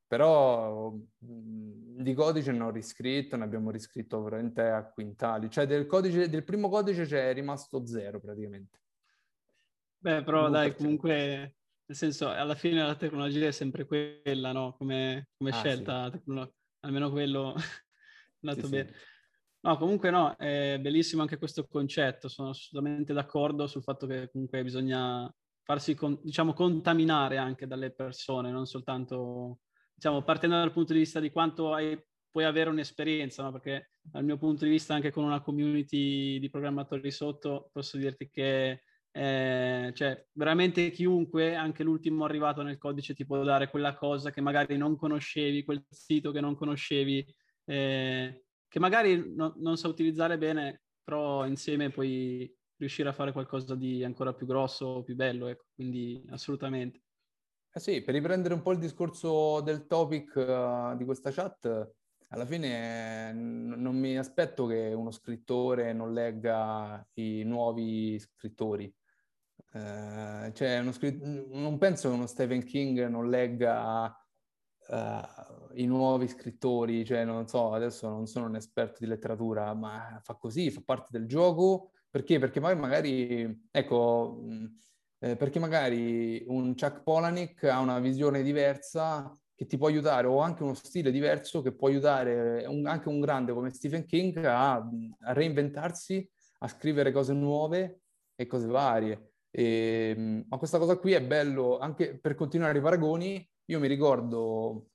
Però 0.08 0.92
mh, 0.92 2.02
di 2.02 2.14
codice 2.14 2.52
ne 2.52 2.64
ho 2.64 2.70
riscritto, 2.70 3.38
ne 3.38 3.44
abbiamo 3.44 3.72
riscritto 3.72 4.22
veramente 4.22 4.62
a 4.62 4.86
quintali. 4.86 5.50
Cioè 5.50 5.66
del, 5.66 5.86
codice, 5.86 6.28
del 6.28 6.44
primo 6.44 6.68
codice 6.68 7.06
c'è 7.06 7.34
rimasto 7.34 7.86
zero 7.86 8.20
praticamente. 8.20 8.80
Beh, 9.98 10.24
però 10.24 10.50
dai, 10.50 10.76
comunque, 10.76 11.56
nel 11.86 11.98
senso, 11.98 12.28
alla 12.28 12.56
fine 12.56 12.84
la 12.84 12.96
tecnologia 12.96 13.48
è 13.48 13.52
sempre 13.52 13.86
quella, 13.86 14.52
no? 14.52 14.74
Come, 14.78 15.30
come 15.38 15.52
ah, 15.52 15.54
scelta, 15.54 16.12
sì. 16.12 16.50
almeno 16.80 17.12
quello 17.12 17.54
è 17.56 18.48
andato 18.48 18.66
sì, 18.66 18.72
bene. 18.72 18.88
Sì. 18.88 19.10
No, 19.64 19.78
comunque 19.78 20.10
no, 20.10 20.36
è 20.38 20.80
bellissimo 20.82 21.22
anche 21.22 21.38
questo 21.38 21.68
concetto, 21.68 22.28
sono 22.28 22.50
assolutamente 22.50 23.14
d'accordo 23.14 23.68
sul 23.68 23.84
fatto 23.84 24.08
che 24.08 24.30
comunque 24.32 24.64
bisogna 24.64 25.32
farsi, 25.72 25.96
con, 25.96 26.20
diciamo, 26.22 26.54
contaminare 26.54 27.38
anche 27.38 27.66
dalle 27.66 27.92
persone, 27.92 28.52
non 28.52 28.66
soltanto, 28.66 29.60
diciamo, 29.94 30.22
partendo 30.22 30.58
dal 30.58 30.74
punto 30.74 30.92
di 30.92 31.00
vista 31.00 31.22
di 31.22 31.32
quanto 31.32 31.74
hai, 31.74 31.98
puoi 32.30 32.44
avere 32.44 32.70
un'esperienza, 32.70 33.44
no? 33.44 33.52
perché 33.54 33.92
dal 34.02 34.26
mio 34.26 34.38
punto 34.38 34.66
di 34.66 34.72
vista 34.72 34.94
anche 34.94 35.12
con 35.12 35.24
una 35.24 35.42
community 35.42 36.40
di 36.40 36.50
programmatori 36.50 37.12
sotto 37.12 37.70
posso 37.72 37.98
dirti 37.98 38.30
che 38.30 38.84
eh, 39.14 39.92
cioè, 39.94 40.26
veramente 40.34 40.90
chiunque, 40.92 41.56
anche 41.56 41.84
l'ultimo 41.84 42.26
arrivato 42.26 42.62
nel 42.64 42.78
codice, 42.78 43.14
ti 43.14 43.26
può 43.26 43.42
dare 43.44 43.70
quella 43.70 43.96
cosa 43.96 44.30
che 44.30 44.42
magari 44.42 44.78
non 44.78 44.98
conoscevi, 44.98 45.64
quel 45.64 45.86
sito 45.90 46.32
che 46.32 46.42
non 46.42 46.56
conoscevi, 46.56 47.26
eh, 47.66 48.44
che 48.68 48.80
magari 48.80 49.34
no, 49.36 49.54
non 49.58 49.78
sa 49.78 49.88
utilizzare 49.88 50.38
bene, 50.38 50.84
però 51.04 51.46
insieme 51.46 51.90
puoi 51.90 52.54
riuscire 52.82 53.10
a 53.10 53.14
fare 53.14 53.32
qualcosa 53.32 53.76
di 53.76 54.04
ancora 54.04 54.34
più 54.34 54.46
grosso, 54.46 55.04
più 55.04 55.16
bello, 55.16 55.48
ecco, 55.48 55.66
quindi 55.74 56.24
assolutamente. 56.30 57.04
Eh 57.74 57.80
sì, 57.80 58.02
per 58.02 58.14
riprendere 58.14 58.54
un 58.54 58.62
po' 58.62 58.72
il 58.72 58.80
discorso 58.80 59.62
del 59.62 59.88
topic 59.88 60.36
uh, 60.36 60.98
di 60.98 61.06
questa 61.06 61.32
chat, 61.32 61.94
alla 62.30 62.46
fine 62.46 63.32
n- 63.32 63.76
non 63.78 63.98
mi 63.98 64.18
aspetto 64.18 64.66
che 64.66 64.92
uno 64.94 65.12
scrittore 65.12 65.94
non 65.94 66.12
legga 66.12 67.08
i 67.14 67.44
nuovi 67.44 68.20
scrittori. 68.20 68.94
Uh, 69.74 70.52
cioè, 70.52 70.84
scritt- 70.92 71.24
non 71.24 71.78
penso 71.78 72.10
che 72.10 72.16
uno 72.16 72.28
Stephen 72.28 72.64
King 72.64 73.08
non 73.08 73.30
legga 73.30 74.08
uh, 74.08 75.70
i 75.76 75.86
nuovi 75.86 76.28
scrittori, 76.28 77.06
cioè 77.06 77.24
non 77.24 77.48
so, 77.48 77.74
adesso 77.74 78.10
non 78.10 78.26
sono 78.26 78.48
un 78.48 78.56
esperto 78.56 78.98
di 79.00 79.06
letteratura, 79.06 79.74
ma 79.74 80.20
fa 80.22 80.34
così, 80.34 80.72
fa 80.72 80.82
parte 80.84 81.08
del 81.12 81.28
gioco 81.28 81.91
perché? 82.12 82.40
Perché 82.40 82.60
poi 82.60 82.76
magari, 82.76 83.68
ecco, 83.72 84.44
eh, 85.20 85.38
perché 85.38 85.60
magari 85.60 86.44
un 86.48 86.76
Chuck 86.76 87.04
Palahniuk 87.04 87.64
ha 87.64 87.80
una 87.80 88.00
visione 88.00 88.44
diversa 88.44 89.34
che 89.56 89.66
ti 89.66 89.78
può 89.78 89.88
aiutare, 89.88 90.28
o 90.28 90.40
anche 90.40 90.64
uno 90.64 90.74
stile 90.74 91.10
diverso 91.10 91.62
che 91.62 91.72
può 91.72 91.88
aiutare 91.88 92.66
un, 92.66 92.86
anche 92.86 93.08
un 93.08 93.22
grande 93.22 93.54
come 93.54 93.70
Stephen 93.70 94.06
King 94.06 94.44
a, 94.44 94.74
a, 94.74 95.34
reinventarsi, 95.34 96.30
a 96.60 96.68
scrivere 96.68 97.12
cose 97.12 97.32
nuove 97.34 98.02
e 98.36 98.46
cose 98.46 98.68
varie. 98.68 99.34
E, 99.52 100.46
ma 100.50 100.58
questa 100.58 100.80
cosa 100.80 100.98
qui 100.98 101.14
è 101.14 101.22
bello 101.22 101.78
anche 101.78 102.20
per 102.20 102.36
continuare 102.36 102.80
i 102.80 102.82
paragoni. 102.82 103.48
Io 103.66 103.80
mi 103.80 103.88
ricordo, 103.88 104.88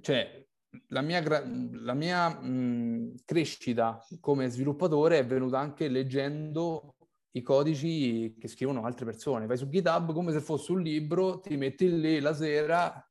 cioè, 0.00 0.44
la 0.88 1.02
mia, 1.02 1.22
la 1.22 1.94
mia 1.94 2.28
mh, 2.28 3.22
crescita 3.24 4.04
come 4.20 4.48
sviluppatore 4.48 5.18
è 5.18 5.26
venuta 5.26 5.58
anche 5.58 5.88
leggendo 5.88 6.96
i 7.32 7.42
codici 7.42 8.36
che 8.38 8.48
scrivono 8.48 8.84
altre 8.84 9.04
persone. 9.04 9.46
Vai 9.46 9.56
su 9.56 9.68
GitHub 9.68 10.12
come 10.12 10.32
se 10.32 10.40
fosse 10.40 10.72
un 10.72 10.82
libro, 10.82 11.40
ti 11.40 11.56
metti 11.56 12.00
lì 12.00 12.20
la 12.20 12.34
sera 12.34 13.06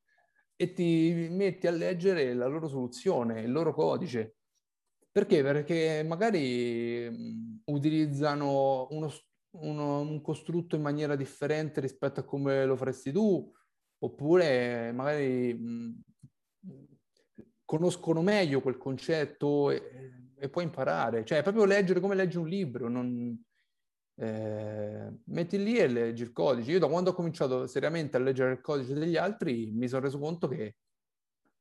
e 0.55 0.73
ti 0.73 1.27
metti 1.31 1.67
a 1.67 1.71
leggere 1.71 2.33
la 2.33 2.45
loro 2.47 2.67
soluzione, 2.67 3.41
il 3.41 3.51
loro 3.51 3.73
codice. 3.73 4.35
Perché? 5.11 5.41
Perché 5.41 6.03
magari 6.07 7.09
mh, 7.09 7.61
utilizzano 7.65 8.87
uno, 8.91 9.11
uno, 9.57 9.99
un 10.01 10.21
costrutto 10.21 10.75
in 10.75 10.81
maniera 10.81 11.15
differente 11.15 11.81
rispetto 11.81 12.21
a 12.21 12.23
come 12.23 12.65
lo 12.65 12.75
faresti 12.75 13.11
tu, 13.11 13.51
oppure 14.03 14.91
magari 14.93 15.99
conoscono 17.71 18.21
meglio 18.21 18.59
quel 18.59 18.75
concetto 18.75 19.71
e, 19.71 20.33
e 20.37 20.49
puoi 20.49 20.65
imparare. 20.65 21.23
Cioè, 21.23 21.37
è 21.37 21.41
proprio 21.41 21.63
leggere 21.63 22.01
come 22.01 22.15
leggi 22.15 22.35
un 22.35 22.45
libro, 22.45 22.89
non, 22.89 23.41
eh, 24.15 25.09
metti 25.23 25.63
lì 25.63 25.77
e 25.77 25.87
leggi 25.87 26.23
il 26.23 26.33
codice. 26.33 26.71
Io 26.71 26.79
da 26.79 26.87
quando 26.87 27.11
ho 27.11 27.13
cominciato 27.13 27.67
seriamente 27.67 28.17
a 28.17 28.19
leggere 28.19 28.51
il 28.51 28.59
codice 28.59 28.93
degli 28.93 29.15
altri 29.15 29.71
mi 29.71 29.87
sono 29.87 30.01
reso 30.01 30.19
conto 30.19 30.49
che 30.49 30.75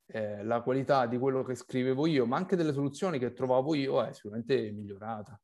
eh, 0.06 0.42
la 0.42 0.62
qualità 0.62 1.06
di 1.06 1.16
quello 1.16 1.44
che 1.44 1.54
scrivevo 1.54 2.04
io, 2.08 2.26
ma 2.26 2.36
anche 2.38 2.56
delle 2.56 2.72
soluzioni 2.72 3.20
che 3.20 3.32
trovavo 3.32 3.76
io, 3.76 4.02
è 4.02 4.12
sicuramente 4.12 4.72
migliorata. 4.72 5.40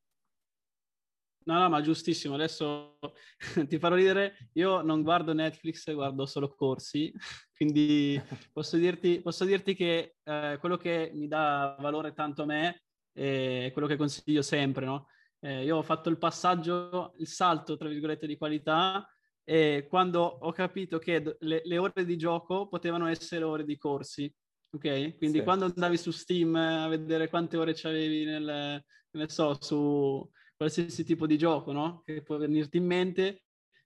No, 1.47 1.61
no, 1.61 1.68
ma 1.68 1.80
giustissimo. 1.80 2.34
Adesso 2.34 2.99
ti 3.68 3.78
farò 3.78 3.94
ridere. 3.94 4.51
Io 4.55 4.82
non 4.82 5.03
guardo 5.03 5.32
Netflix, 5.32 5.92
guardo 5.92 6.26
solo 6.26 6.53
corsi. 6.55 7.12
Quindi 7.57 8.20
posso 8.53 8.76
dirti, 8.76 9.20
posso 9.20 9.44
dirti 9.44 9.74
che 9.74 10.16
eh, 10.24 10.57
quello 10.59 10.76
che 10.76 11.11
mi 11.14 11.28
dà 11.28 11.76
valore 11.78 12.12
tanto 12.12 12.42
a 12.42 12.47
me 12.47 12.82
è 13.12 13.70
quello 13.72 13.86
che 13.86 13.97
consiglio 13.97 14.42
sempre, 14.42 14.84
no? 14.84 15.07
Eh, 15.38 15.64
io 15.64 15.76
ho 15.76 15.82
fatto 15.82 16.09
il 16.09 16.18
passaggio, 16.18 17.14
il 17.18 17.28
salto, 17.28 17.76
tra 17.76 17.88
virgolette, 17.88 18.26
di 18.26 18.36
qualità 18.36 19.09
e 19.44 19.86
quando 19.88 20.20
ho 20.22 20.51
capito 20.51 20.99
che 20.99 21.36
le, 21.38 21.62
le 21.64 21.78
ore 21.78 22.05
di 22.05 22.16
gioco 22.16 22.66
potevano 22.66 23.07
essere 23.07 23.44
ore 23.44 23.64
di 23.64 23.76
corsi. 23.78 24.32
Ok? 24.72 25.16
Quindi 25.16 25.38
sì. 25.38 25.44
quando 25.44 25.66
andavi 25.66 25.97
su 25.97 26.11
Steam 26.11 26.57
a 26.57 26.88
vedere 26.88 27.28
quante 27.28 27.57
ore 27.57 27.72
c'avevi 27.72 28.24
nel, 28.24 28.82
ne 29.12 29.28
so, 29.28 29.57
su 29.61 30.28
qualsiasi 30.57 31.04
tipo 31.04 31.26
di 31.26 31.36
gioco, 31.36 31.72
no? 31.72 32.02
Che 32.04 32.22
può 32.22 32.36
venirti 32.36 32.78
in 32.78 32.86
mente, 32.86 33.44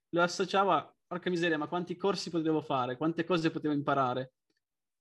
lo 0.09 0.21
associava, 0.21 0.93
porca 1.05 1.29
miseria, 1.29 1.57
ma 1.57 1.67
quanti 1.67 1.95
corsi 1.95 2.29
potevo 2.29 2.61
fare, 2.61 2.97
quante 2.97 3.23
cose 3.23 3.51
potevo 3.51 3.73
imparare, 3.73 4.33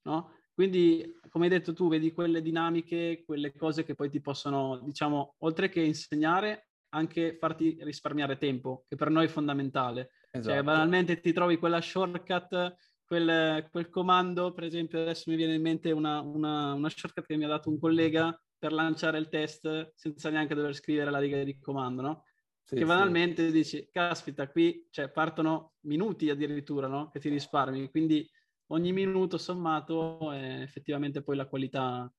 no? 0.02 0.34
Quindi, 0.52 1.18
come 1.30 1.44
hai 1.46 1.50
detto 1.50 1.72
tu, 1.72 1.88
vedi 1.88 2.12
quelle 2.12 2.42
dinamiche, 2.42 3.22
quelle 3.24 3.54
cose 3.54 3.84
che 3.84 3.94
poi 3.94 4.10
ti 4.10 4.20
possono, 4.20 4.80
diciamo, 4.84 5.36
oltre 5.38 5.68
che 5.70 5.80
insegnare, 5.80 6.68
anche 6.90 7.36
farti 7.38 7.78
risparmiare 7.80 8.36
tempo, 8.36 8.84
che 8.88 8.96
per 8.96 9.10
noi 9.10 9.26
è 9.26 9.28
fondamentale. 9.28 10.10
Cioè, 10.30 10.40
esatto. 10.40 10.54
Cioè, 10.54 10.62
banalmente 10.62 11.20
ti 11.20 11.32
trovi 11.32 11.56
quella 11.56 11.80
shortcut, 11.80 12.76
quel, 13.04 13.68
quel, 13.70 13.88
comando, 13.88 14.52
per 14.52 14.64
esempio, 14.64 15.00
adesso 15.00 15.30
mi 15.30 15.36
viene 15.36 15.54
in 15.54 15.62
mente 15.62 15.92
una, 15.92 16.20
una, 16.20 16.74
una 16.74 16.90
shortcut 16.90 17.26
che 17.26 17.36
mi 17.36 17.44
ha 17.44 17.48
dato 17.48 17.70
un 17.70 17.78
collega 17.78 18.38
per 18.60 18.72
lanciare 18.72 19.16
il 19.18 19.28
test 19.28 19.94
senza 19.94 20.28
neanche 20.28 20.54
dover 20.54 20.74
scrivere 20.74 21.10
la 21.10 21.18
riga 21.18 21.42
di 21.42 21.58
comando, 21.58 22.02
no? 22.02 22.24
Sì, 22.62 22.76
che 22.76 22.84
banalmente 22.84 23.46
sì. 23.46 23.52
dici, 23.52 23.88
caspita, 23.90 24.48
qui 24.48 24.86
cioè, 24.90 25.08
partono 25.08 25.72
minuti 25.86 26.28
addirittura, 26.28 26.86
no? 26.86 27.08
Che 27.08 27.18
ti 27.18 27.30
risparmi, 27.30 27.88
quindi 27.88 28.28
ogni 28.66 28.92
minuto 28.92 29.38
sommato 29.38 30.30
è 30.30 30.60
effettivamente 30.60 31.22
poi 31.22 31.36
la 31.36 31.46
qualità 31.46 32.12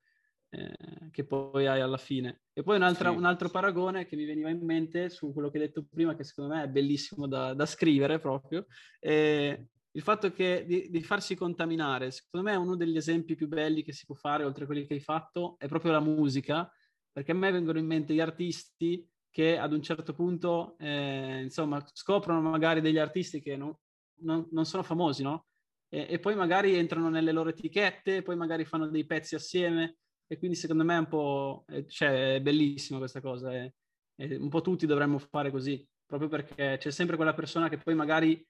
eh, 0.49 1.09
che 1.11 1.25
poi 1.25 1.67
hai 1.67 1.79
alla 1.79 1.97
fine. 1.97 2.41
E 2.53 2.63
poi 2.63 2.75
sì. 2.93 3.05
un 3.05 3.25
altro 3.25 3.49
paragone 3.49 4.05
che 4.07 4.15
mi 4.15 4.25
veniva 4.25 4.49
in 4.49 4.65
mente 4.65 5.09
su 5.09 5.31
quello 5.31 5.51
che 5.51 5.59
hai 5.59 5.67
detto 5.67 5.85
prima, 5.87 6.15
che 6.15 6.23
secondo 6.23 6.55
me 6.55 6.63
è 6.63 6.67
bellissimo 6.67 7.27
da, 7.27 7.53
da 7.53 7.67
scrivere 7.67 8.19
proprio, 8.19 8.65
è 8.99 9.63
il 9.93 10.01
fatto 10.01 10.31
che 10.31 10.63
di, 10.65 10.89
di, 10.89 11.03
farsi 11.03 11.35
contaminare, 11.35 12.11
secondo 12.11 12.49
me 12.49 12.55
è 12.55 12.59
uno 12.59 12.75
degli 12.75 12.95
esempi 12.95 13.35
più 13.35 13.47
belli 13.47 13.83
che 13.83 13.91
si 13.91 14.05
può 14.05 14.15
fare, 14.15 14.43
oltre 14.43 14.63
a 14.63 14.67
quelli 14.67 14.85
che 14.85 14.93
hai 14.93 15.01
fatto, 15.01 15.55
è 15.57 15.67
proprio 15.67 15.91
la 15.91 15.99
musica, 15.99 16.71
perché 17.11 17.31
a 17.31 17.35
me 17.35 17.51
vengono 17.51 17.79
in 17.79 17.85
mente 17.85 18.13
gli 18.13 18.21
artisti 18.21 19.05
che 19.29 19.57
ad 19.57 19.73
un 19.73 19.81
certo 19.81 20.13
punto, 20.13 20.75
eh, 20.77 21.41
insomma, 21.41 21.83
scoprono 21.93 22.41
magari 22.41 22.81
degli 22.81 22.97
artisti 22.97 23.41
che 23.41 23.57
non, 23.57 23.73
non, 24.21 24.47
non 24.51 24.65
sono 24.65 24.83
famosi, 24.83 25.23
no? 25.23 25.47
E, 25.89 26.07
e, 26.09 26.19
poi 26.19 26.35
magari 26.35 26.75
entrano 26.75 27.09
nelle 27.09 27.33
loro 27.33 27.49
etichette, 27.49 28.21
poi 28.21 28.35
magari 28.37 28.63
fanno 28.65 28.87
dei 28.87 29.05
pezzi 29.05 29.35
assieme, 29.35 29.97
e 30.25 30.37
quindi 30.37 30.55
secondo 30.55 30.85
me 30.85 30.95
è 30.95 30.99
un 30.99 31.07
po', 31.07 31.65
cioè, 31.87 32.35
è 32.35 32.41
bellissima 32.41 32.99
questa 32.99 33.19
cosa, 33.19 33.53
è, 33.53 33.69
è, 34.15 34.35
un 34.35 34.49
po' 34.49 34.61
tutti 34.61 34.85
dovremmo 34.85 35.17
fare 35.19 35.51
così, 35.51 35.85
proprio 36.05 36.29
perché 36.29 36.77
c'è 36.79 36.91
sempre 36.91 37.17
quella 37.17 37.33
persona 37.33 37.67
che 37.67 37.77
poi 37.77 37.95
magari 37.95 38.41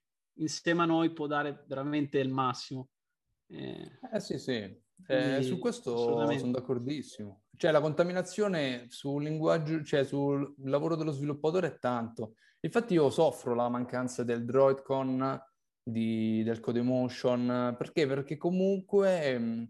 insieme 0.42 0.84
a 0.84 0.86
noi 0.86 1.12
può 1.12 1.28
dare 1.28 1.64
veramente 1.68 2.20
il 2.20 2.30
massimo. 2.30 2.90
Eh, 3.48 4.00
eh 4.14 4.20
sì, 4.20 4.38
sì, 4.38 4.82
eh, 5.08 5.42
su 5.44 5.60
questo 5.60 5.98
sono 5.98 6.52
d'accordissimo. 6.52 7.44
Cioè 7.56 7.72
la 7.72 7.82
contaminazione 7.82 8.86
sul 8.90 9.24
linguaggio, 9.24 9.84
cioè 9.84 10.04
sul 10.04 10.54
lavoro 10.64 10.96
dello 10.96 11.12
sviluppatore 11.12 11.68
è 11.68 11.80
tanto. 11.80 12.36
Infatti 12.62 12.94
io 12.94 13.10
soffro 13.10 13.54
la 13.54 13.70
mancanza 13.70 14.24
del 14.24 14.46
DroidCon, 14.46 15.40
di, 15.84 16.44
del 16.44 16.60
Codemotion, 16.60 17.76
perché? 17.78 18.08
Perché 18.08 18.38
comunque 18.38 19.68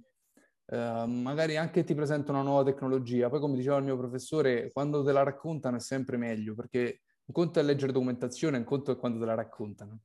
eh, 0.66 1.06
magari 1.06 1.58
anche 1.58 1.84
ti 1.84 1.94
presenta 1.94 2.32
una 2.32 2.42
nuova 2.42 2.64
tecnologia, 2.64 3.30
poi 3.30 3.40
come 3.40 3.56
diceva 3.56 3.78
il 3.78 3.84
mio 3.84 3.98
professore, 3.98 4.72
quando 4.72 5.04
te 5.04 5.12
la 5.12 5.24
raccontano 5.24 5.78
è 5.78 5.80
sempre 5.80 6.18
meglio, 6.18 6.54
perché 6.54 7.02
un 7.26 7.34
conto 7.34 7.60
è 7.60 7.64
leggere 7.64 7.92
documentazione, 7.92 8.58
un 8.58 8.64
conto 8.64 8.92
è 8.92 8.98
quando 8.98 9.20
te 9.20 9.26
la 9.26 9.36
raccontano. 9.36 10.02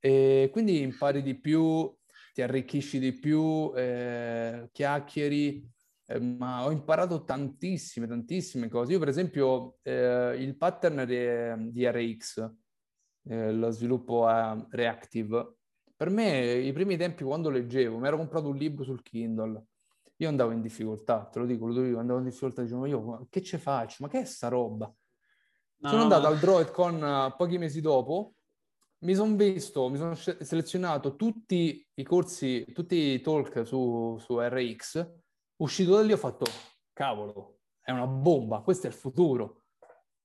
E 0.00 0.48
quindi 0.52 0.82
impari 0.82 1.22
di 1.22 1.34
più, 1.34 1.92
ti 2.32 2.42
arricchisci 2.42 2.98
di 2.98 3.12
più, 3.12 3.72
eh, 3.74 4.68
chiacchieri, 4.72 5.68
eh, 6.06 6.20
ma 6.20 6.64
ho 6.64 6.70
imparato 6.70 7.24
tantissime, 7.24 8.06
tantissime 8.06 8.68
cose. 8.68 8.92
Io 8.92 8.98
per 8.98 9.08
esempio 9.08 9.78
eh, 9.82 10.36
il 10.38 10.56
pattern 10.56 11.04
di, 11.04 11.72
di 11.72 11.86
RX, 11.86 12.50
eh, 13.24 13.52
lo 13.52 13.70
sviluppo 13.70 14.26
a 14.26 14.66
Reactive, 14.70 15.54
per 15.94 16.10
me 16.10 16.52
i 16.52 16.72
primi 16.72 16.96
tempi 16.96 17.24
quando 17.24 17.50
leggevo, 17.50 17.98
mi 17.98 18.06
ero 18.06 18.16
comprato 18.16 18.48
un 18.48 18.56
libro 18.56 18.84
sul 18.84 19.02
Kindle, 19.02 19.64
io 20.16 20.28
andavo 20.28 20.52
in 20.52 20.62
difficoltà, 20.62 21.28
te 21.30 21.40
lo 21.40 21.44
dico, 21.44 21.66
lo 21.66 21.82
dico, 21.82 21.98
andavo 21.98 22.20
in 22.20 22.26
difficoltà, 22.26 22.62
dicevo, 22.62 22.86
io 22.86 23.00
ma 23.00 23.26
che 23.28 23.42
ce 23.42 23.58
faccio? 23.58 23.96
Ma 24.00 24.08
che 24.08 24.20
è 24.20 24.24
sta 24.24 24.48
roba? 24.48 24.92
No, 25.80 25.88
sono 25.88 26.02
andato 26.02 26.26
al 26.26 26.38
Droid 26.38 26.70
con 26.70 27.02
uh, 27.02 27.36
pochi 27.36 27.58
mesi 27.58 27.80
dopo, 27.80 28.34
mi 29.00 29.14
sono 29.14 29.36
visto, 29.36 29.88
mi 29.88 29.96
sono 29.96 30.14
selezionato 30.14 31.14
tutti 31.14 31.86
i 31.94 32.02
corsi, 32.02 32.64
tutti 32.72 32.96
i 32.96 33.20
talk 33.20 33.66
su, 33.66 34.16
su 34.18 34.40
RX, 34.40 35.08
uscito 35.56 35.94
da 35.94 36.02
lì 36.02 36.12
ho 36.12 36.16
fatto, 36.16 36.46
cavolo, 36.92 37.58
è 37.80 37.92
una 37.92 38.06
bomba, 38.06 38.60
questo 38.60 38.86
è 38.86 38.90
il 38.90 38.96
futuro. 38.96 39.62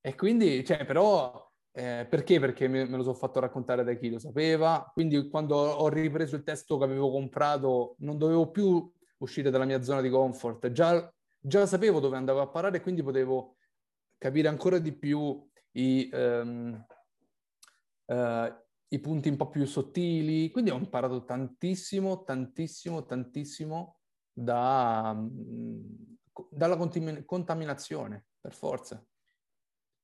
E 0.00 0.14
quindi, 0.16 0.64
cioè, 0.64 0.84
però, 0.84 1.50
eh, 1.72 2.06
perché? 2.08 2.40
Perché 2.40 2.68
me, 2.68 2.84
me 2.84 2.96
lo 2.96 3.02
sono 3.02 3.14
fatto 3.14 3.40
raccontare 3.40 3.84
da 3.84 3.94
chi 3.94 4.10
lo 4.10 4.18
sapeva, 4.18 4.90
quindi 4.92 5.28
quando 5.28 5.56
ho 5.56 5.88
ripreso 5.88 6.36
il 6.36 6.42
testo 6.42 6.76
che 6.76 6.84
avevo 6.84 7.10
comprato 7.10 7.94
non 8.00 8.18
dovevo 8.18 8.50
più 8.50 8.90
uscire 9.18 9.50
dalla 9.50 9.64
mia 9.64 9.82
zona 9.82 10.00
di 10.00 10.10
comfort. 10.10 10.72
Già, 10.72 11.12
già 11.38 11.64
sapevo 11.64 12.00
dove 12.00 12.16
andavo 12.16 12.40
a 12.40 12.48
parare, 12.48 12.80
quindi 12.80 13.02
potevo 13.02 13.56
capire 14.18 14.48
ancora 14.48 14.78
di 14.78 14.92
più 14.92 15.48
i, 15.72 16.10
um, 16.12 16.84
i 18.88 19.00
punti 19.00 19.28
un 19.28 19.36
po' 19.36 19.48
più 19.48 19.64
sottili. 19.66 20.50
Quindi 20.50 20.70
ho 20.70 20.76
imparato 20.76 21.24
tantissimo, 21.24 22.22
tantissimo, 22.24 23.04
tantissimo 23.04 23.98
da, 24.32 25.12
um, 25.14 26.16
dalla 26.50 26.76
contaminazione, 26.76 28.26
per 28.40 28.52
forza. 28.52 29.04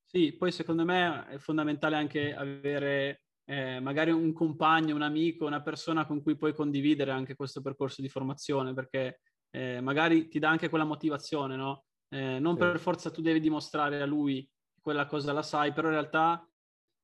Sì, 0.04 0.32
poi 0.32 0.50
secondo 0.50 0.84
me 0.84 1.26
è 1.28 1.38
fondamentale 1.38 1.96
anche 1.96 2.34
avere 2.34 3.22
eh, 3.44 3.78
magari 3.80 4.10
un 4.10 4.32
compagno, 4.32 4.94
un 4.94 5.02
amico, 5.02 5.46
una 5.46 5.62
persona 5.62 6.04
con 6.04 6.20
cui 6.22 6.36
puoi 6.36 6.52
condividere 6.52 7.12
anche 7.12 7.36
questo 7.36 7.60
percorso 7.60 8.02
di 8.02 8.08
formazione, 8.08 8.74
perché 8.74 9.20
eh, 9.50 9.80
magari 9.80 10.28
ti 10.28 10.38
dà 10.38 10.48
anche 10.48 10.68
quella 10.68 10.84
motivazione, 10.84 11.54
no? 11.54 11.84
Eh, 12.08 12.40
non 12.40 12.54
sì. 12.54 12.58
per 12.60 12.80
forza 12.80 13.10
tu 13.10 13.20
devi 13.22 13.38
dimostrare 13.38 14.02
a 14.02 14.06
lui 14.06 14.48
quella 14.80 15.06
cosa 15.06 15.32
la 15.32 15.42
sai, 15.42 15.72
però 15.72 15.88
in 15.88 15.94
realtà 15.94 16.44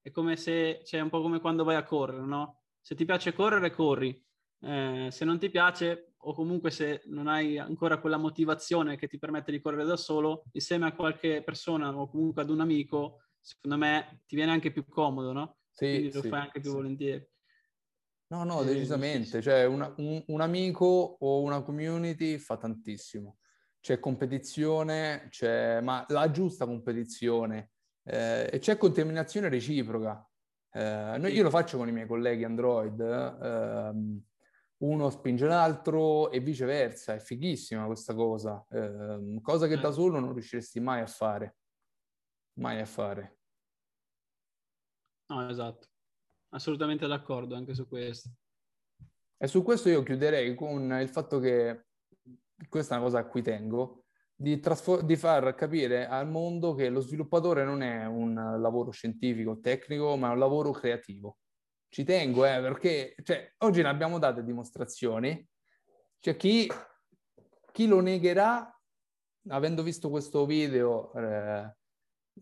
è 0.07 0.13
come 0.13 0.37
se, 0.37 0.83
cioè 0.85 1.01
un 1.01 1.09
po' 1.09 1.21
come 1.21 1.41
quando 1.41 1.65
vai 1.65 1.75
a 1.75 1.83
correre, 1.83 2.25
no? 2.25 2.61
Se 2.81 2.95
ti 2.95 3.05
piace 3.05 3.33
correre, 3.33 3.73
corri. 3.73 4.25
Eh, 4.61 5.09
se 5.11 5.25
non 5.25 5.37
ti 5.41 5.51
piace, 5.51 6.15
o 6.19 6.33
comunque 6.33 6.71
se 6.71 7.03
non 7.07 7.27
hai 7.27 7.59
ancora 7.59 7.99
quella 7.99 8.17
motivazione 8.17 8.97
che 8.97 9.09
ti 9.09 9.19
permette 9.19 9.51
di 9.51 9.61
correre 9.61 9.85
da 9.85 9.97
solo, 9.97 10.45
insieme 10.53 10.87
a 10.87 10.95
qualche 10.95 11.43
persona 11.43 11.93
o 11.93 12.09
comunque 12.09 12.43
ad 12.43 12.51
un 12.51 12.61
amico, 12.61 13.25
secondo 13.41 13.77
me 13.77 14.23
ti 14.27 14.37
viene 14.37 14.53
anche 14.53 14.71
più 14.71 14.87
comodo, 14.87 15.33
no? 15.33 15.57
Sì, 15.73 15.89
Quindi 15.89 16.13
lo 16.13 16.23
sì, 16.23 16.29
fai 16.29 16.41
anche 16.41 16.61
più 16.61 16.71
sì. 16.71 16.77
volentieri. 16.77 17.29
No, 18.29 18.45
no, 18.45 18.63
decisamente. 18.63 19.43
Cioè, 19.43 19.65
una, 19.65 19.93
un, 19.97 20.23
un, 20.25 20.41
amico 20.41 21.17
o 21.19 21.43
una 21.43 21.63
community 21.63 22.39
fa 22.39 22.57
tantissimo. 22.57 23.39
C'è 23.81 23.99
competizione, 23.99 25.27
c'è, 25.31 25.81
ma 25.81 26.05
la 26.09 26.31
giusta 26.31 26.65
competizione 26.65 27.73
eh, 28.07 28.49
e 28.53 28.59
c'è 28.61 28.77
contaminazione 28.77 29.49
reciproca. 29.49 30.25
Eh, 30.71 31.17
noi, 31.19 31.33
io 31.33 31.43
lo 31.43 31.51
faccio 31.51 31.77
con 31.77 31.89
i 31.89 31.93
miei 31.93 32.07
colleghi 32.07 32.45
Android, 32.45 33.01
eh, 33.01 34.23
uno 34.79 35.11
spinge 35.11 35.47
l'altro 35.47 36.31
e 36.31 36.41
viceversa. 36.41 37.15
È 37.15 37.19
fighissima 37.19 37.87
questa 37.87 38.15
cosa, 38.15 38.65
ehm, 38.71 39.41
cosa 39.41 39.67
che 39.67 39.75
da 39.75 39.83
certo. 39.83 39.97
solo 39.97 40.21
non 40.21 40.33
riusciresti 40.33 40.81
mai 40.81 41.01
a 41.01 41.07
fare. 41.07 41.57
Mai 42.59 42.81
a 42.81 42.87
fare. 42.87 43.39
No, 45.29 45.49
esatto. 45.49 45.89
Assolutamente 46.51 47.07
d'accordo 47.07 47.57
anche 47.57 47.75
su 47.75 47.89
questo. 47.89 48.31
E 49.39 49.47
su 49.49 49.63
questo 49.63 49.89
io 49.89 50.03
chiuderei 50.03 50.55
con 50.55 50.91
il 51.01 51.09
fatto 51.09 51.39
che, 51.39 51.87
questa 52.69 52.95
è 52.95 52.99
una 52.99 53.07
cosa 53.07 53.19
a 53.19 53.27
cui 53.27 53.43
tengo, 53.43 54.06
di, 54.39 54.61
trasfor- 54.61 55.03
di 55.03 55.17
far 55.17 55.55
capire 55.55 56.07
al 56.07 56.29
mondo 56.29 56.75
che 56.75 56.91
lo 56.91 57.01
sviluppatore 57.01 57.65
non 57.65 57.83
è 57.83 58.05
un 58.05 58.35
lavoro 58.61 58.91
scientifico, 58.91 59.59
tecnico, 59.61 60.15
ma 60.17 60.29
è 60.29 60.33
un 60.33 60.39
lavoro 60.39 60.73
creativo. 60.73 61.39
Ci 61.89 62.05
tengo, 62.05 62.45
eh, 62.45 62.61
perché 62.61 63.15
cioè, 63.23 63.51
oggi 63.59 63.81
ne 63.81 63.89
abbiamo 63.89 64.19
date 64.19 64.45
dimostrazioni. 64.45 65.45
C'è 66.21 66.37
chi, 66.37 66.71
chi 67.73 67.87
lo 67.87 68.01
negherà, 68.01 68.71
avendo 69.49 69.83
visto 69.83 70.11
questo 70.11 70.45
video, 70.45 71.15
eh, 71.15 71.75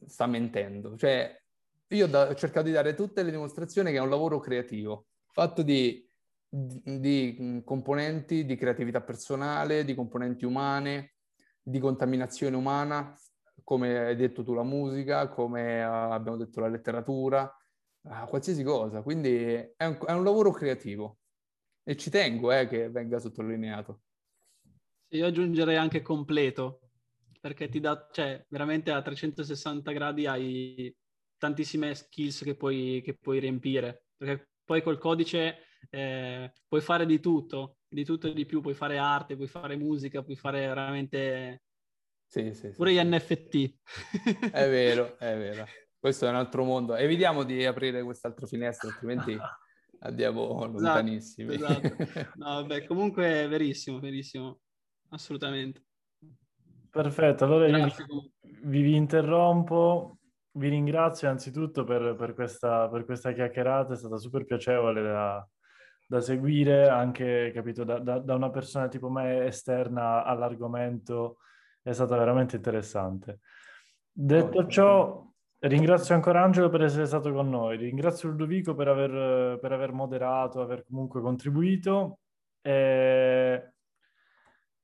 sta 0.06 0.26
mentendo. 0.26 0.96
Cioè, 0.96 1.40
io 1.88 2.06
da, 2.08 2.28
ho 2.28 2.34
cercato 2.34 2.66
di 2.66 2.72
dare 2.72 2.94
tutte 2.94 3.22
le 3.22 3.30
dimostrazioni 3.30 3.92
che 3.92 3.98
è 3.98 4.00
un 4.00 4.10
lavoro 4.10 4.40
creativo, 4.40 5.06
fatto 5.30 5.62
di, 5.62 6.04
di, 6.48 6.98
di 6.98 7.62
componenti 7.64 8.44
di 8.44 8.56
creatività 8.56 9.00
personale, 9.00 9.84
di 9.84 9.94
componenti 9.94 10.44
umane, 10.44 11.13
di 11.66 11.78
contaminazione 11.78 12.54
umana, 12.54 13.16
come 13.64 13.98
hai 13.98 14.16
detto 14.16 14.44
tu 14.44 14.52
la 14.52 14.62
musica, 14.62 15.28
come 15.28 15.82
uh, 15.82 16.12
abbiamo 16.12 16.36
detto 16.36 16.60
la 16.60 16.68
letteratura, 16.68 17.42
uh, 18.02 18.26
qualsiasi 18.28 18.62
cosa. 18.62 19.02
Quindi 19.02 19.34
è 19.34 19.86
un, 19.86 19.98
è 20.06 20.12
un, 20.12 20.22
lavoro 20.22 20.50
creativo 20.50 21.18
e 21.82 21.96
ci 21.96 22.10
tengo 22.10 22.52
eh, 22.52 22.68
che 22.68 22.90
venga 22.90 23.18
sottolineato. 23.18 24.02
Sì, 25.08 25.16
io 25.16 25.26
aggiungerei 25.26 25.76
anche 25.76 26.02
completo, 26.02 26.90
perché 27.40 27.68
ti 27.68 27.80
dà, 27.80 28.08
cioè, 28.12 28.44
veramente 28.48 28.90
a 28.90 29.00
360 29.00 29.90
gradi 29.92 30.26
hai 30.26 30.94
tantissime 31.38 31.94
skills 31.94 32.42
che 32.42 32.56
puoi, 32.56 33.00
che 33.02 33.16
puoi 33.16 33.38
riempire, 33.38 34.04
perché 34.16 34.50
poi 34.64 34.82
col 34.82 34.98
codice 34.98 35.56
eh, 35.90 36.52
puoi 36.66 36.80
fare 36.80 37.06
di 37.06 37.20
tutto, 37.20 37.78
di 37.94 38.04
tutto 38.04 38.26
e 38.26 38.34
di 38.34 38.44
più, 38.44 38.60
puoi 38.60 38.74
fare 38.74 38.98
arte, 38.98 39.36
puoi 39.36 39.46
fare 39.46 39.76
musica, 39.76 40.22
puoi 40.22 40.36
fare 40.36 40.66
veramente... 40.66 41.62
Sì, 42.26 42.52
sì, 42.52 42.70
Pure 42.70 42.90
sì, 42.90 42.96
gli. 42.96 43.06
NFT. 43.06 43.74
È 44.50 44.68
vero, 44.68 45.16
è 45.18 45.36
vero. 45.38 45.64
Questo 45.98 46.26
è 46.26 46.28
un 46.28 46.34
altro 46.34 46.64
mondo. 46.64 46.96
Evitiamo 46.96 47.44
di 47.44 47.64
aprire 47.64 48.02
quest'altra 48.02 48.46
finestra, 48.46 48.88
altrimenti 48.88 49.38
andiamo 50.00 50.64
esatto, 50.64 50.72
lontanissimi. 50.72 51.54
Esatto. 51.54 51.96
No, 52.36 52.46
vabbè, 52.46 52.84
comunque 52.86 53.44
è 53.44 53.48
verissimo, 53.48 54.00
verissimo. 54.00 54.58
Assolutamente. 55.10 55.84
Perfetto, 56.90 57.44
allora 57.44 57.66
io 57.66 57.92
vi, 58.62 58.82
vi, 58.82 58.94
interrompo, 58.94 60.18
vi 60.52 60.68
ringrazio 60.68 61.28
anzitutto 61.28 61.84
per, 61.84 62.14
per, 62.16 62.34
questa, 62.34 62.88
per, 62.88 63.04
questa, 63.04 63.32
chiacchierata, 63.32 63.94
è 63.94 63.96
stata 63.96 64.16
super 64.16 64.44
piacevole 64.44 65.02
da, 65.02 65.48
da 66.06 66.20
seguire, 66.20 66.88
anche 66.88 67.50
capito, 67.54 67.84
da, 67.84 67.98
da, 67.98 68.18
da, 68.18 68.34
una 68.34 68.50
persona 68.50 68.88
tipo 68.88 69.08
me 69.08 69.46
esterna 69.46 70.24
all'argomento, 70.24 71.38
è 71.82 71.92
stata 71.92 72.16
veramente 72.16 72.56
interessante. 72.56 73.40
Detto 74.12 74.58
oh, 74.58 74.66
ciò, 74.66 75.26
ringrazio 75.60 76.14
ancora 76.14 76.42
Angelo 76.42 76.68
per 76.68 76.82
essere 76.82 77.06
stato 77.06 77.32
con 77.32 77.48
noi, 77.48 77.76
ringrazio 77.76 78.28
Ludovico 78.28 78.74
per 78.74 78.88
aver, 78.88 79.58
per 79.58 79.72
aver 79.72 79.92
moderato, 79.92 80.60
aver 80.60 80.84
comunque 80.84 81.20
contribuito. 81.20 82.18
E 82.60 83.72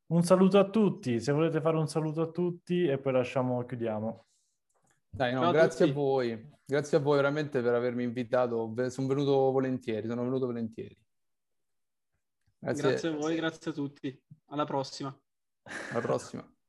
un 0.07 0.23
saluto 0.23 0.59
a 0.59 0.69
tutti, 0.69 1.21
se 1.21 1.33
volete 1.33 1.61
fare 1.61 1.77
un 1.77 1.87
saluto 1.87 2.23
a 2.23 2.31
tutti 2.31 2.85
e 2.85 2.99
poi 2.99 3.13
lasciamo, 3.13 3.65
chiudiamo. 3.65 4.27
Dai, 5.09 5.35
no, 5.35 5.51
grazie 5.51 5.87
a, 5.87 5.89
a 5.89 5.93
voi, 5.93 6.51
grazie 6.65 6.97
a 6.99 7.01
voi 7.01 7.17
veramente 7.17 7.61
per 7.61 7.75
avermi 7.75 8.05
invitato, 8.05 8.75
sono 8.89 9.07
venuto 9.07 9.51
volentieri, 9.51 10.09
sono 10.09 10.23
venuto 10.23 10.47
volentieri. 10.47 10.97
Grazie, 12.63 12.83
grazie 12.83 13.09
a 13.09 13.13
voi, 13.13 13.37
grazie 13.37 13.71
a 13.71 13.75
tutti, 13.75 14.23
alla 14.49 14.65
prossima. 14.65 15.19
Alla 15.93 16.01
prossima. 16.01 16.60